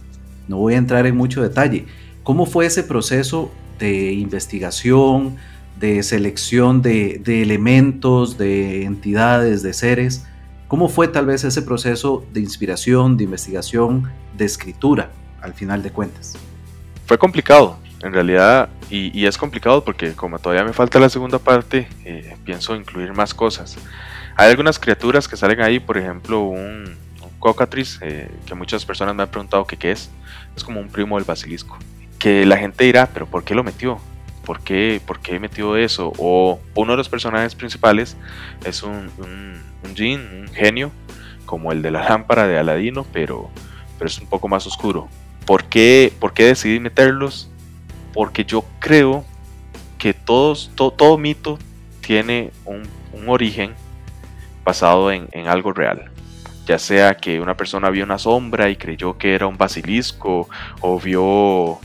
No 0.49 0.59
voy 0.59 0.75
a 0.75 0.79
entrar 0.79 1.07
en 1.07 1.17
mucho 1.17 1.43
detalle. 1.43 1.87
¿Cómo 2.23 2.47
fue 2.47 2.67
ese 2.67 2.83
proceso 2.83 3.51
de 3.79 4.13
investigación, 4.13 5.37
de 5.83 6.03
selección 6.05 6.81
de, 6.81 7.21
de 7.25 7.43
elementos, 7.43 8.39
de 8.39 8.85
entidades, 8.85 9.63
de 9.63 9.73
seres. 9.73 10.25
¿Cómo 10.69 10.89
fue 10.89 11.09
tal 11.09 11.27
vez 11.27 11.43
ese 11.43 11.61
proceso 11.63 12.25
de 12.33 12.41
inspiración, 12.41 13.17
de 13.17 13.25
investigación, 13.25 14.11
de 14.37 14.45
escritura, 14.45 15.11
al 15.41 15.55
final 15.55 15.83
de 15.83 15.91
cuentas? 15.91 16.35
Fue 17.07 17.19
complicado, 17.19 17.79
en 18.01 18.13
realidad, 18.13 18.69
y, 18.89 19.27
es 19.27 19.37
complicado 19.37 19.85
porque 19.85 20.13
como 20.13 20.39
todavía 20.39 20.65
me 20.65 20.73
falta 20.73 21.01
la 21.01 21.09
segunda 21.09 21.41
parte, 21.41 21.89
eh, 22.05 22.37
pienso 22.45 22.77
incluir 22.77 23.13
más 23.13 23.35
cosas. 23.35 23.77
Hay 24.37 24.49
algunas 24.49 24.79
criaturas 24.79 25.27
que 25.27 25.37
salen 25.37 25.61
ahí, 25.61 25.81
por 25.81 25.99
ejemplo, 25.99 26.43
un, 26.43 26.97
cocatriz, 27.41 27.99
eh, 28.03 28.31
que 28.47 28.55
muchas 28.55 28.87
personas 28.87 29.17
me 29.17 29.25
han 29.25 29.29
preguntado 29.29 29.67
qué 29.67 29.91
es. 29.91 30.11
Es 30.57 30.63
como 30.63 30.79
un 30.79 30.89
primo 30.89 31.17
del 31.17 31.25
basilisco. 31.25 31.77
Que 32.23 32.47
la 32.47 32.57
gente 32.57 32.85
dirá, 32.85 33.09
pero 33.13 33.27
¿por 33.27 33.43
qué 33.43 33.53
lo 33.53 33.65
metió? 33.65 33.99
¿Por 34.45 34.61
qué, 34.61 35.01
¿Por 35.05 35.19
qué 35.19 35.41
metió 35.41 35.77
eso? 35.77 36.13
O 36.19 36.61
uno 36.77 36.93
de 36.93 36.97
los 36.97 37.09
personajes 37.09 37.57
principales 37.57 38.17
es 38.65 38.85
un, 38.85 39.11
un, 39.19 39.61
un 39.83 40.49
genio, 40.55 40.93
como 41.47 41.73
el 41.73 41.83
de 41.83 41.91
la 41.91 42.09
lámpara 42.09 42.47
de 42.47 42.59
Aladino, 42.59 43.05
pero, 43.13 43.51
pero 43.99 44.09
es 44.09 44.21
un 44.21 44.29
poco 44.29 44.47
más 44.47 44.65
oscuro. 44.69 45.09
¿Por 45.47 45.65
qué, 45.65 46.13
¿Por 46.21 46.33
qué 46.33 46.45
decidí 46.45 46.79
meterlos? 46.79 47.51
Porque 48.13 48.45
yo 48.45 48.65
creo 48.79 49.25
que 49.99 50.15
todos, 50.15 50.71
todo 50.77 51.19
mito 51.19 51.59
tiene 52.03 52.53
un, 52.65 52.89
origen 53.27 53.75
basado 54.65 55.11
en, 55.11 55.29
algo 55.49 55.73
real. 55.73 56.11
Ya 56.67 56.79
sea 56.79 57.17
que 57.17 57.41
una 57.41 57.57
persona 57.57 57.91
vio 57.91 58.05
una 58.05 58.19
sombra 58.19 58.71
y 58.71 58.77
creyó 58.77 59.19
que 59.19 59.35
era 59.35 59.49
un 59.49 59.59
basilisco, 59.59 60.49
o 60.81 61.01
vio 61.01 61.81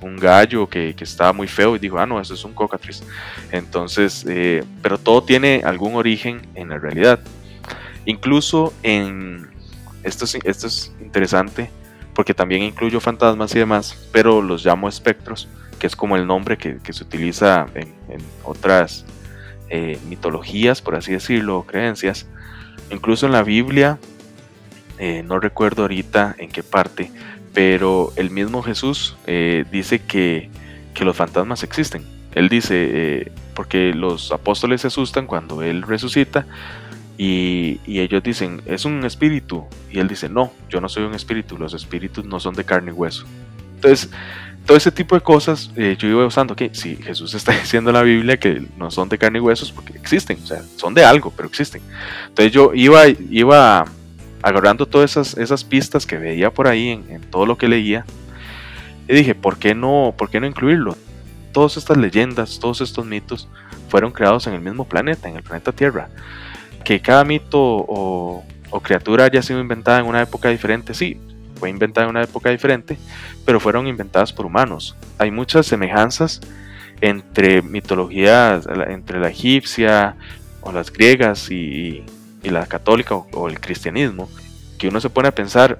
un 0.00 0.16
gallo 0.16 0.68
que, 0.68 0.94
que 0.94 1.04
estaba 1.04 1.32
muy 1.32 1.48
feo 1.48 1.76
y 1.76 1.78
dijo, 1.78 1.98
ah, 1.98 2.06
no, 2.06 2.20
eso 2.20 2.34
es 2.34 2.44
un 2.44 2.54
cocatriz. 2.54 3.02
Entonces, 3.50 4.24
eh, 4.28 4.64
pero 4.82 4.98
todo 4.98 5.22
tiene 5.22 5.62
algún 5.64 5.94
origen 5.96 6.42
en 6.54 6.68
la 6.68 6.78
realidad. 6.78 7.20
Incluso 8.04 8.72
en, 8.82 9.48
esto 10.02 10.24
es, 10.24 10.38
esto 10.44 10.66
es 10.66 10.92
interesante, 11.00 11.70
porque 12.14 12.34
también 12.34 12.62
incluyo 12.62 13.00
fantasmas 13.00 13.54
y 13.54 13.58
demás, 13.58 13.96
pero 14.12 14.42
los 14.42 14.64
llamo 14.64 14.88
espectros, 14.88 15.48
que 15.78 15.86
es 15.86 15.94
como 15.94 16.16
el 16.16 16.26
nombre 16.26 16.56
que, 16.56 16.78
que 16.78 16.92
se 16.92 17.04
utiliza 17.04 17.66
en, 17.74 17.94
otras 18.42 19.04
eh, 19.68 19.98
mitologías, 20.08 20.80
por 20.80 20.96
así 20.96 21.12
decirlo, 21.12 21.64
creencias. 21.64 22.26
Incluso 22.90 23.26
en 23.26 23.32
la 23.32 23.42
Biblia, 23.42 23.98
eh, 24.98 25.22
no 25.22 25.38
recuerdo 25.38 25.82
ahorita 25.82 26.34
en 26.38 26.50
qué 26.50 26.62
parte, 26.62 27.12
pero 27.58 28.12
el 28.14 28.30
mismo 28.30 28.62
Jesús 28.62 29.16
eh, 29.26 29.64
dice 29.72 29.98
que, 29.98 30.48
que, 30.94 31.04
los 31.04 31.16
fantasmas 31.16 31.64
existen. 31.64 32.04
Él 32.32 32.48
dice, 32.48 33.32
porque 33.56 33.92
los 33.94 34.30
apóstoles 34.30 34.82
se 34.82 34.86
asustan 34.86 35.26
cuando 35.26 35.60
Él 35.62 35.82
resucita 35.82 36.46
y, 37.16 37.80
y, 37.84 37.98
ellos 37.98 38.22
dicen, 38.22 38.62
es 38.66 38.84
un 38.84 39.04
espíritu. 39.04 39.64
Y 39.90 39.98
Él 39.98 40.06
dice, 40.06 40.28
no, 40.28 40.52
yo 40.68 40.80
no 40.80 40.88
soy 40.88 41.02
un 41.02 41.14
espíritu, 41.14 41.58
los 41.58 41.74
espíritus 41.74 42.24
no 42.24 42.38
son 42.38 42.54
de 42.54 42.62
carne 42.62 42.92
y 42.92 42.94
hueso. 42.94 43.26
Entonces, 43.74 44.08
todo 44.64 44.76
ese 44.76 44.92
tipo 44.92 45.16
de 45.16 45.20
cosas 45.20 45.72
eh, 45.74 45.96
yo 45.98 46.06
iba 46.06 46.24
usando 46.24 46.54
que 46.54 46.70
si 46.72 46.94
Jesús 46.94 47.34
está 47.34 47.50
diciendo 47.60 47.90
en 47.90 47.94
la 47.94 48.02
Biblia 48.04 48.36
que 48.36 48.62
no 48.76 48.92
son 48.92 49.08
de 49.08 49.18
carne 49.18 49.38
y 49.38 49.42
huesos 49.42 49.72
porque 49.72 49.94
existen, 49.98 50.38
o 50.44 50.46
sea, 50.46 50.62
son 50.76 50.94
de 50.94 51.04
algo, 51.04 51.32
pero 51.36 51.48
existen. 51.48 51.82
Entonces 52.28 52.52
yo 52.52 52.70
iba, 52.72 53.08
iba 53.08 53.84
agarrando 54.42 54.86
todas 54.86 55.12
esas, 55.12 55.36
esas 55.36 55.64
pistas 55.64 56.06
que 56.06 56.16
veía 56.16 56.50
por 56.50 56.68
ahí 56.68 56.90
en, 56.90 57.20
todo 57.22 57.46
lo 57.46 57.58
que 57.58 57.68
leía 57.68 58.04
y 59.08 59.14
dije, 59.14 59.34
¿por 59.34 59.58
qué, 59.58 59.74
no, 59.74 60.14
¿por 60.16 60.30
qué 60.30 60.40
no 60.40 60.46
incluirlo? 60.46 60.96
Todas 61.52 61.76
estas 61.76 61.96
leyendas, 61.96 62.58
todos 62.60 62.80
estos 62.80 63.06
mitos 63.06 63.48
fueron 63.88 64.12
creados 64.12 64.46
en 64.46 64.54
el 64.54 64.60
mismo 64.60 64.84
planeta, 64.84 65.28
en 65.28 65.36
el 65.36 65.42
planeta 65.42 65.72
Tierra. 65.72 66.08
Que 66.84 67.00
cada 67.00 67.24
mito 67.24 67.58
o, 67.58 68.44
o 68.70 68.80
criatura 68.80 69.24
haya 69.24 69.42
sido 69.42 69.60
inventada 69.60 70.00
en 70.00 70.06
una 70.06 70.22
época 70.22 70.50
diferente, 70.50 70.92
sí, 70.92 71.18
fue 71.58 71.70
inventada 71.70 72.04
en 72.04 72.10
una 72.10 72.22
época 72.22 72.50
diferente, 72.50 72.98
pero 73.44 73.60
fueron 73.60 73.86
inventadas 73.86 74.32
por 74.32 74.46
humanos. 74.46 74.94
Hay 75.18 75.30
muchas 75.30 75.66
semejanzas 75.66 76.40
entre 77.00 77.62
mitologías, 77.62 78.66
entre 78.88 79.20
la 79.20 79.28
egipcia 79.28 80.16
o 80.60 80.72
las 80.72 80.92
griegas 80.92 81.50
y, 81.50 82.04
la 82.42 82.66
católica 82.66 83.14
o, 83.14 83.48
el 83.48 83.60
cristianismo, 83.60 84.28
que 84.78 84.88
uno 84.88 85.00
se 85.00 85.10
pone 85.10 85.28
a 85.28 85.34
pensar, 85.34 85.78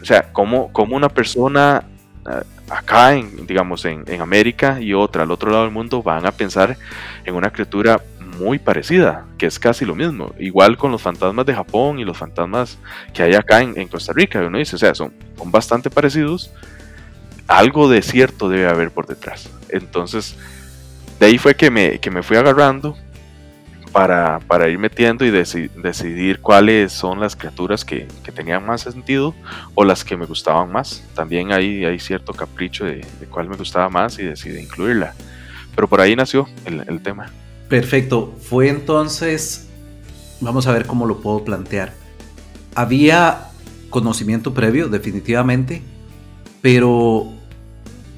o 0.00 0.04
sea, 0.04 0.32
cómo, 0.32 0.70
una 0.90 1.08
persona 1.08 1.84
eh, 2.28 2.42
acá, 2.70 3.14
en, 3.14 3.46
digamos, 3.46 3.84
en, 3.84 4.04
en 4.06 4.20
América 4.20 4.80
y 4.80 4.94
otra 4.94 5.22
al 5.22 5.30
otro 5.30 5.50
lado 5.50 5.64
del 5.64 5.72
mundo 5.72 6.02
van 6.02 6.26
a 6.26 6.32
pensar 6.32 6.76
en 7.24 7.34
una 7.34 7.50
criatura 7.50 8.00
muy 8.38 8.58
parecida, 8.58 9.26
que 9.38 9.46
es 9.46 9.58
casi 9.58 9.84
lo 9.84 9.94
mismo. 9.94 10.34
Igual 10.38 10.76
con 10.76 10.90
los 10.90 11.02
fantasmas 11.02 11.46
de 11.46 11.54
Japón 11.54 11.98
y 11.98 12.04
los 12.04 12.16
fantasmas 12.16 12.78
que 13.12 13.22
hay 13.22 13.34
acá 13.34 13.60
en, 13.60 13.88
Costa 13.88 14.12
Rica. 14.12 14.40
Uno 14.40 14.58
dice, 14.58 14.76
o 14.76 14.78
sea, 14.78 14.94
son, 14.94 15.12
son 15.36 15.50
bastante 15.50 15.90
parecidos. 15.90 16.50
Algo 17.46 17.88
de 17.88 18.02
cierto 18.02 18.48
debe 18.48 18.68
haber 18.68 18.90
por 18.90 19.06
detrás. 19.06 19.50
Entonces, 19.68 20.36
de 21.20 21.26
ahí 21.26 21.38
fue 21.38 21.54
que 21.54 21.70
me, 21.70 21.98
que 21.98 22.10
me 22.10 22.22
fui 22.22 22.36
agarrando 22.36 22.96
para, 23.92 24.40
para 24.40 24.68
ir 24.68 24.78
metiendo 24.78 25.24
y 25.24 25.30
decidir 25.30 26.40
cuáles 26.40 26.92
son 26.92 27.20
las 27.20 27.36
criaturas 27.36 27.84
que, 27.84 28.08
que, 28.24 28.32
tenían 28.32 28.64
más 28.64 28.80
sentido 28.80 29.34
o 29.74 29.84
las 29.84 30.02
que 30.02 30.16
me 30.16 30.24
gustaban 30.24 30.72
más. 30.72 31.04
También 31.14 31.52
hay, 31.52 31.84
hay 31.84 31.98
cierto 31.98 32.32
capricho 32.32 32.86
de, 32.86 33.04
de 33.20 33.26
cuál 33.26 33.48
me 33.48 33.56
gustaba 33.56 33.88
más 33.90 34.18
y 34.18 34.24
decidí 34.24 34.60
incluirla. 34.60 35.14
Pero 35.74 35.88
por 35.88 36.00
ahí 36.00 36.16
nació 36.16 36.48
el, 36.64 36.84
el 36.88 37.02
tema. 37.02 37.30
Perfecto. 37.68 38.34
Fue 38.40 38.68
entonces, 38.68 39.68
vamos 40.40 40.66
a 40.66 40.72
ver 40.72 40.86
cómo 40.86 41.06
lo 41.06 41.20
puedo 41.20 41.44
plantear. 41.44 41.92
Había 42.74 43.48
conocimiento 43.90 44.54
previo, 44.54 44.88
definitivamente, 44.88 45.82
pero 46.62 47.30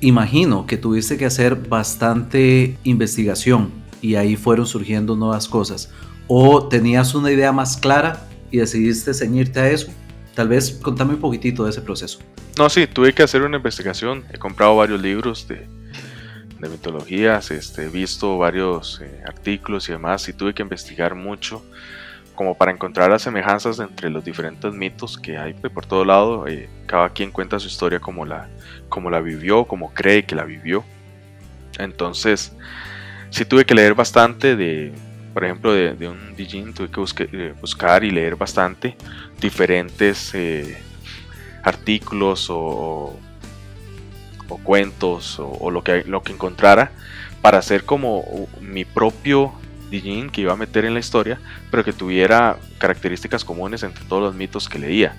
imagino 0.00 0.66
que 0.66 0.76
tuviste 0.76 1.16
que 1.16 1.26
hacer 1.26 1.56
bastante 1.56 2.78
investigación 2.84 3.83
y 4.04 4.16
ahí 4.16 4.36
fueron 4.36 4.66
surgiendo 4.66 5.16
nuevas 5.16 5.48
cosas. 5.48 5.90
¿O 6.28 6.68
tenías 6.68 7.14
una 7.14 7.32
idea 7.32 7.52
más 7.52 7.78
clara 7.78 8.28
y 8.50 8.58
decidiste 8.58 9.14
ceñirte 9.14 9.60
a 9.60 9.70
eso? 9.70 9.90
Tal 10.34 10.48
vez 10.48 10.78
contame 10.82 11.14
un 11.14 11.20
poquitito 11.20 11.64
de 11.64 11.70
ese 11.70 11.80
proceso. 11.80 12.18
No, 12.58 12.68
sí, 12.68 12.86
tuve 12.86 13.14
que 13.14 13.22
hacer 13.22 13.40
una 13.40 13.56
investigación. 13.56 14.22
He 14.30 14.36
comprado 14.36 14.76
varios 14.76 15.00
libros 15.00 15.48
de, 15.48 15.66
de 16.60 16.68
mitologías, 16.68 17.50
este, 17.50 17.84
he 17.84 17.88
visto 17.88 18.36
varios 18.36 19.00
eh, 19.02 19.22
artículos 19.26 19.88
y 19.88 19.92
demás 19.92 20.28
y 20.28 20.34
tuve 20.34 20.52
que 20.52 20.60
investigar 20.60 21.14
mucho 21.14 21.64
como 22.34 22.58
para 22.58 22.72
encontrar 22.72 23.08
las 23.08 23.22
semejanzas 23.22 23.78
entre 23.78 24.10
los 24.10 24.22
diferentes 24.22 24.70
mitos 24.74 25.16
que 25.16 25.38
hay 25.38 25.54
por 25.54 25.86
todo 25.86 26.04
lado. 26.04 26.46
Eh, 26.46 26.68
cada 26.84 27.08
quien 27.08 27.30
cuenta 27.30 27.58
su 27.58 27.68
historia 27.68 28.00
como 28.00 28.26
la, 28.26 28.48
como 28.90 29.08
la 29.08 29.20
vivió, 29.20 29.64
como 29.64 29.94
cree 29.94 30.26
que 30.26 30.34
la 30.34 30.44
vivió. 30.44 30.84
Entonces, 31.78 32.52
sí 33.34 33.44
tuve 33.44 33.64
que 33.64 33.74
leer 33.74 33.94
bastante 33.94 34.54
de, 34.54 34.92
por 35.32 35.44
ejemplo, 35.44 35.72
de, 35.72 36.08
un 36.08 36.36
Dijin, 36.36 36.72
tuve 36.72 36.88
que 36.88 37.28
eh, 37.32 37.54
buscar 37.60 38.04
y 38.04 38.10
leer 38.12 38.36
bastante 38.36 38.96
diferentes 39.40 40.32
artículos 41.64 42.48
o, 42.48 43.18
o 44.48 44.58
cuentos 44.58 45.40
o, 45.40 45.70
lo, 45.72 45.82
que, 45.82 46.04
lo 46.04 46.22
que 46.22 46.32
encontrara 46.32 46.92
para 47.42 47.58
hacer 47.58 47.84
como 47.84 48.24
mi 48.60 48.84
propio 48.84 49.52
Dijin 49.90 50.30
que 50.30 50.42
iba 50.42 50.52
a 50.52 50.56
meter 50.56 50.84
en 50.84 50.94
la 50.94 51.00
historia, 51.00 51.40
pero 51.72 51.82
que 51.82 51.92
tuviera 51.92 52.56
características 52.78 53.44
comunes 53.44 53.82
entre 53.82 54.04
todos 54.04 54.22
los 54.22 54.34
mitos 54.34 54.68
que 54.68 54.78
leía. 54.78 55.16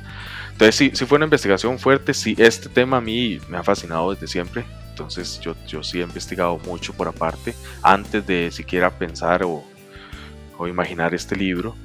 Entonces 0.54 0.76
sí, 0.76 0.92
sí 0.94 1.06
fue 1.06 1.18
una 1.18 1.26
investigación 1.26 1.80
fuerte, 1.80 2.14
sí, 2.14 2.34
este 2.38 2.70
tema 2.70 2.98
a 2.98 3.02
mí 3.02 3.42
me 3.50 3.58
ha 3.58 3.64
fascinado 3.64 4.14
desde 4.14 4.28
siempre, 4.28 4.64
entonces 4.96 5.42
yo, 5.42 5.56
yo 5.68 5.84
sí 5.84 6.00
he 6.00 6.04
investigado 6.04 6.58
mucho 6.66 6.94
por 6.94 7.10
aparte, 7.10 7.54
antes 7.82 8.26
de 8.26 8.50
siquiera 8.50 8.90
pensar 8.90 9.44
o, 9.44 9.62
o 10.58 10.68
imaginar 10.68 11.14
este 11.14 11.36
libro. 11.36 11.76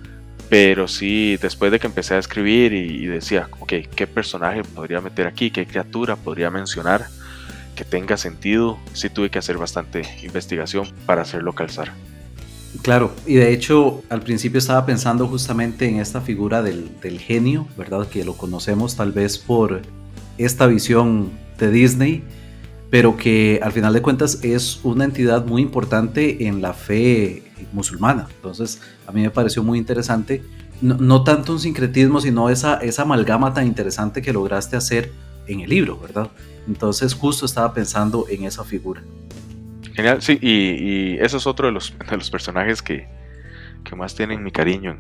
Pero 0.49 0.89
sí, 0.89 1.37
después 1.37 1.71
de 1.71 1.79
que 1.79 1.87
empecé 1.87 2.15
a 2.15 2.19
escribir 2.19 2.73
y, 2.73 3.05
y, 3.05 3.07
decía, 3.07 3.49
ok, 3.61 3.73
¿qué 3.95 4.07
personaje 4.07 4.63
podría 4.63 5.01
meter 5.01 5.27
aquí? 5.27 5.51
¿Qué 5.51 5.67
criatura 5.67 6.17
podría 6.17 6.51
mencionar? 6.51 7.07
que 7.77 7.85
tenga 7.85 8.19
sentido, 8.19 8.79
sí 8.93 9.09
tuve 9.09 9.31
que 9.31 9.39
hacer 9.39 9.57
bastante 9.57 10.03
investigación 10.23 10.87
para 11.07 11.23
hacerlo 11.23 11.55
calzar. 11.55 11.93
Claro, 12.83 13.15
y 13.27 13.37
de 13.37 13.55
hecho 13.55 14.03
al 14.11 14.21
principio 14.21 14.59
estaba 14.59 14.85
pensando 14.85 15.27
justamente 15.27 15.89
en 15.89 15.99
esta 15.99 16.21
figura 16.21 16.61
del, 16.63 16.91
del 17.01 17.19
genio, 17.19 17.67
¿verdad? 17.79 18.07
Que 18.07 18.23
lo 18.23 18.35
conocemos 18.35 18.97
tal 18.97 19.13
vez 19.13 19.39
por 19.39 19.81
esta 20.37 20.67
visión 20.67 21.31
de 21.59 21.71
Disney, 21.71 22.23
pero 22.91 23.17
que 23.17 23.61
al 23.63 23.73
final 23.73 23.93
de 23.93 24.03
cuentas 24.03 24.43
es 24.43 24.81
una 24.83 25.05
entidad 25.05 25.47
muy 25.47 25.63
importante 25.63 26.47
en 26.47 26.61
la 26.61 26.73
fe 26.73 27.43
musulmana. 27.73 28.27
Entonces 28.37 28.83
a 29.07 29.13
mí 29.13 29.23
me 29.23 29.31
pareció 29.31 29.63
muy 29.63 29.79
interesante, 29.79 30.43
no, 30.81 30.97
no 30.97 31.25
tanto 31.25 31.53
un 31.53 31.61
sincretismo, 31.61 32.21
sino 32.21 32.51
esa, 32.51 32.75
esa 32.77 33.03
amalgama 33.03 33.55
tan 33.55 33.67
interesante 33.67 34.23
que 34.23 34.33
lograste 34.33 34.77
hacer 34.77 35.13
en 35.47 35.61
el 35.61 35.71
libro, 35.71 35.99
¿verdad? 35.99 36.31
Entonces 36.67 37.15
justo 37.15 37.47
estaba 37.47 37.73
pensando 37.73 38.27
en 38.29 38.45
esa 38.45 38.65
figura. 38.65 39.03
Genial, 39.95 40.23
sí, 40.23 40.39
y, 40.41 41.19
eso 41.19 41.37
es 41.37 41.47
otro 41.47 41.67
de 41.67 41.73
los, 41.73 41.95
de 42.09 42.17
los 42.17 42.31
personajes 42.31 42.83
que, 42.83 43.09
que 43.85 43.97
más 43.97 44.15
tienen 44.15 44.43
mi 44.43 44.51
cariño 44.51 44.97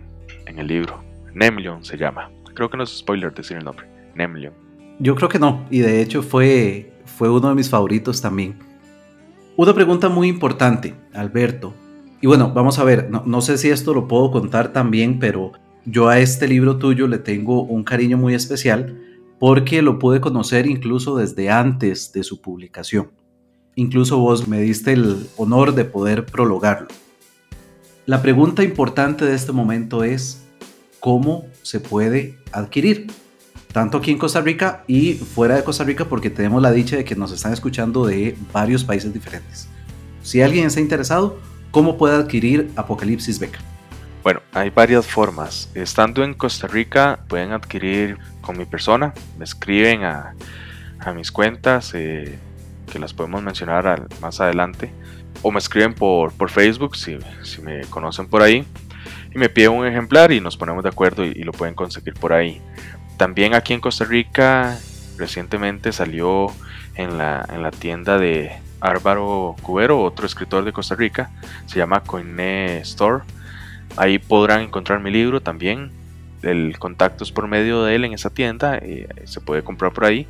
en, 0.46 0.58
el 0.58 0.66
libro. 0.66 1.02
Nemlion 1.32 1.84
se 1.84 1.96
llama. 1.96 2.30
Creo 2.54 2.68
que 2.68 2.76
no 2.76 2.82
es 2.82 2.98
spoiler 2.98 3.32
decir 3.32 3.56
el 3.56 3.64
nombre. 3.64 3.86
Nemlion. 4.14 4.52
Yo 4.98 5.14
creo 5.14 5.28
que 5.28 5.38
no, 5.38 5.64
y 5.70 5.78
de 5.78 6.02
hecho 6.02 6.22
fue, 6.22 6.89
fue 7.20 7.28
uno 7.28 7.50
de 7.50 7.54
mis 7.54 7.68
favoritos 7.68 8.22
también. 8.22 8.54
Una 9.54 9.74
pregunta 9.74 10.08
muy 10.08 10.26
importante, 10.26 10.94
Alberto. 11.12 11.74
Y 12.22 12.26
bueno, 12.26 12.50
vamos 12.54 12.78
a 12.78 12.84
ver, 12.84 13.10
no, 13.10 13.40
sé 13.42 13.58
si 13.58 13.68
esto 13.68 13.92
lo 13.92 14.08
puedo 14.08 14.30
contar 14.30 14.72
también, 14.72 15.18
pero 15.18 15.52
yo 15.84 16.08
a 16.08 16.18
este 16.18 16.48
libro 16.48 16.78
tuyo 16.78 17.06
le 17.08 17.18
tengo 17.18 17.60
un 17.64 17.84
cariño 17.84 18.16
muy 18.16 18.32
especial 18.32 18.98
porque 19.38 19.82
lo 19.82 19.98
pude 19.98 20.22
conocer 20.22 20.66
incluso 20.66 21.14
desde 21.14 21.50
antes 21.50 22.10
de 22.14 22.22
su 22.22 22.40
publicación. 22.40 23.10
Incluso 23.74 24.18
vos 24.18 24.48
me 24.48 24.62
diste 24.62 24.94
el 24.94 25.26
honor 25.36 25.74
de 25.74 25.84
poder 25.84 26.24
prologarlo. 26.24 26.88
La 28.06 28.22
pregunta 28.22 28.64
importante 28.64 29.26
de 29.26 29.34
este 29.34 29.52
momento 29.52 30.04
es 30.04 30.42
cómo 31.00 31.44
se 31.60 31.80
puede 31.80 32.38
adquirir, 32.50 33.08
tanto 33.72 33.98
aquí 33.98 34.10
en 34.10 34.18
Costa 34.18 34.40
Rica 34.40 34.84
y 34.86 35.14
fuera 35.14 35.56
de 35.56 35.64
Costa 35.64 35.84
Rica 35.84 36.04
porque 36.04 36.30
tenemos 36.30 36.60
la 36.62 36.72
dicha 36.72 36.96
de 36.96 37.04
que 37.04 37.14
nos 37.14 37.32
están 37.32 37.52
escuchando 37.52 38.06
de 38.06 38.36
varios 38.52 38.84
países 38.84 39.12
diferentes. 39.12 39.68
Si 40.22 40.42
alguien 40.42 40.66
está 40.66 40.80
interesado, 40.80 41.38
¿cómo 41.70 41.96
puede 41.96 42.16
adquirir 42.16 42.70
Apocalipsis 42.76 43.38
Beca? 43.38 43.60
Bueno, 44.22 44.40
hay 44.52 44.70
varias 44.70 45.06
formas. 45.06 45.70
Estando 45.74 46.22
en 46.22 46.34
Costa 46.34 46.66
Rica, 46.66 47.20
pueden 47.28 47.52
adquirir 47.52 48.18
con 48.40 48.58
mi 48.58 48.66
persona, 48.66 49.14
me 49.38 49.44
escriben 49.44 50.04
a, 50.04 50.34
mis 51.14 51.32
cuentas, 51.32 51.92
eh, 51.94 52.38
que 52.92 52.98
las 52.98 53.14
podemos 53.14 53.42
mencionar 53.42 54.06
más 54.20 54.40
adelante, 54.40 54.92
o 55.42 55.50
me 55.50 55.58
escriben 55.58 55.94
por, 55.94 56.32
por 56.32 56.50
Facebook, 56.50 56.96
si, 56.96 57.18
si, 57.42 57.62
me 57.62 57.80
conocen 57.86 58.28
por 58.28 58.42
ahí, 58.42 58.66
y 59.34 59.38
me 59.38 59.48
piden 59.48 59.72
un 59.72 59.86
ejemplar 59.86 60.32
y 60.32 60.40
nos 60.40 60.56
ponemos 60.56 60.82
de 60.82 60.88
acuerdo 60.88 61.24
y, 61.24 61.42
lo 61.42 61.52
pueden 61.52 61.74
conseguir 61.74 62.14
por 62.14 62.32
ahí. 62.32 62.60
También 63.20 63.52
aquí 63.52 63.74
en 63.74 63.80
Costa 63.80 64.06
Rica, 64.06 64.78
recientemente 65.18 65.92
salió 65.92 66.46
en 66.94 67.18
la, 67.18 67.46
en 67.52 67.62
la 67.62 67.70
tienda 67.70 68.16
de 68.16 68.50
Álvaro 68.80 69.56
Cubero, 69.60 70.00
otro 70.00 70.24
escritor 70.24 70.64
de 70.64 70.72
Costa 70.72 70.94
Rica, 70.94 71.28
se 71.66 71.76
llama 71.76 72.00
Coiné 72.00 72.78
Store 72.78 73.24
Ahí 73.98 74.18
podrán 74.18 74.62
encontrar 74.62 75.00
mi 75.00 75.10
libro 75.10 75.42
también. 75.42 75.90
El 76.40 76.78
contacto 76.78 77.22
es 77.22 77.30
por 77.30 77.46
medio 77.46 77.84
de 77.84 77.94
él 77.94 78.06
en 78.06 78.14
esa 78.14 78.30
tienda. 78.30 78.78
Y 78.78 79.06
se 79.26 79.42
puede 79.42 79.62
comprar 79.62 79.92
por 79.92 80.06
ahí. 80.06 80.26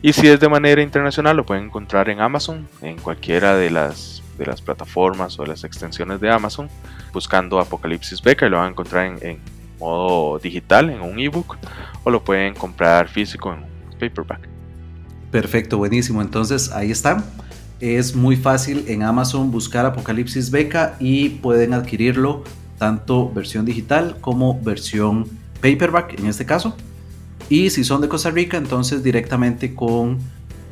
Y 0.00 0.12
si 0.12 0.28
es 0.28 0.38
de 0.38 0.48
manera 0.48 0.82
internacional, 0.82 1.36
lo 1.36 1.44
pueden 1.44 1.64
encontrar 1.64 2.08
en 2.08 2.20
Amazon, 2.20 2.68
en 2.82 2.98
cualquiera 2.98 3.56
de 3.56 3.70
las, 3.70 4.22
de 4.38 4.46
las 4.46 4.62
plataformas 4.62 5.40
o 5.40 5.42
de 5.42 5.48
las 5.48 5.64
extensiones 5.64 6.20
de 6.20 6.30
Amazon, 6.30 6.68
buscando 7.12 7.58
Apocalipsis 7.58 8.22
Beca 8.22 8.46
y 8.46 8.50
lo 8.50 8.58
van 8.58 8.66
a 8.66 8.70
encontrar 8.70 9.06
en, 9.06 9.18
en 9.26 9.55
modo 9.78 10.38
digital, 10.38 10.90
en 10.90 11.00
un 11.00 11.18
ebook, 11.18 11.56
o 12.04 12.10
lo 12.10 12.22
pueden 12.24 12.54
comprar 12.54 13.08
físico 13.08 13.52
en 13.52 13.64
paperback. 13.98 14.48
Perfecto, 15.30 15.78
buenísimo. 15.78 16.22
Entonces 16.22 16.72
ahí 16.72 16.90
está. 16.90 17.24
Es 17.80 18.14
muy 18.14 18.36
fácil 18.36 18.84
en 18.88 19.02
Amazon 19.02 19.50
buscar 19.50 19.84
Apocalipsis 19.84 20.50
Beca 20.50 20.96
y 20.98 21.28
pueden 21.28 21.74
adquirirlo 21.74 22.42
tanto 22.78 23.30
versión 23.30 23.64
digital 23.64 24.16
como 24.20 24.58
versión 24.60 25.28
paperback 25.60 26.18
en 26.18 26.26
este 26.26 26.46
caso. 26.46 26.76
Y 27.48 27.70
si 27.70 27.84
son 27.84 28.00
de 28.00 28.08
Costa 28.08 28.30
Rica, 28.30 28.56
entonces 28.56 29.02
directamente 29.02 29.74
con 29.74 30.18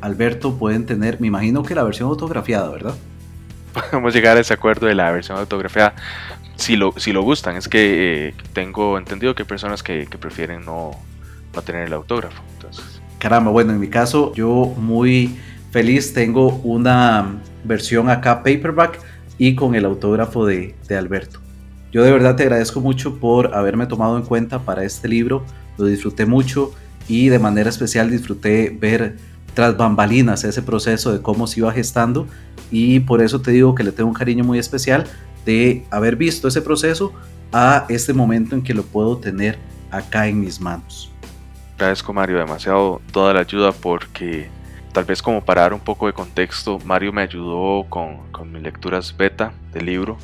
Alberto 0.01 0.57
pueden 0.57 0.85
tener, 0.85 1.21
me 1.21 1.27
imagino 1.27 1.63
que 1.63 1.75
la 1.75 1.83
versión 1.83 2.09
autografiada, 2.09 2.69
¿verdad? 2.69 2.95
Podemos 3.73 4.13
llegar 4.13 4.37
a 4.37 4.39
ese 4.39 4.53
acuerdo 4.53 4.87
de 4.87 4.95
la 4.95 5.11
versión 5.11 5.37
autografiada 5.37 5.95
si 6.55 6.75
lo, 6.75 6.93
si 6.97 7.11
lo 7.13 7.21
gustan. 7.23 7.55
Es 7.55 7.67
que 7.67 8.29
eh, 8.29 8.33
tengo 8.53 8.97
entendido 8.97 9.35
que 9.35 9.43
hay 9.43 9.47
personas 9.47 9.83
que, 9.83 10.07
prefieren 10.19 10.65
no, 10.65 10.91
no, 11.53 11.61
tener 11.61 11.87
el 11.87 11.93
autógrafo. 11.93 12.41
Entonces. 12.53 13.01
Caramba, 13.19 13.51
bueno, 13.51 13.73
en 13.73 13.79
mi 13.79 13.87
caso 13.87 14.33
yo 14.35 14.73
muy 14.77 15.37
feliz 15.71 16.13
tengo 16.13 16.49
una 16.63 17.41
versión 17.63 18.09
acá 18.09 18.43
paperback 18.43 18.99
y 19.37 19.55
con 19.55 19.75
el 19.75 19.85
autógrafo 19.85 20.45
de, 20.45 20.75
de 20.87 20.97
Alberto. 20.97 21.39
Yo 21.91 22.03
de 22.03 22.11
verdad 22.11 22.35
te 22.35 22.43
agradezco 22.43 22.81
mucho 22.81 23.19
por 23.19 23.55
haberme 23.55 23.87
tomado 23.87 24.17
en 24.17 24.23
cuenta 24.23 24.59
para 24.59 24.83
este 24.83 25.07
libro, 25.07 25.45
lo 25.77 25.85
disfruté 25.85 26.25
mucho 26.25 26.73
y 27.07 27.29
de 27.29 27.39
manera 27.39 27.69
especial 27.69 28.09
disfruté 28.09 28.69
ver 28.69 29.17
tras 29.53 29.77
bambalinas 29.77 30.43
ese 30.43 30.61
proceso 30.61 31.13
de 31.13 31.21
cómo 31.21 31.47
se 31.47 31.61
iba 31.61 31.71
gestando 31.71 32.27
y 32.71 32.99
por 32.99 33.21
eso 33.21 33.41
te 33.41 33.51
digo 33.51 33.75
que 33.75 33.83
le 33.83 33.91
tengo 33.91 34.09
un 34.09 34.15
cariño 34.15 34.43
muy 34.43 34.59
especial 34.59 35.05
de 35.45 35.85
haber 35.91 36.15
visto 36.15 36.47
ese 36.47 36.61
proceso 36.61 37.13
a 37.51 37.85
este 37.89 38.13
momento 38.13 38.55
en 38.55 38.63
que 38.63 38.73
lo 38.73 38.83
puedo 38.83 39.17
tener 39.17 39.57
acá 39.91 40.27
en 40.27 40.39
mis 40.39 40.59
manos. 40.59 41.11
Agradezco 41.75 42.13
Mario 42.13 42.37
demasiado 42.37 43.01
toda 43.11 43.33
la 43.33 43.41
ayuda 43.41 43.71
porque 43.71 44.49
tal 44.93 45.05
vez 45.05 45.21
como 45.21 45.43
para 45.43 45.61
dar 45.61 45.73
un 45.73 45.79
poco 45.79 46.07
de 46.07 46.13
contexto, 46.13 46.79
Mario 46.85 47.11
me 47.11 47.21
ayudó 47.21 47.85
con, 47.89 48.31
con 48.31 48.51
mis 48.51 48.61
lecturas 48.61 49.15
beta 49.15 49.53
del 49.73 49.85
libro 49.85 50.17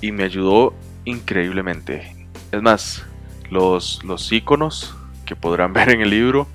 y 0.00 0.12
me 0.12 0.24
ayudó 0.24 0.74
increíblemente. 1.04 2.14
Es 2.52 2.62
más, 2.62 3.04
los, 3.50 4.02
los 4.04 4.30
iconos 4.32 4.94
que 5.24 5.36
podrán 5.36 5.72
ver 5.74 5.90
en 5.90 6.00
el 6.00 6.10
libro, 6.10 6.46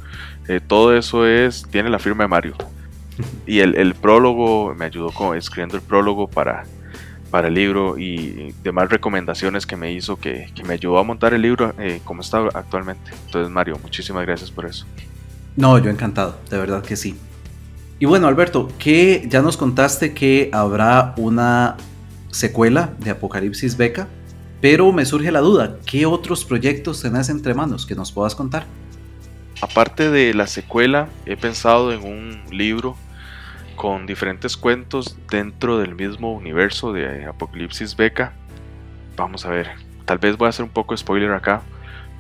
eh, 0.47 0.59
todo 0.65 0.95
eso 0.95 1.25
es 1.25 1.65
tiene 1.69 1.89
la 1.89 1.99
firma 1.99 2.23
de 2.23 2.27
Mario. 2.27 2.55
Y 3.47 3.59
el, 3.59 3.95
prólogo 3.95 4.75
me 4.75 4.83
ayudó 4.83 5.09
con, 5.09 5.37
escribiendo 5.37 5.77
el 5.77 5.83
prólogo 5.83 6.27
para, 6.27 6.65
para 7.31 7.47
el 7.47 7.53
libro 7.53 7.97
y 7.97 8.53
demás 8.63 8.89
recomendaciones 8.89 9.65
que 9.65 9.75
me 9.75 9.91
hizo 9.91 10.17
que, 10.17 10.49
me 10.65 10.75
ayudó 10.75 10.99
a 10.99 11.03
montar 11.03 11.33
el 11.33 11.41
libro 11.41 11.73
eh, 11.79 12.01
como 12.03 12.21
está 12.21 12.47
actualmente. 12.53 13.11
Entonces 13.25 13.51
Mario, 13.51 13.77
muchísimas 13.81 14.25
gracias 14.25 14.51
por 14.51 14.65
eso. 14.65 14.85
No, 15.55 15.77
yo 15.77 15.89
encantado, 15.89 16.37
de 16.49 16.57
verdad 16.57 16.83
que 16.83 16.95
sí. 16.95 17.17
Y 17.97 18.05
bueno, 18.05 18.27
Alberto, 18.27 18.69
que 18.77 19.25
ya 19.29 19.41
nos 19.41 19.55
contaste 19.55 20.13
que 20.13 20.49
habrá 20.51 21.13
una 21.17 21.77
secuela 22.29 22.93
de 22.99 23.11
Apocalipsis 23.11 23.77
Beca, 23.77 24.07
pero 24.59 24.91
me 24.91 25.05
surge 25.05 25.31
la 25.31 25.39
duda, 25.39 25.77
¿qué 25.85 26.05
otros 26.05 26.43
proyectos 26.43 27.01
tenés 27.01 27.29
entre 27.29 27.53
manos 27.53 27.85
que 27.85 27.95
nos 27.95 28.11
puedas 28.11 28.35
contar? 28.35 28.65
Aparte 29.61 30.09
de 30.09 30.33
la 30.33 30.47
secuela, 30.47 31.07
he 31.25 31.37
pensado 31.37 31.93
en 31.93 32.03
un 32.03 32.41
libro 32.51 32.97
con 33.75 34.05
diferentes 34.05 34.57
cuentos 34.57 35.17
dentro 35.29 35.77
del 35.77 35.95
mismo 35.95 36.33
universo 36.33 36.93
de 36.93 37.25
Apocalipsis 37.25 37.95
Beca. 37.95 38.33
Vamos 39.15 39.45
a 39.45 39.49
ver, 39.49 39.71
tal 40.05 40.17
vez 40.17 40.37
voy 40.37 40.47
a 40.47 40.49
hacer 40.49 40.63
un 40.63 40.71
poco 40.71 40.95
spoiler 40.95 41.31
acá, 41.31 41.61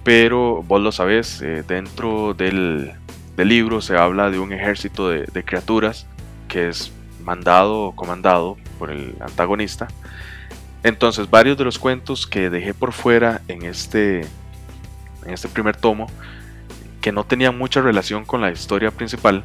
pero 0.03 0.63
vos 0.63 0.81
lo 0.81 0.91
sabés, 0.91 1.41
eh, 1.41 1.63
dentro 1.67 2.33
del, 2.33 2.93
libro 3.37 3.81
se 3.81 3.97
habla 3.97 4.31
de 4.31 4.39
un 4.39 4.53
ejército 4.53 5.09
de, 5.09 5.25
de 5.25 5.43
criaturas 5.43 6.07
que 6.47 6.69
es 6.69 6.91
mandado 7.23 7.81
o 7.81 7.95
comandado 7.95 8.57
por 8.79 8.91
el 8.91 9.15
antagonista. 9.19 9.87
Entonces, 10.83 11.29
varios 11.29 11.57
de 11.57 11.63
los 11.63 11.79
cuentos 11.79 12.27
que 12.27 12.49
dejé 12.49 12.73
por 12.73 12.93
fuera 12.93 13.41
en 13.47 13.63
este, 13.63 14.21
en 15.25 15.33
este 15.33 15.47
primer 15.47 15.75
tomo, 15.75 16.07
que 17.01 17.11
no 17.11 17.23
tenían 17.23 17.57
mucha 17.57 17.81
relación 17.81 18.23
con 18.23 18.41
la 18.41 18.51
historia 18.51 18.91
principal, 18.91 19.43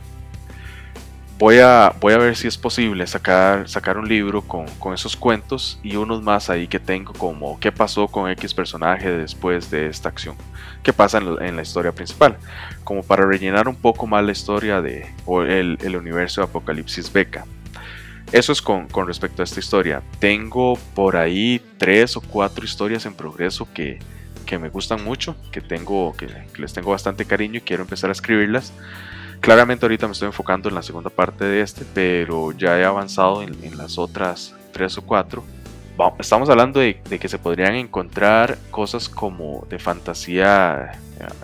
voy 1.40 1.58
a, 1.58 1.92
voy 1.98 2.12
a 2.12 2.18
ver 2.18 2.36
si 2.36 2.46
es 2.46 2.56
posible 2.56 3.04
sacar, 3.06 3.68
sacar 3.68 3.96
un 3.96 4.06
libro 4.06 4.42
con, 4.42 4.66
esos 4.94 5.16
cuentos 5.16 5.80
y 5.82 5.96
unos 5.96 6.22
más 6.22 6.50
ahí 6.50 6.68
que 6.68 6.78
tengo 6.78 7.14
como 7.14 7.58
qué 7.58 7.72
pasó 7.72 8.06
con 8.06 8.30
X 8.30 8.54
personaje 8.54 9.10
después 9.10 9.70
de 9.70 9.88
esta 9.88 10.10
acción, 10.10 10.36
qué 10.82 10.92
pasa 10.92 11.18
en, 11.18 11.56
la 11.56 11.62
historia 11.62 11.92
principal, 11.92 12.36
como 12.84 13.02
para 13.02 13.26
rellenar 13.26 13.66
un 13.66 13.74
poco 13.74 14.06
más 14.06 14.22
la 14.22 14.32
historia 14.32 14.82
de 14.82 15.12
el, 15.48 15.78
el 15.80 15.96
universo 15.96 16.42
de 16.42 16.46
Apocalipsis 16.46 17.12
Beca. 17.12 17.46
Eso 18.32 18.52
es 18.52 18.62
con, 18.62 18.88
respecto 19.08 19.42
a 19.42 19.44
esta 19.44 19.58
historia. 19.58 20.02
Tengo 20.20 20.78
por 20.94 21.16
ahí 21.16 21.60
tres 21.78 22.16
o 22.16 22.20
cuatro 22.20 22.64
historias 22.64 23.04
en 23.06 23.14
progreso 23.14 23.66
que, 23.74 23.98
me 24.60 24.68
gustan 24.68 25.04
mucho, 25.04 25.36
que, 25.52 25.60
tengo, 25.60 26.14
que, 26.16 26.28
les 26.58 26.72
tengo 26.72 26.90
bastante 26.90 27.24
cariño 27.24 27.58
y 27.58 27.60
quiero 27.60 27.82
empezar 27.82 28.10
a 28.10 28.12
escribirlas. 28.12 28.72
Claramente 29.40 29.84
ahorita 29.84 30.06
me 30.06 30.12
estoy 30.12 30.26
enfocando 30.26 30.68
en 30.68 30.74
la 30.74 30.82
segunda 30.82 31.10
parte 31.10 31.44
de 31.44 31.62
este, 31.62 31.84
pero 31.94 32.52
ya 32.52 32.78
he 32.78 32.84
avanzado 32.84 33.42
en, 33.42 33.76
las 33.76 33.98
otras 33.98 34.54
tres 34.72 34.96
o 34.98 35.02
cuatro. 35.02 35.44
Estamos 36.18 36.48
hablando 36.48 36.80
de, 36.80 37.00
que 37.00 37.28
se 37.28 37.38
podrían 37.38 37.74
encontrar 37.74 38.58
cosas 38.70 39.08
como 39.08 39.66
de 39.68 39.78
fantasía 39.78 40.92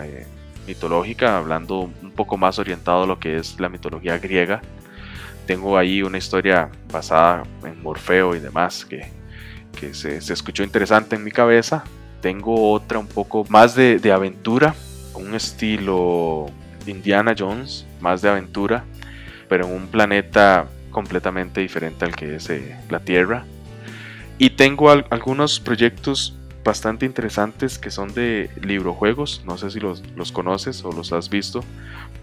eh, 0.00 0.26
mitológica, 0.66 1.36
hablando 1.36 1.80
un 1.80 2.12
poco 2.12 2.36
más 2.36 2.58
orientado 2.58 3.04
a 3.04 3.06
lo 3.06 3.18
que 3.18 3.36
es 3.36 3.60
la 3.60 3.68
mitología 3.68 4.18
griega 4.18 4.62
tengo 5.46 5.78
ahí 5.78 6.02
una 6.02 6.18
historia 6.18 6.68
basada 6.92 7.44
en 7.64 7.80
Morfeo 7.82 8.34
y 8.34 8.40
demás 8.40 8.84
que, 8.84 9.06
se, 9.94 10.16
escuchó 10.16 10.62
interesante 10.64 11.16
en 11.16 11.24
mi 11.24 11.30
cabeza. 11.30 11.84
Tengo 12.20 12.72
otra 12.72 12.98
un 12.98 13.06
poco 13.06 13.44
más 13.48 13.74
de, 13.74 14.12
aventura, 14.12 14.74
un 15.14 15.34
estilo 15.34 16.46
Indiana 16.86 17.34
Jones, 17.38 17.85
más 18.00 18.22
de 18.22 18.28
aventura, 18.28 18.84
pero 19.48 19.66
en 19.66 19.72
un 19.72 19.86
planeta 19.88 20.66
completamente 20.90 21.60
diferente 21.60 22.04
al 22.04 22.16
que 22.16 22.36
es 22.36 22.48
eh, 22.50 22.76
la 22.90 23.00
Tierra. 23.00 23.44
Y 24.38 24.50
tengo 24.50 24.90
algunos 24.90 25.60
proyectos 25.60 26.36
bastante 26.64 27.06
interesantes 27.06 27.78
que 27.78 27.90
son 27.90 28.12
de 28.12 28.50
librojuegos, 28.60 29.42
no 29.46 29.56
sé 29.56 29.70
si 29.70 29.78
los, 29.78 30.02
conoces 30.32 30.84
o 30.84 30.92
los 30.92 31.12
has 31.12 31.30
visto, 31.30 31.64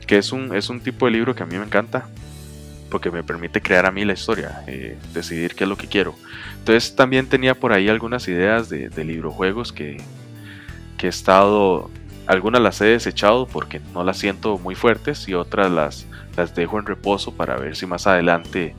que 0.06 0.18
es 0.18 0.32
un, 0.32 0.56
es 0.56 0.70
un 0.70 0.82
tipo 0.82 1.06
de 1.06 1.14
libro 1.14 1.34
que 1.34 1.44
a 1.44 1.46
mí 1.46 1.58
me 1.58 1.66
encanta 1.66 2.08
porque 2.92 3.10
me 3.10 3.24
permite 3.24 3.62
crear 3.62 3.86
a 3.88 3.92
mí 3.92 4.06
la 4.06 4.14
historia, 4.14 4.64
eh, 4.68 4.98
decidir 5.14 5.56
qué 5.56 5.64
es 5.64 5.70
lo 5.70 5.78
que 5.78 5.88
quiero. 5.88 6.14
Entonces 6.60 6.96
también 6.96 7.28
tenía 7.28 7.56
por 7.56 7.74
ahí 7.74 7.90
algunas 7.90 8.28
ideas 8.28 8.70
de, 8.70 8.90
de 8.90 9.04
librojuegos 9.04 9.72
que, 9.72 9.98
que 10.98 11.08
he 11.08 11.10
estado, 11.10 11.90
algunas 12.28 12.62
las 12.62 12.80
he 12.82 12.86
desechado 12.86 13.48
porque 13.48 13.82
no 13.94 14.04
las 14.04 14.18
siento 14.18 14.58
muy 14.58 14.76
fuertes 14.76 15.28
y 15.28 15.34
otras 15.34 15.72
las, 15.72 16.06
las 16.38 16.56
dejo 16.56 16.80
en 16.80 16.86
reposo 16.86 17.34
para 17.34 17.58
ver 17.58 17.76
si 17.76 17.86
más 17.86 18.08
adelante 18.08 18.76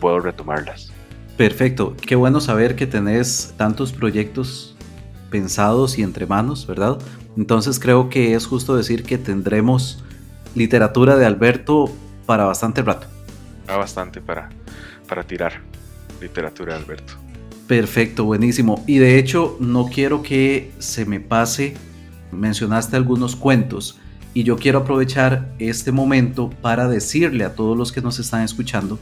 puedo 0.00 0.20
retomarlas. 0.20 0.92
Perfecto, 1.36 1.96
qué 2.00 2.14
bueno 2.14 2.40
saber 2.40 2.76
que 2.76 2.86
tenés 2.86 3.54
tantos 3.56 3.92
proyectos 3.92 4.76
pensados 5.30 5.98
y 5.98 6.02
entre 6.02 6.26
manos, 6.26 6.66
¿verdad? 6.66 6.98
Entonces 7.36 7.80
creo 7.80 8.08
que 8.08 8.34
es 8.34 8.46
justo 8.46 8.76
decir 8.76 9.02
que 9.02 9.18
tendremos 9.18 10.04
literatura 10.54 11.16
de 11.16 11.26
Alberto 11.26 11.90
para 12.26 12.44
bastante 12.44 12.82
rato. 12.82 13.08
Ah, 13.66 13.76
bastante 13.76 14.20
para, 14.20 14.50
para 15.08 15.24
tirar 15.24 15.60
literatura 16.20 16.74
de 16.74 16.80
Alberto. 16.80 17.14
Perfecto, 17.66 18.24
buenísimo. 18.24 18.84
Y 18.86 18.98
de 18.98 19.18
hecho, 19.18 19.56
no 19.58 19.86
quiero 19.86 20.22
que 20.22 20.72
se 20.78 21.06
me 21.06 21.18
pase, 21.18 21.74
mencionaste 22.34 22.96
algunos 22.96 23.36
cuentos, 23.36 23.98
y 24.34 24.42
yo 24.42 24.56
quiero 24.56 24.80
aprovechar 24.80 25.54
este 25.58 25.92
momento 25.92 26.50
para 26.60 26.88
decirle 26.88 27.44
a 27.44 27.54
todos 27.54 27.78
los 27.78 27.92
que 27.92 28.02
nos 28.02 28.18
están 28.18 28.42
escuchando 28.42 28.98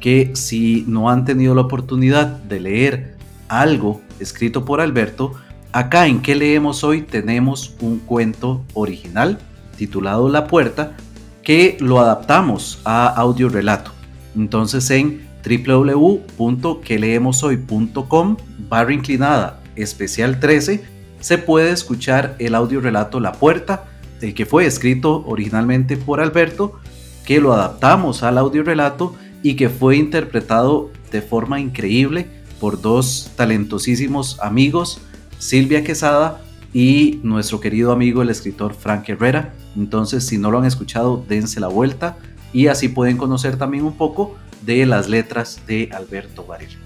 que 0.00 0.30
si 0.34 0.84
no 0.86 1.10
han 1.10 1.24
tenido 1.24 1.52
la 1.54 1.62
oportunidad 1.62 2.26
de 2.26 2.60
leer 2.60 3.16
algo 3.48 4.02
escrito 4.20 4.64
por 4.64 4.80
Alberto, 4.80 5.32
acá 5.72 6.06
en 6.06 6.22
que 6.22 6.36
leemos 6.36 6.84
hoy 6.84 7.02
tenemos 7.02 7.74
un 7.80 7.98
cuento 7.98 8.64
original 8.74 9.40
titulado 9.76 10.28
La 10.28 10.46
Puerta 10.46 10.96
que 11.42 11.76
lo 11.80 11.98
adaptamos 12.00 12.80
a 12.84 13.08
audio 13.08 13.48
relato. 13.48 13.90
Entonces 14.36 14.88
en 14.90 15.26
www.queleemoshoy.com 15.44 18.36
barra 18.68 18.92
inclinada 18.92 19.60
especial 19.76 20.40
13 20.40 20.95
se 21.26 21.38
puede 21.38 21.72
escuchar 21.72 22.36
el 22.38 22.54
audio 22.54 22.80
relato 22.80 23.18
La 23.18 23.32
Puerta, 23.32 23.86
el 24.20 24.32
que 24.32 24.46
fue 24.46 24.64
escrito 24.64 25.24
originalmente 25.26 25.96
por 25.96 26.20
Alberto, 26.20 26.78
que 27.24 27.40
lo 27.40 27.52
adaptamos 27.52 28.22
al 28.22 28.38
audio 28.38 28.62
relato 28.62 29.16
y 29.42 29.56
que 29.56 29.68
fue 29.68 29.96
interpretado 29.96 30.92
de 31.10 31.22
forma 31.22 31.58
increíble 31.58 32.28
por 32.60 32.80
dos 32.80 33.32
talentosísimos 33.34 34.38
amigos, 34.38 35.00
Silvia 35.40 35.82
Quesada 35.82 36.42
y 36.72 37.18
nuestro 37.24 37.58
querido 37.58 37.90
amigo 37.90 38.22
el 38.22 38.30
escritor 38.30 38.72
Frank 38.74 39.08
Herrera. 39.08 39.52
Entonces, 39.74 40.24
si 40.24 40.38
no 40.38 40.52
lo 40.52 40.60
han 40.60 40.64
escuchado, 40.64 41.24
dense 41.28 41.58
la 41.58 41.66
vuelta 41.66 42.18
y 42.52 42.68
así 42.68 42.88
pueden 42.88 43.16
conocer 43.16 43.56
también 43.56 43.82
un 43.82 43.96
poco 43.96 44.36
de 44.62 44.86
las 44.86 45.08
letras 45.08 45.60
de 45.66 45.90
Alberto 45.92 46.46
Varela. 46.46 46.78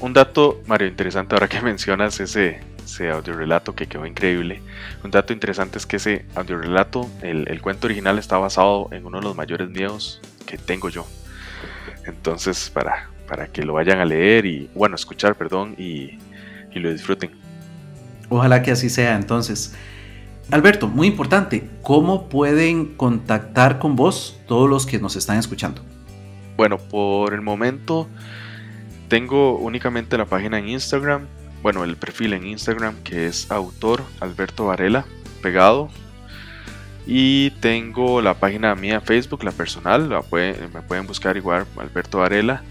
Un 0.00 0.12
dato, 0.12 0.62
Mario, 0.68 0.86
interesante 0.86 1.34
ahora 1.34 1.48
que 1.48 1.60
mencionas 1.60 2.20
ese, 2.20 2.60
ese 2.90 3.10
audiorelato 3.10 3.74
que 3.74 3.86
quedó 3.86 4.06
increíble. 4.06 4.62
Un 5.04 5.10
dato 5.10 5.32
interesante 5.32 5.78
es 5.78 5.86
que 5.86 5.96
ese 5.96 6.26
audiorelato, 6.34 7.08
el, 7.22 7.48
el 7.48 7.60
cuento 7.62 7.86
original 7.86 8.18
está 8.18 8.38
basado 8.38 8.88
en 8.92 9.06
uno 9.06 9.18
de 9.18 9.24
los 9.24 9.36
mayores 9.36 9.70
miedos 9.70 10.20
que 10.46 10.58
tengo 10.58 10.88
yo. 10.88 11.06
Entonces, 12.06 12.70
para, 12.70 13.08
para 13.28 13.46
que 13.46 13.62
lo 13.62 13.74
vayan 13.74 14.00
a 14.00 14.04
leer 14.04 14.46
y, 14.46 14.70
bueno, 14.74 14.96
escuchar, 14.96 15.36
perdón, 15.36 15.74
y, 15.78 16.18
y 16.72 16.78
lo 16.78 16.90
disfruten. 16.92 17.30
Ojalá 18.28 18.62
que 18.62 18.70
así 18.70 18.90
sea. 18.90 19.16
Entonces, 19.16 19.74
Alberto, 20.50 20.88
muy 20.88 21.06
importante, 21.06 21.68
¿cómo 21.82 22.28
pueden 22.28 22.96
contactar 22.96 23.78
con 23.78 23.94
vos 23.94 24.40
todos 24.46 24.68
los 24.68 24.86
que 24.86 24.98
nos 24.98 25.14
están 25.16 25.38
escuchando? 25.38 25.82
Bueno, 26.56 26.78
por 26.78 27.34
el 27.34 27.40
momento 27.40 28.08
tengo 29.08 29.56
únicamente 29.58 30.18
la 30.18 30.24
página 30.24 30.58
en 30.58 30.68
Instagram, 30.68 31.26
bueno, 31.62 31.84
el 31.84 31.96
perfil 31.96 32.32
en 32.32 32.46
Instagram 32.46 32.96
que 33.02 33.26
es 33.26 33.50
autor 33.50 34.02
Alberto 34.20 34.66
Varela, 34.66 35.04
pegado, 35.42 35.88
y 37.06 37.50
tengo 37.60 38.20
la 38.20 38.34
página 38.34 38.74
mía 38.74 39.00
Facebook, 39.00 39.42
la 39.42 39.52
personal, 39.52 40.08
la 40.08 40.22
me 40.30 40.82
pueden 40.82 41.06
buscar 41.06 41.36
igual 41.36 41.66
Alberto 41.76 42.18
Varela. 42.18 42.62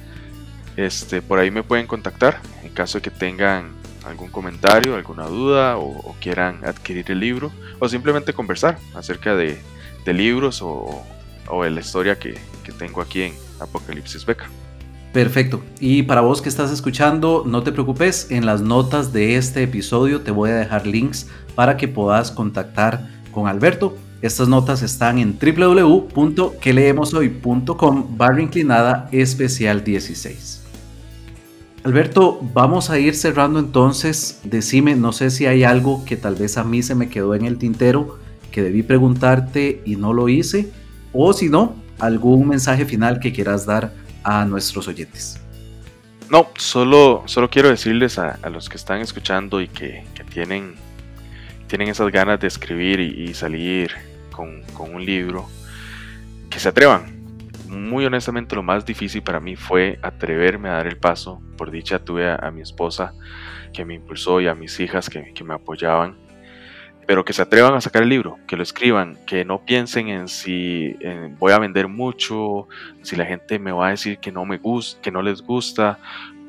Este, 0.77 1.21
por 1.21 1.39
ahí 1.39 1.51
me 1.51 1.63
pueden 1.63 1.87
contactar 1.87 2.39
en 2.63 2.69
caso 2.69 2.99
de 2.99 3.01
que 3.01 3.11
tengan 3.11 3.73
algún 4.05 4.29
comentario, 4.29 4.95
alguna 4.95 5.25
duda 5.25 5.77
o, 5.77 6.15
quieran 6.21 6.63
adquirir 6.65 7.11
el 7.11 7.19
libro 7.19 7.51
o 7.79 7.89
simplemente 7.89 8.33
conversar 8.33 8.77
acerca 8.95 9.35
de, 9.35 9.59
libros 10.05 10.61
o, 10.63 11.03
de 11.61 11.69
la 11.69 11.81
historia 11.81 12.17
que, 12.17 12.39
que 12.63 12.71
tengo 12.71 13.01
aquí 13.01 13.23
en 13.23 13.33
Apocalipsis 13.59 14.25
Beca. 14.25 14.49
Perfecto. 15.13 15.63
Y 15.79 16.03
para 16.03 16.21
vos 16.21 16.41
que 16.41 16.49
estás 16.49 16.71
escuchando, 16.71 17.43
no 17.45 17.63
te 17.63 17.71
preocupes, 17.71 18.27
en 18.29 18.45
las 18.45 18.61
notas 18.61 19.11
de 19.11 19.37
este 19.37 19.63
episodio 19.63 20.21
te 20.21 20.31
voy 20.31 20.51
a 20.51 20.55
dejar 20.55 20.85
links 20.85 21.27
para 21.55 21.77
que 21.77 21.87
puedas 21.87 22.31
contactar 22.31 23.07
con 23.31 23.47
Alberto 23.47 23.95
estas 24.21 24.49
notas 24.49 24.81
están 24.81 25.17
en 25.17 25.39
www.queleemoshoy.com 25.39 28.17
barra 28.17 28.41
inclinada 28.41 29.07
especial 29.13 29.85
16. 29.85 30.61
Alberto, 31.85 32.41
vamos 32.53 32.89
a 32.89 32.99
ir 32.99 33.15
cerrando 33.15 33.59
entonces. 33.59 34.41
Decime, 34.43 34.97
no 34.97 35.13
sé 35.13 35.29
si 35.29 35.45
hay 35.45 35.63
algo 35.63 36.03
que 36.03 36.17
tal 36.17 36.35
vez 36.35 36.57
a 36.57 36.65
mí 36.65 36.83
se 36.83 36.95
me 36.95 37.07
quedó 37.07 37.33
en 37.33 37.45
el 37.45 37.57
tintero 37.57 38.19
que 38.51 38.61
debí 38.61 38.83
preguntarte 38.83 39.81
y 39.85 39.95
no 39.95 40.11
lo 40.11 40.27
hice, 40.27 40.69
o 41.13 41.31
si 41.31 41.47
no, 41.47 41.75
algún 41.97 42.49
mensaje 42.49 42.83
final 42.83 43.21
que 43.21 43.31
quieras 43.31 43.65
dar 43.65 43.93
a 44.29 44.45
nuestros 44.45 44.87
oyentes. 44.87 45.39
No, 46.29 46.49
solo, 46.57 47.23
solo 47.25 47.49
quiero 47.49 47.69
decirles 47.69 48.19
a, 48.19 48.37
los 48.49 48.69
que 48.69 48.77
están 48.77 49.01
escuchando 49.01 49.61
y 49.61 49.67
que, 49.67 50.05
tienen, 50.31 50.75
tienen 51.67 51.87
esas 51.87 52.11
ganas 52.11 52.39
de 52.39 52.47
escribir 52.47 52.99
y 52.99 53.33
salir 53.33 53.91
con, 54.73 54.93
un 54.93 55.05
libro, 55.05 55.47
que 56.49 56.59
se 56.59 56.69
atrevan. 56.69 57.19
Muy 57.67 58.05
honestamente 58.05 58.55
lo 58.55 58.63
más 58.63 58.85
difícil 58.85 59.21
para 59.21 59.39
mí 59.39 59.55
fue 59.55 59.99
atreverme 60.01 60.69
a 60.69 60.73
dar 60.73 60.87
el 60.87 60.97
paso. 60.97 61.41
Por 61.57 61.71
dicha 61.71 61.99
tuve 61.99 62.31
a, 62.31 62.49
mi 62.51 62.61
esposa 62.61 63.13
que 63.73 63.85
me 63.85 63.95
impulsó 63.95 64.41
y 64.41 64.47
a 64.47 64.55
mis 64.55 64.79
hijas 64.79 65.09
que, 65.09 65.33
me 65.43 65.53
apoyaban. 65.53 66.15
Pero 67.09 67.25
que 67.25 67.33
se 67.33 67.41
atrevan 67.41 67.73
a 67.73 67.81
sacar 67.81 68.03
el 68.03 68.09
libro, 68.09 68.37
que 68.45 68.55
lo 68.55 68.61
escriban, 68.61 69.17
que 69.25 69.43
no 69.43 69.65
piensen 69.65 70.09
en 70.09 70.27
si 70.27 70.95
voy 71.39 71.53
a 71.53 71.57
vender 71.57 71.87
mucho, 71.87 72.67
si 73.01 73.15
la 73.15 73.25
gente 73.25 73.57
me 73.57 73.71
va 73.71 73.87
a 73.87 73.89
decir 73.89 74.19
que 74.19 74.31
no 74.31 74.45
me 74.45 74.59
gusta, 74.59 75.01
que 75.01 75.09
no 75.09 75.23
les 75.23 75.41
gusta, 75.41 75.97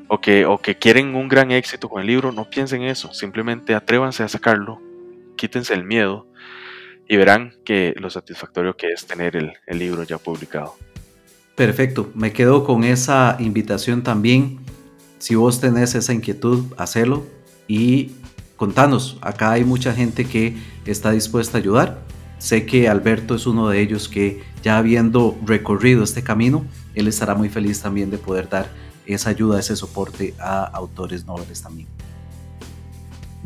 o 0.07 0.21
que, 0.21 0.45
o 0.45 0.59
que 0.59 0.75
quieren 0.75 1.15
un 1.15 1.29
gran 1.29 1.49
éxito 1.49 1.89
con 1.89 1.99
el 1.99 2.05
libro, 2.05 2.31
no 2.31 2.47
piensen 2.47 2.83
eso, 2.83 3.11
simplemente 3.11 3.73
atrévanse 3.73 4.21
a 4.21 4.27
sacarlo, 4.27 4.79
quítense 5.35 5.73
el 5.73 5.83
miedo 5.83 6.27
y 7.07 7.17
verán 7.17 7.55
que 7.65 7.95
lo 7.97 8.11
satisfactorio 8.11 8.77
que 8.77 8.85
es 8.89 9.07
tener 9.07 9.35
el, 9.35 9.79
libro 9.79 10.03
ya 10.03 10.19
publicado. 10.19 10.75
Perfecto, 11.55 12.11
me 12.13 12.33
quedo 12.33 12.65
con 12.65 12.83
esa 12.83 13.35
invitación 13.39 14.03
también. 14.03 14.59
Si 15.17 15.33
vos 15.33 15.59
tenés 15.59 15.95
esa 15.95 16.13
inquietud, 16.13 16.65
hacelo 16.77 17.25
y 17.67 18.11
contanos. 18.61 19.17
Acá 19.21 19.53
hay 19.53 19.63
mucha 19.63 19.91
gente 19.91 20.25
que 20.25 20.55
está 20.85 21.09
dispuesta 21.09 21.57
a 21.57 21.61
ayudar. 21.61 22.03
Sé 22.37 22.67
que 22.67 22.87
Alberto 22.87 23.33
es 23.33 23.47
uno 23.47 23.67
de 23.67 23.81
ellos 23.81 24.07
que 24.07 24.43
ya 24.61 24.77
habiendo 24.77 25.35
recorrido 25.43 26.03
este 26.03 26.21
camino, 26.21 26.63
él 26.93 27.07
estará 27.07 27.33
muy 27.33 27.49
feliz 27.49 27.81
también 27.81 28.11
de 28.11 28.19
poder 28.19 28.49
dar 28.49 28.69
esa 29.07 29.31
ayuda, 29.31 29.59
ese 29.59 29.75
soporte 29.75 30.35
a 30.39 30.63
autores 30.63 31.25
nobles 31.25 31.63
también. 31.63 31.87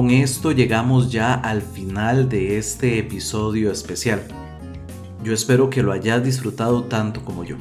Con 0.06 0.14
esto 0.14 0.52
llegamos 0.52 1.10
ya 1.10 1.34
al 1.34 1.62
final 1.62 2.28
de 2.28 2.58
este 2.58 3.00
episodio 3.00 3.72
especial. 3.72 4.22
Yo 5.24 5.34
espero 5.34 5.68
que 5.68 5.82
lo 5.82 5.90
hayas 5.90 6.22
disfrutado 6.22 6.84
tanto 6.84 7.24
como 7.24 7.42
yo. 7.42 7.56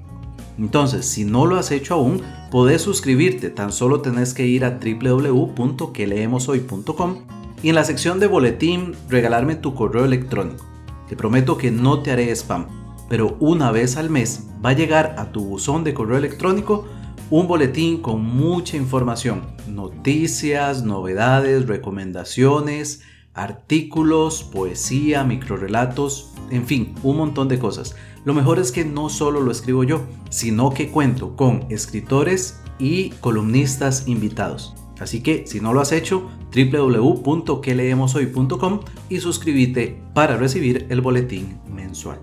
Entonces, 0.58 1.06
si 1.06 1.24
no 1.24 1.46
lo 1.46 1.58
has 1.58 1.70
hecho 1.70 1.94
aún, 1.94 2.24
podés 2.50 2.82
suscribirte, 2.82 3.52
tan 3.52 3.72
solo 3.72 4.02
tenés 4.02 4.34
que 4.34 4.48
ir 4.48 4.66
a 4.66 4.80
www.queleemoshoy.com 4.80 7.18
y 7.62 7.70
en 7.70 7.76
la 7.76 7.84
sección 7.84 8.20
de 8.20 8.26
boletín 8.26 8.96
regalarme 9.08 9.56
tu 9.56 9.76
correo 9.76 10.04
electrónico. 10.04 10.66
Te 11.08 11.16
prometo 11.16 11.60
que 11.60 11.70
no 11.70 12.00
te 12.00 12.12
haré 12.12 12.32
spam, 12.32 12.66
pero 13.08 13.38
una 13.40 13.72
vez 13.72 13.98
al 13.98 14.10
mes 14.10 14.48
va 14.66 14.72
a 14.72 14.74
llegar 14.74 15.14
a 15.20 15.32
tu 15.32 15.46
buzón 15.46 15.84
de 15.84 15.94
correo 15.94 16.18
electrónico 16.18 16.88
un 17.30 17.48
boletín 17.48 18.02
con 18.02 18.24
mucha 18.24 18.78
información, 18.78 19.44
noticias, 19.68 20.82
novedades, 20.84 21.68
recomendaciones, 21.68 23.04
artículos, 23.36 24.44
poesía, 24.44 25.24
microrelatos, 25.24 26.32
en 26.50 26.66
fin, 26.66 26.96
un 27.04 27.18
montón 27.18 27.48
de 27.48 27.60
cosas. 27.60 27.96
Lo 28.24 28.34
mejor 28.34 28.58
es 28.60 28.72
que 28.72 28.86
no 28.86 29.10
solo 29.10 29.42
lo 29.42 29.52
escribo 29.52 29.84
yo, 29.84 30.02
sino 30.30 30.72
que 30.72 30.90
cuento 30.90 31.36
con 31.36 31.66
escritores 31.70 32.60
y 32.80 33.10
columnistas 33.22 34.08
invitados. 34.08 34.74
Así 35.00 35.22
que 35.22 35.46
si 35.46 35.60
no 35.60 35.74
lo 35.74 35.82
has 35.82 35.92
hecho, 35.92 36.30
www.queleemoshoy.com 36.56 38.80
y 39.10 39.20
suscríbete 39.20 40.02
para 40.14 40.38
recibir 40.38 40.88
el 40.90 41.02
boletín 41.02 41.60
mensual. 41.70 42.20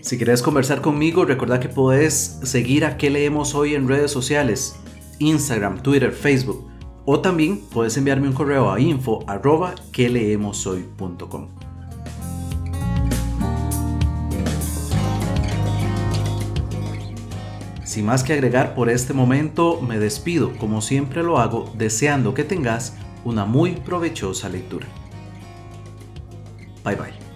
Si 0.00 0.16
quieres 0.16 0.42
conversar 0.42 0.80
conmigo, 0.80 1.24
recuerda 1.24 1.60
que 1.60 1.68
puedes 1.68 2.40
seguir 2.42 2.84
a 2.84 2.96
qué 2.96 3.10
leemos 3.10 3.54
hoy 3.54 3.74
en 3.74 3.86
redes 3.86 4.10
sociales. 4.10 4.76
Instagram, 5.20 5.82
Twitter, 5.82 6.10
Facebook. 6.10 6.68
O 7.04 7.20
también 7.20 7.60
puedes 7.72 7.96
enviarme 7.96 8.28
un 8.28 8.34
correo 8.34 8.70
a 8.70 8.80
info 8.80 9.24
arroba 9.26 9.74
que 9.92 10.08
leemos 10.08 10.68
Sin 17.84 18.06
más 18.06 18.22
que 18.22 18.32
agregar 18.32 18.74
por 18.74 18.88
este 18.88 19.12
momento, 19.12 19.80
me 19.80 19.98
despido 19.98 20.56
como 20.58 20.80
siempre 20.80 21.22
lo 21.22 21.38
hago, 21.38 21.72
deseando 21.76 22.34
que 22.34 22.44
tengas 22.44 22.96
una 23.24 23.44
muy 23.44 23.72
provechosa 23.72 24.48
lectura. 24.48 24.86
Bye 26.84 26.96
bye. 26.96 27.29